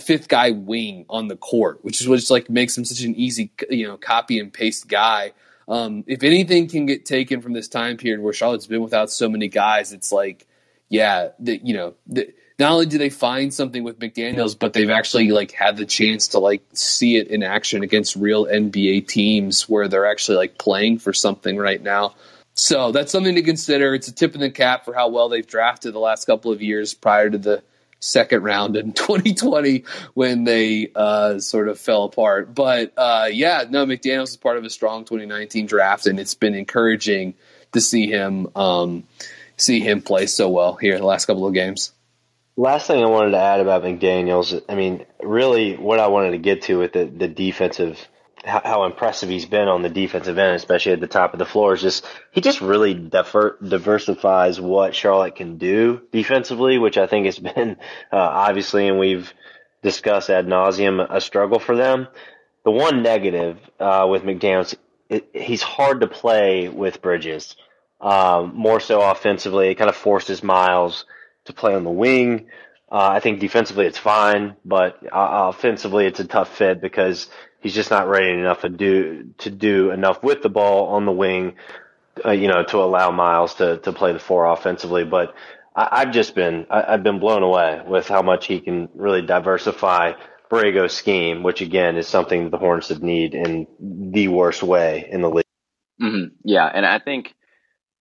fifth 0.00 0.28
guy 0.28 0.50
wing 0.50 1.04
on 1.08 1.28
the 1.28 1.36
court, 1.36 1.78
which 1.82 2.00
is 2.00 2.08
what 2.08 2.16
just 2.16 2.30
like 2.30 2.50
makes 2.50 2.76
him 2.76 2.84
such 2.84 3.02
an 3.04 3.14
easy 3.16 3.50
you 3.70 3.86
know 3.86 3.96
copy 3.96 4.38
and 4.38 4.52
paste 4.52 4.88
guy. 4.88 5.32
Um, 5.68 6.04
if 6.06 6.22
anything 6.24 6.68
can 6.68 6.84
get 6.86 7.06
taken 7.06 7.40
from 7.40 7.52
this 7.52 7.68
time 7.68 7.96
period 7.96 8.20
where 8.20 8.32
Charlotte's 8.32 8.66
been 8.66 8.82
without 8.82 9.10
so 9.10 9.28
many 9.28 9.46
guys, 9.46 9.92
it's 9.92 10.10
like, 10.10 10.46
yeah, 10.88 11.28
the, 11.38 11.60
you 11.62 11.74
know, 11.74 11.94
the, 12.08 12.34
not 12.60 12.72
only 12.72 12.86
do 12.86 12.98
they 12.98 13.10
find 13.10 13.52
something 13.52 13.82
with 13.82 13.98
McDaniels, 13.98 14.56
but 14.56 14.74
they've 14.74 14.90
actually 14.90 15.30
like 15.30 15.50
had 15.50 15.78
the 15.78 15.86
chance 15.86 16.28
to 16.28 16.38
like 16.38 16.62
see 16.74 17.16
it 17.16 17.28
in 17.28 17.42
action 17.42 17.82
against 17.82 18.14
real 18.16 18.46
NBA 18.46 19.08
teams 19.08 19.68
where 19.68 19.88
they're 19.88 20.06
actually 20.06 20.36
like 20.36 20.58
playing 20.58 20.98
for 20.98 21.14
something 21.14 21.56
right 21.56 21.82
now. 21.82 22.14
So 22.54 22.92
that's 22.92 23.10
something 23.10 23.34
to 23.34 23.42
consider. 23.42 23.94
It's 23.94 24.08
a 24.08 24.12
tip 24.12 24.34
in 24.34 24.40
the 24.42 24.50
cap 24.50 24.84
for 24.84 24.92
how 24.92 25.08
well 25.08 25.30
they've 25.30 25.46
drafted 25.46 25.94
the 25.94 26.00
last 26.00 26.26
couple 26.26 26.52
of 26.52 26.60
years 26.60 26.92
prior 26.92 27.30
to 27.30 27.38
the 27.38 27.62
second 27.98 28.42
round 28.42 28.76
in 28.76 28.92
2020 28.92 29.84
when 30.12 30.44
they 30.44 30.90
uh, 30.94 31.38
sort 31.38 31.68
of 31.68 31.78
fell 31.78 32.04
apart. 32.04 32.54
But 32.54 32.92
uh, 32.96 33.28
yeah, 33.32 33.64
no, 33.70 33.86
McDaniels 33.86 34.28
is 34.28 34.36
part 34.36 34.58
of 34.58 34.64
a 34.64 34.70
strong 34.70 35.06
2019 35.06 35.64
draft, 35.64 36.06
and 36.06 36.20
it's 36.20 36.34
been 36.34 36.54
encouraging 36.54 37.34
to 37.72 37.80
see 37.80 38.08
him 38.08 38.48
um, 38.54 39.04
see 39.56 39.80
him 39.80 40.02
play 40.02 40.26
so 40.26 40.50
well 40.50 40.74
here 40.74 40.94
in 40.94 41.00
the 41.00 41.06
last 41.06 41.24
couple 41.24 41.46
of 41.46 41.54
games. 41.54 41.92
Last 42.60 42.86
thing 42.86 43.02
I 43.02 43.08
wanted 43.08 43.30
to 43.30 43.38
add 43.38 43.60
about 43.60 43.84
McDaniels, 43.84 44.62
I 44.68 44.74
mean, 44.74 45.06
really 45.22 45.76
what 45.76 45.98
I 45.98 46.08
wanted 46.08 46.32
to 46.32 46.38
get 46.38 46.62
to 46.64 46.78
with 46.78 46.92
the, 46.92 47.06
the 47.06 47.26
defensive, 47.26 47.98
how, 48.44 48.60
how 48.62 48.84
impressive 48.84 49.30
he's 49.30 49.46
been 49.46 49.66
on 49.66 49.80
the 49.80 49.88
defensive 49.88 50.36
end, 50.36 50.56
especially 50.56 50.92
at 50.92 51.00
the 51.00 51.06
top 51.06 51.32
of 51.32 51.38
the 51.38 51.46
floor, 51.46 51.72
is 51.72 51.80
just 51.80 52.04
he 52.32 52.42
just 52.42 52.60
really 52.60 52.92
diver, 52.92 53.56
diversifies 53.66 54.60
what 54.60 54.94
Charlotte 54.94 55.36
can 55.36 55.56
do 55.56 56.02
defensively, 56.12 56.76
which 56.76 56.98
I 56.98 57.06
think 57.06 57.24
has 57.24 57.38
been 57.50 57.78
uh, 58.12 58.16
obviously, 58.18 58.88
and 58.88 58.98
we've 58.98 59.32
discussed 59.82 60.28
ad 60.28 60.46
nauseum, 60.46 61.06
a 61.08 61.20
struggle 61.22 61.60
for 61.60 61.76
them. 61.76 62.08
The 62.64 62.72
one 62.72 63.02
negative 63.02 63.58
uh, 63.78 64.06
with 64.10 64.22
McDaniels, 64.22 64.74
it, 65.08 65.30
he's 65.32 65.62
hard 65.62 66.02
to 66.02 66.08
play 66.08 66.68
with 66.68 67.00
Bridges. 67.00 67.56
um, 68.00 68.54
more 68.54 68.80
so 68.80 69.00
offensively. 69.00 69.68
It 69.70 69.76
kind 69.76 69.90
of 69.90 69.96
forces 69.96 70.42
Miles 70.42 71.06
to 71.50 71.56
play 71.56 71.74
on 71.74 71.84
the 71.84 71.90
wing. 71.90 72.46
Uh, 72.90 73.08
I 73.12 73.20
think 73.20 73.38
defensively 73.38 73.86
it's 73.86 73.98
fine, 73.98 74.56
but 74.64 74.98
uh, 75.04 75.52
offensively 75.54 76.06
it's 76.06 76.18
a 76.18 76.24
tough 76.26 76.56
fit 76.56 76.80
because 76.80 77.28
he's 77.60 77.74
just 77.74 77.90
not 77.90 78.08
ready 78.08 78.30
enough 78.30 78.62
to 78.62 78.68
do 78.68 79.32
to 79.38 79.50
do 79.50 79.90
enough 79.90 80.22
with 80.24 80.42
the 80.42 80.48
ball 80.48 80.88
on 80.88 81.06
the 81.06 81.12
wing, 81.12 81.54
uh, 82.24 82.32
you 82.32 82.48
know, 82.48 82.64
to 82.64 82.78
allow 82.78 83.12
Miles 83.12 83.54
to 83.56 83.78
to 83.78 83.92
play 83.92 84.12
the 84.12 84.18
four 84.18 84.46
offensively. 84.46 85.04
But 85.04 85.34
I, 85.74 86.00
have 86.00 86.12
just 86.12 86.34
been 86.34 86.66
I, 86.68 86.92
have 86.92 87.04
been 87.04 87.20
blown 87.20 87.44
away 87.44 87.80
with 87.86 88.08
how 88.08 88.22
much 88.22 88.46
he 88.46 88.60
can 88.60 88.88
really 88.94 89.22
diversify 89.22 90.14
Borrego's 90.50 90.92
scheme, 90.92 91.44
which 91.44 91.60
again 91.60 91.96
is 91.96 92.08
something 92.08 92.50
the 92.50 92.58
Hornets 92.58 92.88
would 92.88 93.04
need 93.04 93.34
in 93.34 93.68
the 93.78 94.26
worst 94.28 94.64
way 94.64 95.08
in 95.08 95.20
the 95.20 95.30
league. 95.30 95.44
Mm-hmm. 96.02 96.34
Yeah, 96.44 96.66
and 96.66 96.84
I 96.84 96.98
think 96.98 97.34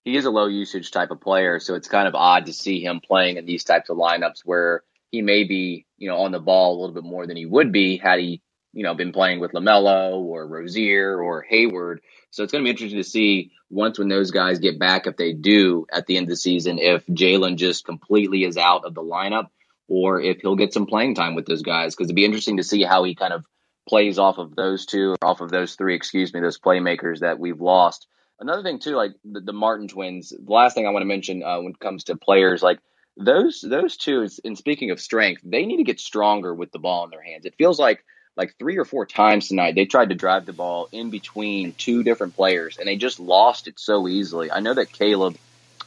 he 0.03 0.15
is 0.15 0.25
a 0.25 0.31
low 0.31 0.47
usage 0.47 0.91
type 0.91 1.11
of 1.11 1.21
player, 1.21 1.59
so 1.59 1.75
it's 1.75 1.87
kind 1.87 2.07
of 2.07 2.15
odd 2.15 2.45
to 2.45 2.53
see 2.53 2.83
him 2.83 3.01
playing 3.05 3.37
in 3.37 3.45
these 3.45 3.63
types 3.63 3.89
of 3.89 3.97
lineups 3.97 4.41
where 4.45 4.83
he 5.11 5.21
may 5.21 5.43
be, 5.43 5.85
you 5.97 6.09
know, 6.09 6.17
on 6.17 6.31
the 6.31 6.39
ball 6.39 6.73
a 6.73 6.79
little 6.79 6.95
bit 6.95 7.03
more 7.03 7.27
than 7.27 7.37
he 7.37 7.45
would 7.45 7.71
be 7.71 7.97
had 7.97 8.19
he, 8.19 8.41
you 8.73 8.83
know, 8.83 8.93
been 8.93 9.11
playing 9.11 9.39
with 9.39 9.51
LaMelo 9.51 10.19
or 10.19 10.47
Rozier 10.47 11.19
or 11.19 11.41
Hayward. 11.41 12.01
So 12.31 12.43
it's 12.43 12.51
going 12.51 12.63
to 12.63 12.67
be 12.67 12.71
interesting 12.71 12.99
to 12.99 13.09
see 13.09 13.51
once 13.69 13.99
when 13.99 14.07
those 14.07 14.31
guys 14.31 14.59
get 14.59 14.79
back, 14.79 15.07
if 15.07 15.17
they 15.17 15.33
do 15.33 15.85
at 15.91 16.05
the 16.05 16.17
end 16.17 16.25
of 16.25 16.29
the 16.29 16.35
season, 16.35 16.77
if 16.79 17.05
Jalen 17.07 17.57
just 17.57 17.85
completely 17.85 18.43
is 18.43 18.57
out 18.57 18.85
of 18.85 18.93
the 18.93 19.01
lineup 19.01 19.47
or 19.87 20.21
if 20.21 20.41
he'll 20.41 20.55
get 20.55 20.73
some 20.73 20.85
playing 20.85 21.15
time 21.15 21.35
with 21.35 21.45
those 21.45 21.63
guys. 21.63 21.95
Because 21.95 22.05
it'd 22.05 22.15
be 22.15 22.25
interesting 22.25 22.57
to 22.57 22.63
see 22.63 22.83
how 22.83 23.03
he 23.03 23.15
kind 23.15 23.33
of 23.33 23.43
plays 23.87 24.19
off 24.19 24.37
of 24.37 24.55
those 24.55 24.85
two, 24.85 25.15
or 25.21 25.27
off 25.27 25.41
of 25.41 25.49
those 25.49 25.75
three, 25.75 25.95
excuse 25.95 26.31
me, 26.31 26.39
those 26.39 26.59
playmakers 26.59 27.19
that 27.19 27.39
we've 27.39 27.59
lost. 27.59 28.07
Another 28.39 28.63
thing 28.63 28.79
too, 28.79 28.95
like 28.95 29.13
the, 29.25 29.41
the 29.41 29.53
Martin 29.53 29.87
twins. 29.87 30.29
The 30.29 30.51
last 30.51 30.75
thing 30.75 30.87
I 30.87 30.91
want 30.91 31.01
to 31.03 31.07
mention 31.07 31.43
uh, 31.43 31.59
when 31.59 31.73
it 31.73 31.79
comes 31.79 32.05
to 32.05 32.15
players, 32.15 32.63
like 32.63 32.79
those 33.17 33.61
those 33.61 33.97
two. 33.97 34.23
Is, 34.23 34.39
And 34.43 34.57
speaking 34.57 34.91
of 34.91 35.01
strength, 35.01 35.41
they 35.43 35.65
need 35.65 35.77
to 35.77 35.83
get 35.83 35.99
stronger 35.99 36.53
with 36.53 36.71
the 36.71 36.79
ball 36.79 37.03
in 37.05 37.11
their 37.11 37.23
hands. 37.23 37.45
It 37.45 37.55
feels 37.57 37.79
like 37.79 38.03
like 38.37 38.55
three 38.59 38.77
or 38.77 38.85
four 38.85 39.05
times 39.05 39.49
tonight 39.49 39.75
they 39.75 39.85
tried 39.85 40.09
to 40.09 40.15
drive 40.15 40.45
the 40.45 40.53
ball 40.53 40.89
in 40.91 41.09
between 41.09 41.73
two 41.73 42.03
different 42.03 42.35
players, 42.35 42.77
and 42.77 42.87
they 42.87 42.95
just 42.95 43.19
lost 43.19 43.67
it 43.67 43.79
so 43.79 44.07
easily. 44.07 44.51
I 44.51 44.61
know 44.61 44.73
that 44.73 44.91
Caleb 44.91 45.37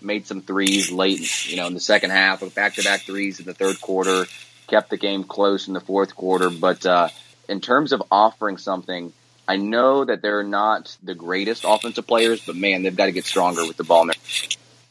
made 0.00 0.26
some 0.26 0.42
threes 0.42 0.90
late, 0.90 1.48
you 1.50 1.57
know, 1.57 1.66
in 1.68 1.74
the 1.74 1.80
second 1.80 2.11
half, 2.11 2.42
back 2.55 2.74
to 2.74 2.82
back 2.82 3.03
threes 3.03 3.40
in 3.40 3.46
the 3.46 3.55
third 3.55 3.80
quarter, 3.80 4.26
kept 4.66 4.90
the 4.90 4.96
game 4.98 5.24
close 5.24 5.68
in 5.68 5.74
the 5.74 5.80
fourth 5.80 6.14
quarter, 6.14 6.50
but. 6.50 6.84
uh 6.86 7.09
in 7.48 7.61
terms 7.61 7.92
of 7.92 8.03
offering 8.11 8.57
something, 8.57 9.12
I 9.49 9.57
know 9.57 10.05
that 10.05 10.22
they're 10.22 10.45
not 10.45 10.97
the 11.03 11.14
greatest 11.14 11.64
offensive 11.66 12.07
players, 12.07 12.45
but 12.45 12.57
man, 12.57 12.82
they've 12.82 12.97
got 12.97 13.07
to 13.07 13.12
get 13.12 13.24
stronger 13.24 13.66
with 13.66 13.76
the 13.76 13.84
ball. 13.84 14.09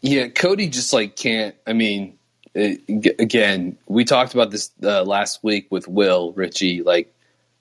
Yeah, 0.02 0.28
Cody 0.28 0.68
just 0.68 0.93
like 0.93 1.16
can't. 1.16 1.56
I 1.66 1.74
mean, 1.74 2.18
it, 2.54 3.16
again, 3.20 3.78
we 3.88 4.04
talked 4.04 4.34
about 4.34 4.52
this 4.52 4.72
uh, 4.84 5.04
last 5.04 5.43
week 5.43 5.68
with 5.70 5.88
Will 5.88 6.34
Richie. 6.34 6.84
Like, 6.84 7.14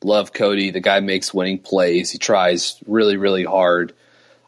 love 0.02 0.32
Cody. 0.32 0.70
The 0.70 0.80
guy 0.80 1.00
makes 1.00 1.32
winning 1.32 1.58
plays. 1.58 2.10
He 2.10 2.18
tries 2.18 2.82
really, 2.86 3.16
really 3.16 3.44
hard, 3.44 3.92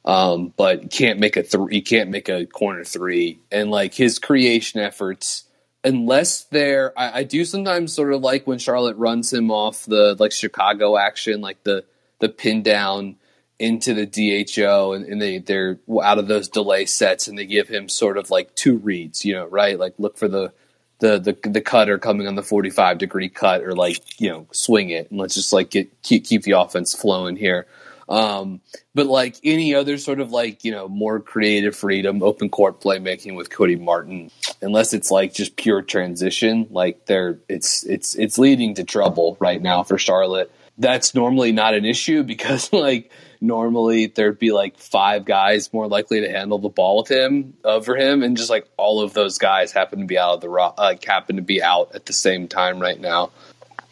um, 0.05 0.53
but 0.57 0.90
can't 0.90 1.20
make 1.20 1.36
a 1.36 1.43
three. 1.43 1.76
He 1.76 1.80
can't 1.80 2.11
make 2.11 2.28
a 2.28 2.45
corner 2.47 2.84
three, 2.84 3.38
and 3.53 3.70
like 3.70 3.95
his 3.95 4.18
creation 4.18 4.80
efforts 4.80 5.45
unless 5.84 6.45
they're 6.45 6.97
I, 6.99 7.18
I, 7.20 7.24
do 7.24 7.45
sometimes 7.45 7.93
sort 7.93 8.12
of 8.12 8.20
like 8.20 8.47
when 8.47 8.59
Charlotte 8.59 8.97
runs 8.97 9.32
him 9.32 9.51
off 9.51 9.84
the 9.84 10.16
like 10.18 10.32
Chicago 10.32 10.97
action, 10.97 11.40
like 11.40 11.62
the 11.64 11.84
the 12.22 12.28
pin 12.28 12.62
down 12.62 13.16
into 13.58 13.94
the 13.94 14.06
DHO 14.06 14.92
and, 14.92 15.04
and 15.04 15.20
they 15.20 15.38
they're 15.38 15.80
out 16.02 16.18
of 16.18 16.28
those 16.28 16.48
delay 16.48 16.86
sets 16.86 17.26
and 17.26 17.36
they 17.36 17.46
give 17.46 17.68
him 17.68 17.88
sort 17.88 18.16
of 18.16 18.30
like 18.30 18.54
two 18.54 18.76
reads, 18.78 19.24
you 19.24 19.34
know, 19.34 19.46
right? 19.46 19.78
Like 19.78 19.94
look 19.98 20.16
for 20.16 20.28
the 20.28 20.52
the 21.00 21.18
the, 21.18 21.50
the 21.50 21.60
cutter 21.60 21.98
coming 21.98 22.28
on 22.28 22.36
the 22.36 22.42
45 22.44 22.98
degree 22.98 23.28
cut 23.28 23.62
or 23.62 23.74
like, 23.74 24.20
you 24.20 24.30
know, 24.30 24.46
swing 24.52 24.90
it 24.90 25.10
and 25.10 25.18
let's 25.18 25.34
just 25.34 25.52
like 25.52 25.70
get 25.70 26.00
keep 26.02 26.24
keep 26.24 26.44
the 26.44 26.52
offense 26.52 26.94
flowing 26.94 27.36
here. 27.36 27.66
Um, 28.08 28.60
but 28.94 29.06
like 29.06 29.36
any 29.42 29.74
other 29.74 29.98
sort 29.98 30.20
of 30.20 30.30
like, 30.30 30.64
you 30.64 30.70
know, 30.70 30.86
more 30.86 31.18
creative 31.18 31.74
freedom, 31.74 32.22
open 32.22 32.50
court 32.50 32.80
playmaking 32.80 33.34
with 33.34 33.50
Cody 33.50 33.76
Martin, 33.76 34.30
unless 34.60 34.92
it's 34.92 35.10
like 35.10 35.34
just 35.34 35.56
pure 35.56 35.82
transition, 35.82 36.68
like 36.70 37.06
there 37.06 37.40
it's 37.48 37.82
it's 37.82 38.14
it's 38.14 38.38
leading 38.38 38.74
to 38.74 38.84
trouble 38.84 39.36
right 39.40 39.60
now 39.60 39.82
for 39.82 39.98
Charlotte. 39.98 40.52
That's 40.78 41.14
normally 41.14 41.52
not 41.52 41.74
an 41.74 41.84
issue 41.84 42.22
because 42.32 42.72
like 42.72 43.10
normally 43.40 44.06
there'd 44.06 44.38
be 44.38 44.52
like 44.52 44.78
five 44.78 45.24
guys 45.24 45.72
more 45.72 45.88
likely 45.88 46.20
to 46.20 46.30
handle 46.30 46.58
the 46.58 46.68
ball 46.68 46.98
with 46.98 47.10
him 47.10 47.54
over 47.64 47.96
him 47.96 48.22
and 48.22 48.36
just 48.36 48.50
like 48.50 48.68
all 48.76 49.00
of 49.00 49.14
those 49.14 49.38
guys 49.38 49.72
happen 49.72 49.98
to 49.98 50.06
be 50.06 50.16
out 50.16 50.34
of 50.34 50.40
the 50.40 50.48
rock 50.48 50.78
like 50.78 51.08
uh, 51.08 51.12
happen 51.12 51.36
to 51.36 51.42
be 51.42 51.60
out 51.60 51.92
at 51.96 52.06
the 52.06 52.12
same 52.12 52.46
time 52.46 52.78
right 52.78 53.00
now 53.00 53.32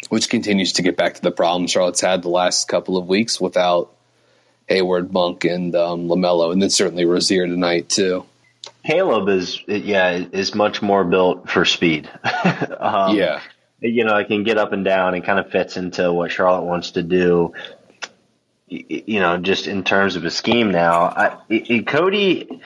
which 0.08 0.28
continues 0.28 0.74
to 0.74 0.82
get 0.82 0.96
back 0.96 1.14
to 1.14 1.22
the 1.22 1.32
problem 1.32 1.66
Charlotte's 1.66 2.00
had 2.00 2.22
the 2.22 2.28
last 2.28 2.68
couple 2.68 2.96
of 2.96 3.08
weeks 3.08 3.40
without 3.40 3.92
Hayward, 4.70 5.12
Monk, 5.12 5.44
and 5.44 5.74
um, 5.74 6.06
LaMelo, 6.06 6.52
and 6.52 6.62
then 6.62 6.70
certainly 6.70 7.04
Rozier 7.04 7.46
tonight 7.46 7.88
too. 7.88 8.24
Caleb 8.86 9.28
is 9.28 9.60
yeah 9.66 10.12
is 10.12 10.54
much 10.54 10.80
more 10.80 11.04
built 11.04 11.50
for 11.50 11.64
speed. 11.64 12.08
um, 12.78 13.16
yeah, 13.16 13.40
you 13.80 14.04
know, 14.04 14.16
it 14.16 14.28
can 14.28 14.44
get 14.44 14.58
up 14.58 14.72
and 14.72 14.84
down 14.84 15.14
and 15.14 15.24
kind 15.24 15.38
of 15.38 15.50
fits 15.50 15.76
into 15.76 16.12
what 16.12 16.32
Charlotte 16.32 16.64
wants 16.64 16.92
to 16.92 17.02
do. 17.02 17.54
You 18.68 19.20
know, 19.20 19.36
just 19.38 19.66
in 19.66 19.82
terms 19.82 20.16
of 20.16 20.24
a 20.24 20.30
scheme 20.30 20.70
now, 20.70 21.02
I, 21.48 21.82
Cody. 21.86 22.60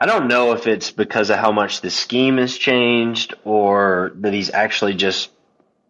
I 0.00 0.06
don't 0.06 0.28
know 0.28 0.52
if 0.52 0.68
it's 0.68 0.92
because 0.92 1.28
of 1.30 1.38
how 1.38 1.50
much 1.50 1.80
the 1.80 1.90
scheme 1.90 2.36
has 2.36 2.56
changed 2.56 3.34
or 3.44 4.12
that 4.16 4.32
he's 4.32 4.50
actually 4.50 4.94
just 4.94 5.28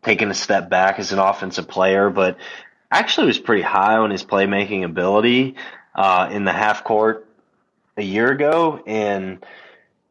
taken 0.02 0.30
a 0.30 0.34
step 0.34 0.70
back 0.70 0.98
as 0.98 1.12
an 1.12 1.18
offensive 1.18 1.68
player, 1.68 2.08
but 2.08 2.38
actually 2.90 3.26
was 3.26 3.38
pretty 3.38 3.62
high 3.62 3.96
on 3.96 4.10
his 4.10 4.24
playmaking 4.24 4.84
ability 4.84 5.56
uh, 5.94 6.28
in 6.32 6.44
the 6.44 6.52
half 6.52 6.84
court 6.84 7.26
a 7.98 8.02
year 8.02 8.30
ago, 8.30 8.82
and 8.86 9.44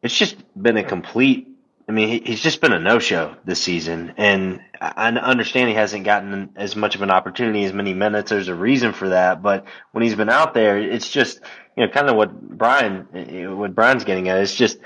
it's 0.02 0.16
just 0.16 0.36
been 0.60 0.76
a 0.76 0.84
complete. 0.84 1.47
I 1.88 1.92
mean, 1.92 2.08
he, 2.08 2.18
he's 2.20 2.42
just 2.42 2.60
been 2.60 2.74
a 2.74 2.78
no 2.78 2.98
show 2.98 3.34
this 3.46 3.62
season, 3.62 4.12
and 4.18 4.60
I 4.78 5.08
understand 5.08 5.70
he 5.70 5.74
hasn't 5.74 6.04
gotten 6.04 6.50
as 6.56 6.76
much 6.76 6.94
of 6.94 7.00
an 7.02 7.10
opportunity, 7.10 7.64
as 7.64 7.72
many 7.72 7.94
minutes. 7.94 8.28
There's 8.28 8.48
a 8.48 8.54
reason 8.54 8.92
for 8.92 9.08
that, 9.08 9.42
but 9.42 9.64
when 9.92 10.04
he's 10.04 10.14
been 10.14 10.28
out 10.28 10.52
there, 10.52 10.78
it's 10.78 11.08
just 11.10 11.40
you 11.76 11.86
know 11.86 11.90
kind 11.90 12.10
of 12.10 12.16
what 12.16 12.38
Brian, 12.40 13.56
what 13.56 13.74
Brian's 13.74 14.04
getting 14.04 14.28
at. 14.28 14.38
It's 14.38 14.54
just, 14.54 14.78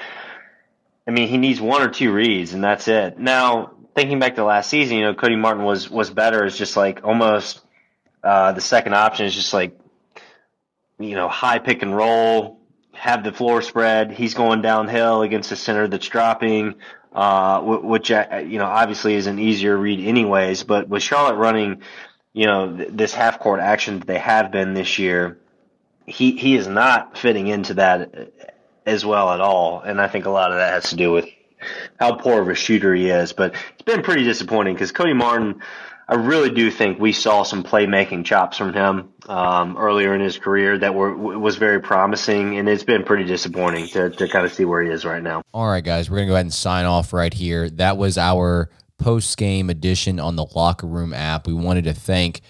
I 1.07 1.11
mean, 1.11 1.27
he 1.29 1.39
needs 1.39 1.61
one 1.61 1.83
or 1.83 1.89
two 1.89 2.13
reads, 2.13 2.55
and 2.55 2.63
that's 2.63 2.87
it. 2.87 3.19
Now, 3.19 3.73
thinking 3.97 4.21
back 4.21 4.37
to 4.37 4.45
last 4.45 4.71
season, 4.71 4.97
you 4.97 5.03
know, 5.03 5.15
Cody 5.15 5.35
Martin 5.37 5.65
was 5.65 5.91
was 5.91 6.09
better. 6.09 6.45
It's 6.45 6.57
just 6.57 6.77
like 6.77 7.01
almost 7.03 7.63
uh, 8.23 8.53
the 8.53 8.61
second 8.61 8.95
option 8.95 9.27
is 9.27 9.35
just 9.35 9.53
like, 9.53 9.77
you 11.01 11.17
know, 11.17 11.29
high 11.29 11.59
pick 11.59 11.83
and 11.83 11.97
roll, 11.97 12.61
have 12.93 13.25
the 13.25 13.33
floor 13.33 13.63
spread. 13.63 14.13
He's 14.13 14.35
going 14.35 14.63
downhill 14.63 15.23
against 15.23 15.53
a 15.53 15.57
center 15.57 15.89
that's 15.89 16.09
dropping, 16.09 16.75
uh, 17.13 17.61
which, 17.61 18.11
uh, 18.11 18.43
you 18.47 18.59
know, 18.59 18.67
obviously 18.67 19.15
is 19.15 19.27
an 19.27 19.39
easier 19.39 19.77
read 19.77 20.07
anyways. 20.07 20.65
But 20.65 20.89
with 20.89 21.03
Charlotte 21.03 21.37
running, 21.37 21.83
you 22.33 22.47
know, 22.47 22.77
this 22.77 23.15
half 23.15 23.39
court 23.39 23.61
action 23.61 23.99
that 23.99 24.07
they 24.07 24.19
have 24.19 24.51
been 24.51 24.75
this 24.75 24.99
year, 24.99 25.39
he, 26.07 26.37
he 26.37 26.57
is 26.57 26.67
not 26.67 27.17
fitting 27.17 27.47
into 27.47 27.75
that 27.75 28.33
as 28.87 29.05
well 29.05 29.31
at 29.31 29.41
all. 29.41 29.81
And 29.81 30.01
I 30.01 30.09
think 30.09 30.27
a 30.27 30.31
lot 30.31 30.51
of 30.51 30.59
that 30.59 30.73
has 30.73 30.91
to 30.91 30.97
do 30.97 31.13
with 31.13 31.27
how 31.99 32.17
poor 32.17 32.43
of 32.43 32.49
a 32.49 32.55
shooter 32.55 32.95
he 32.95 33.09
is. 33.09 33.33
But 33.33 33.55
it's 33.75 33.83
been 33.83 34.03
pretty 34.03 34.25
disappointing 34.25 34.75
because 34.75 34.93
Cody 34.93 35.13
Martin, 35.13 35.61
I 36.09 36.17
really 36.17 36.51
do 36.51 36.71
think 36.71 36.99
we 36.99 37.13
saw 37.13 37.43
some 37.43 37.63
playmaking 37.63 38.25
chops 38.25 38.59
from 38.59 38.73
him 38.73 39.13
um, 39.29 39.77
earlier 39.77 40.15
in 40.15 40.21
his 40.21 40.37
career 40.37 40.77
that 40.79 40.95
were 40.95 41.15
was 41.17 41.57
very 41.57 41.81
promising, 41.81 42.59
and 42.59 42.69
it's 42.69 42.83
been 42.83 43.05
pretty 43.05 43.25
disappointing 43.25 43.87
to 43.89 44.11
to 44.11 44.29
kind 44.29 44.45
of 44.45 44.53
see 44.53 44.65
where 44.65 44.83
he 44.83 44.91
is 44.91 45.05
right 45.05 45.23
now. 45.23 45.43
All 45.55 45.69
right, 45.69 45.85
guys, 45.85 46.11
we're 46.11 46.19
gonna 46.19 46.29
go 46.29 46.35
ahead 46.35 46.47
and 46.47 46.55
sign 46.55 46.87
off 46.87 47.13
right 47.13 47.33
here. 47.33 47.71
That 47.71 47.97
was 47.97 48.19
our 48.19 48.71
post 48.99 49.37
game 49.37 49.71
edition 49.71 50.19
on 50.19 50.37
the 50.37 50.45
Locker 50.55 50.87
Room 50.87 51.13
app. 51.13 51.47
We 51.47 51.55
wanted 51.55 51.85
to 51.85 51.95
thank 51.95 52.41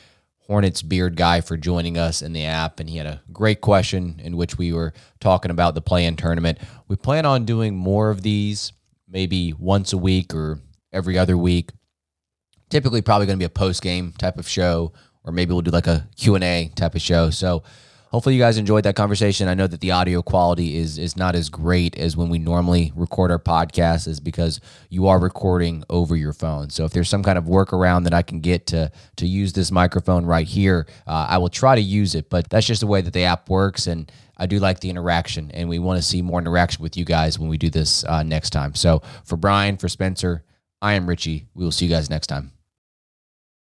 Hornets 0.46 0.82
Beard 0.82 1.16
Guy 1.16 1.40
for 1.40 1.57
joining 1.57 1.98
us 1.98 2.22
in 2.22 2.32
the 2.32 2.46
app, 2.46 2.80
and 2.80 2.88
he 2.88 2.96
had 2.96 3.07
a 3.07 3.22
great 3.32 3.61
question 3.61 4.20
in 4.24 4.36
which 4.36 4.57
we 4.57 4.72
were 4.72 4.92
talking 5.20 5.50
about 5.50 5.74
the 5.74 5.82
play-in 5.82 6.16
tournament. 6.16 6.59
We 6.88 6.96
plan 6.96 7.26
on 7.26 7.44
doing 7.44 7.76
more 7.76 8.11
of 8.11 8.22
these, 8.22 8.72
maybe 9.09 9.53
once 9.53 9.92
a 9.92 9.98
week 9.98 10.34
or 10.34 10.59
every 10.92 11.16
other 11.16 11.36
week 11.36 11.70
typically 12.72 13.02
probably 13.02 13.26
going 13.26 13.38
to 13.38 13.42
be 13.42 13.44
a 13.44 13.50
post 13.50 13.82
game 13.82 14.12
type 14.18 14.38
of 14.38 14.48
show, 14.48 14.92
or 15.24 15.32
maybe 15.32 15.52
we'll 15.52 15.60
do 15.60 15.70
like 15.70 15.86
a 15.86 16.08
Q 16.16 16.34
and 16.34 16.42
A 16.42 16.72
type 16.74 16.94
of 16.94 17.02
show. 17.02 17.30
So 17.30 17.62
hopefully 18.10 18.34
you 18.34 18.40
guys 18.40 18.56
enjoyed 18.56 18.84
that 18.84 18.96
conversation. 18.96 19.46
I 19.46 19.54
know 19.54 19.66
that 19.66 19.80
the 19.80 19.90
audio 19.90 20.22
quality 20.22 20.76
is 20.76 20.96
is 20.96 21.14
not 21.14 21.34
as 21.34 21.50
great 21.50 21.98
as 21.98 22.16
when 22.16 22.30
we 22.30 22.38
normally 22.38 22.90
record 22.96 23.30
our 23.30 23.38
podcast, 23.38 24.08
is 24.08 24.20
because 24.20 24.58
you 24.88 25.06
are 25.06 25.20
recording 25.20 25.84
over 25.90 26.16
your 26.16 26.32
phone. 26.32 26.70
So 26.70 26.84
if 26.86 26.92
there's 26.92 27.10
some 27.10 27.22
kind 27.22 27.36
of 27.36 27.44
workaround 27.44 28.04
that 28.04 28.14
I 28.14 28.22
can 28.22 28.40
get 28.40 28.66
to 28.68 28.90
to 29.16 29.26
use 29.26 29.52
this 29.52 29.70
microphone 29.70 30.24
right 30.24 30.48
here, 30.48 30.86
uh, 31.06 31.26
I 31.28 31.38
will 31.38 31.50
try 31.50 31.74
to 31.74 31.82
use 31.82 32.14
it. 32.14 32.30
But 32.30 32.48
that's 32.48 32.66
just 32.66 32.80
the 32.80 32.86
way 32.86 33.02
that 33.02 33.12
the 33.12 33.24
app 33.24 33.50
works, 33.50 33.86
and 33.86 34.10
I 34.38 34.46
do 34.46 34.58
like 34.58 34.80
the 34.80 34.88
interaction, 34.88 35.50
and 35.50 35.68
we 35.68 35.78
want 35.78 35.98
to 35.98 36.02
see 36.02 36.22
more 36.22 36.40
interaction 36.40 36.82
with 36.82 36.96
you 36.96 37.04
guys 37.04 37.38
when 37.38 37.50
we 37.50 37.58
do 37.58 37.68
this 37.68 38.02
uh, 38.04 38.22
next 38.22 38.50
time. 38.50 38.74
So 38.74 39.02
for 39.24 39.36
Brian, 39.36 39.76
for 39.76 39.88
Spencer, 39.88 40.42
I 40.80 40.94
am 40.94 41.06
Richie. 41.06 41.48
We 41.54 41.64
will 41.64 41.70
see 41.70 41.86
you 41.86 41.94
guys 41.94 42.10
next 42.10 42.26
time. 42.28 42.52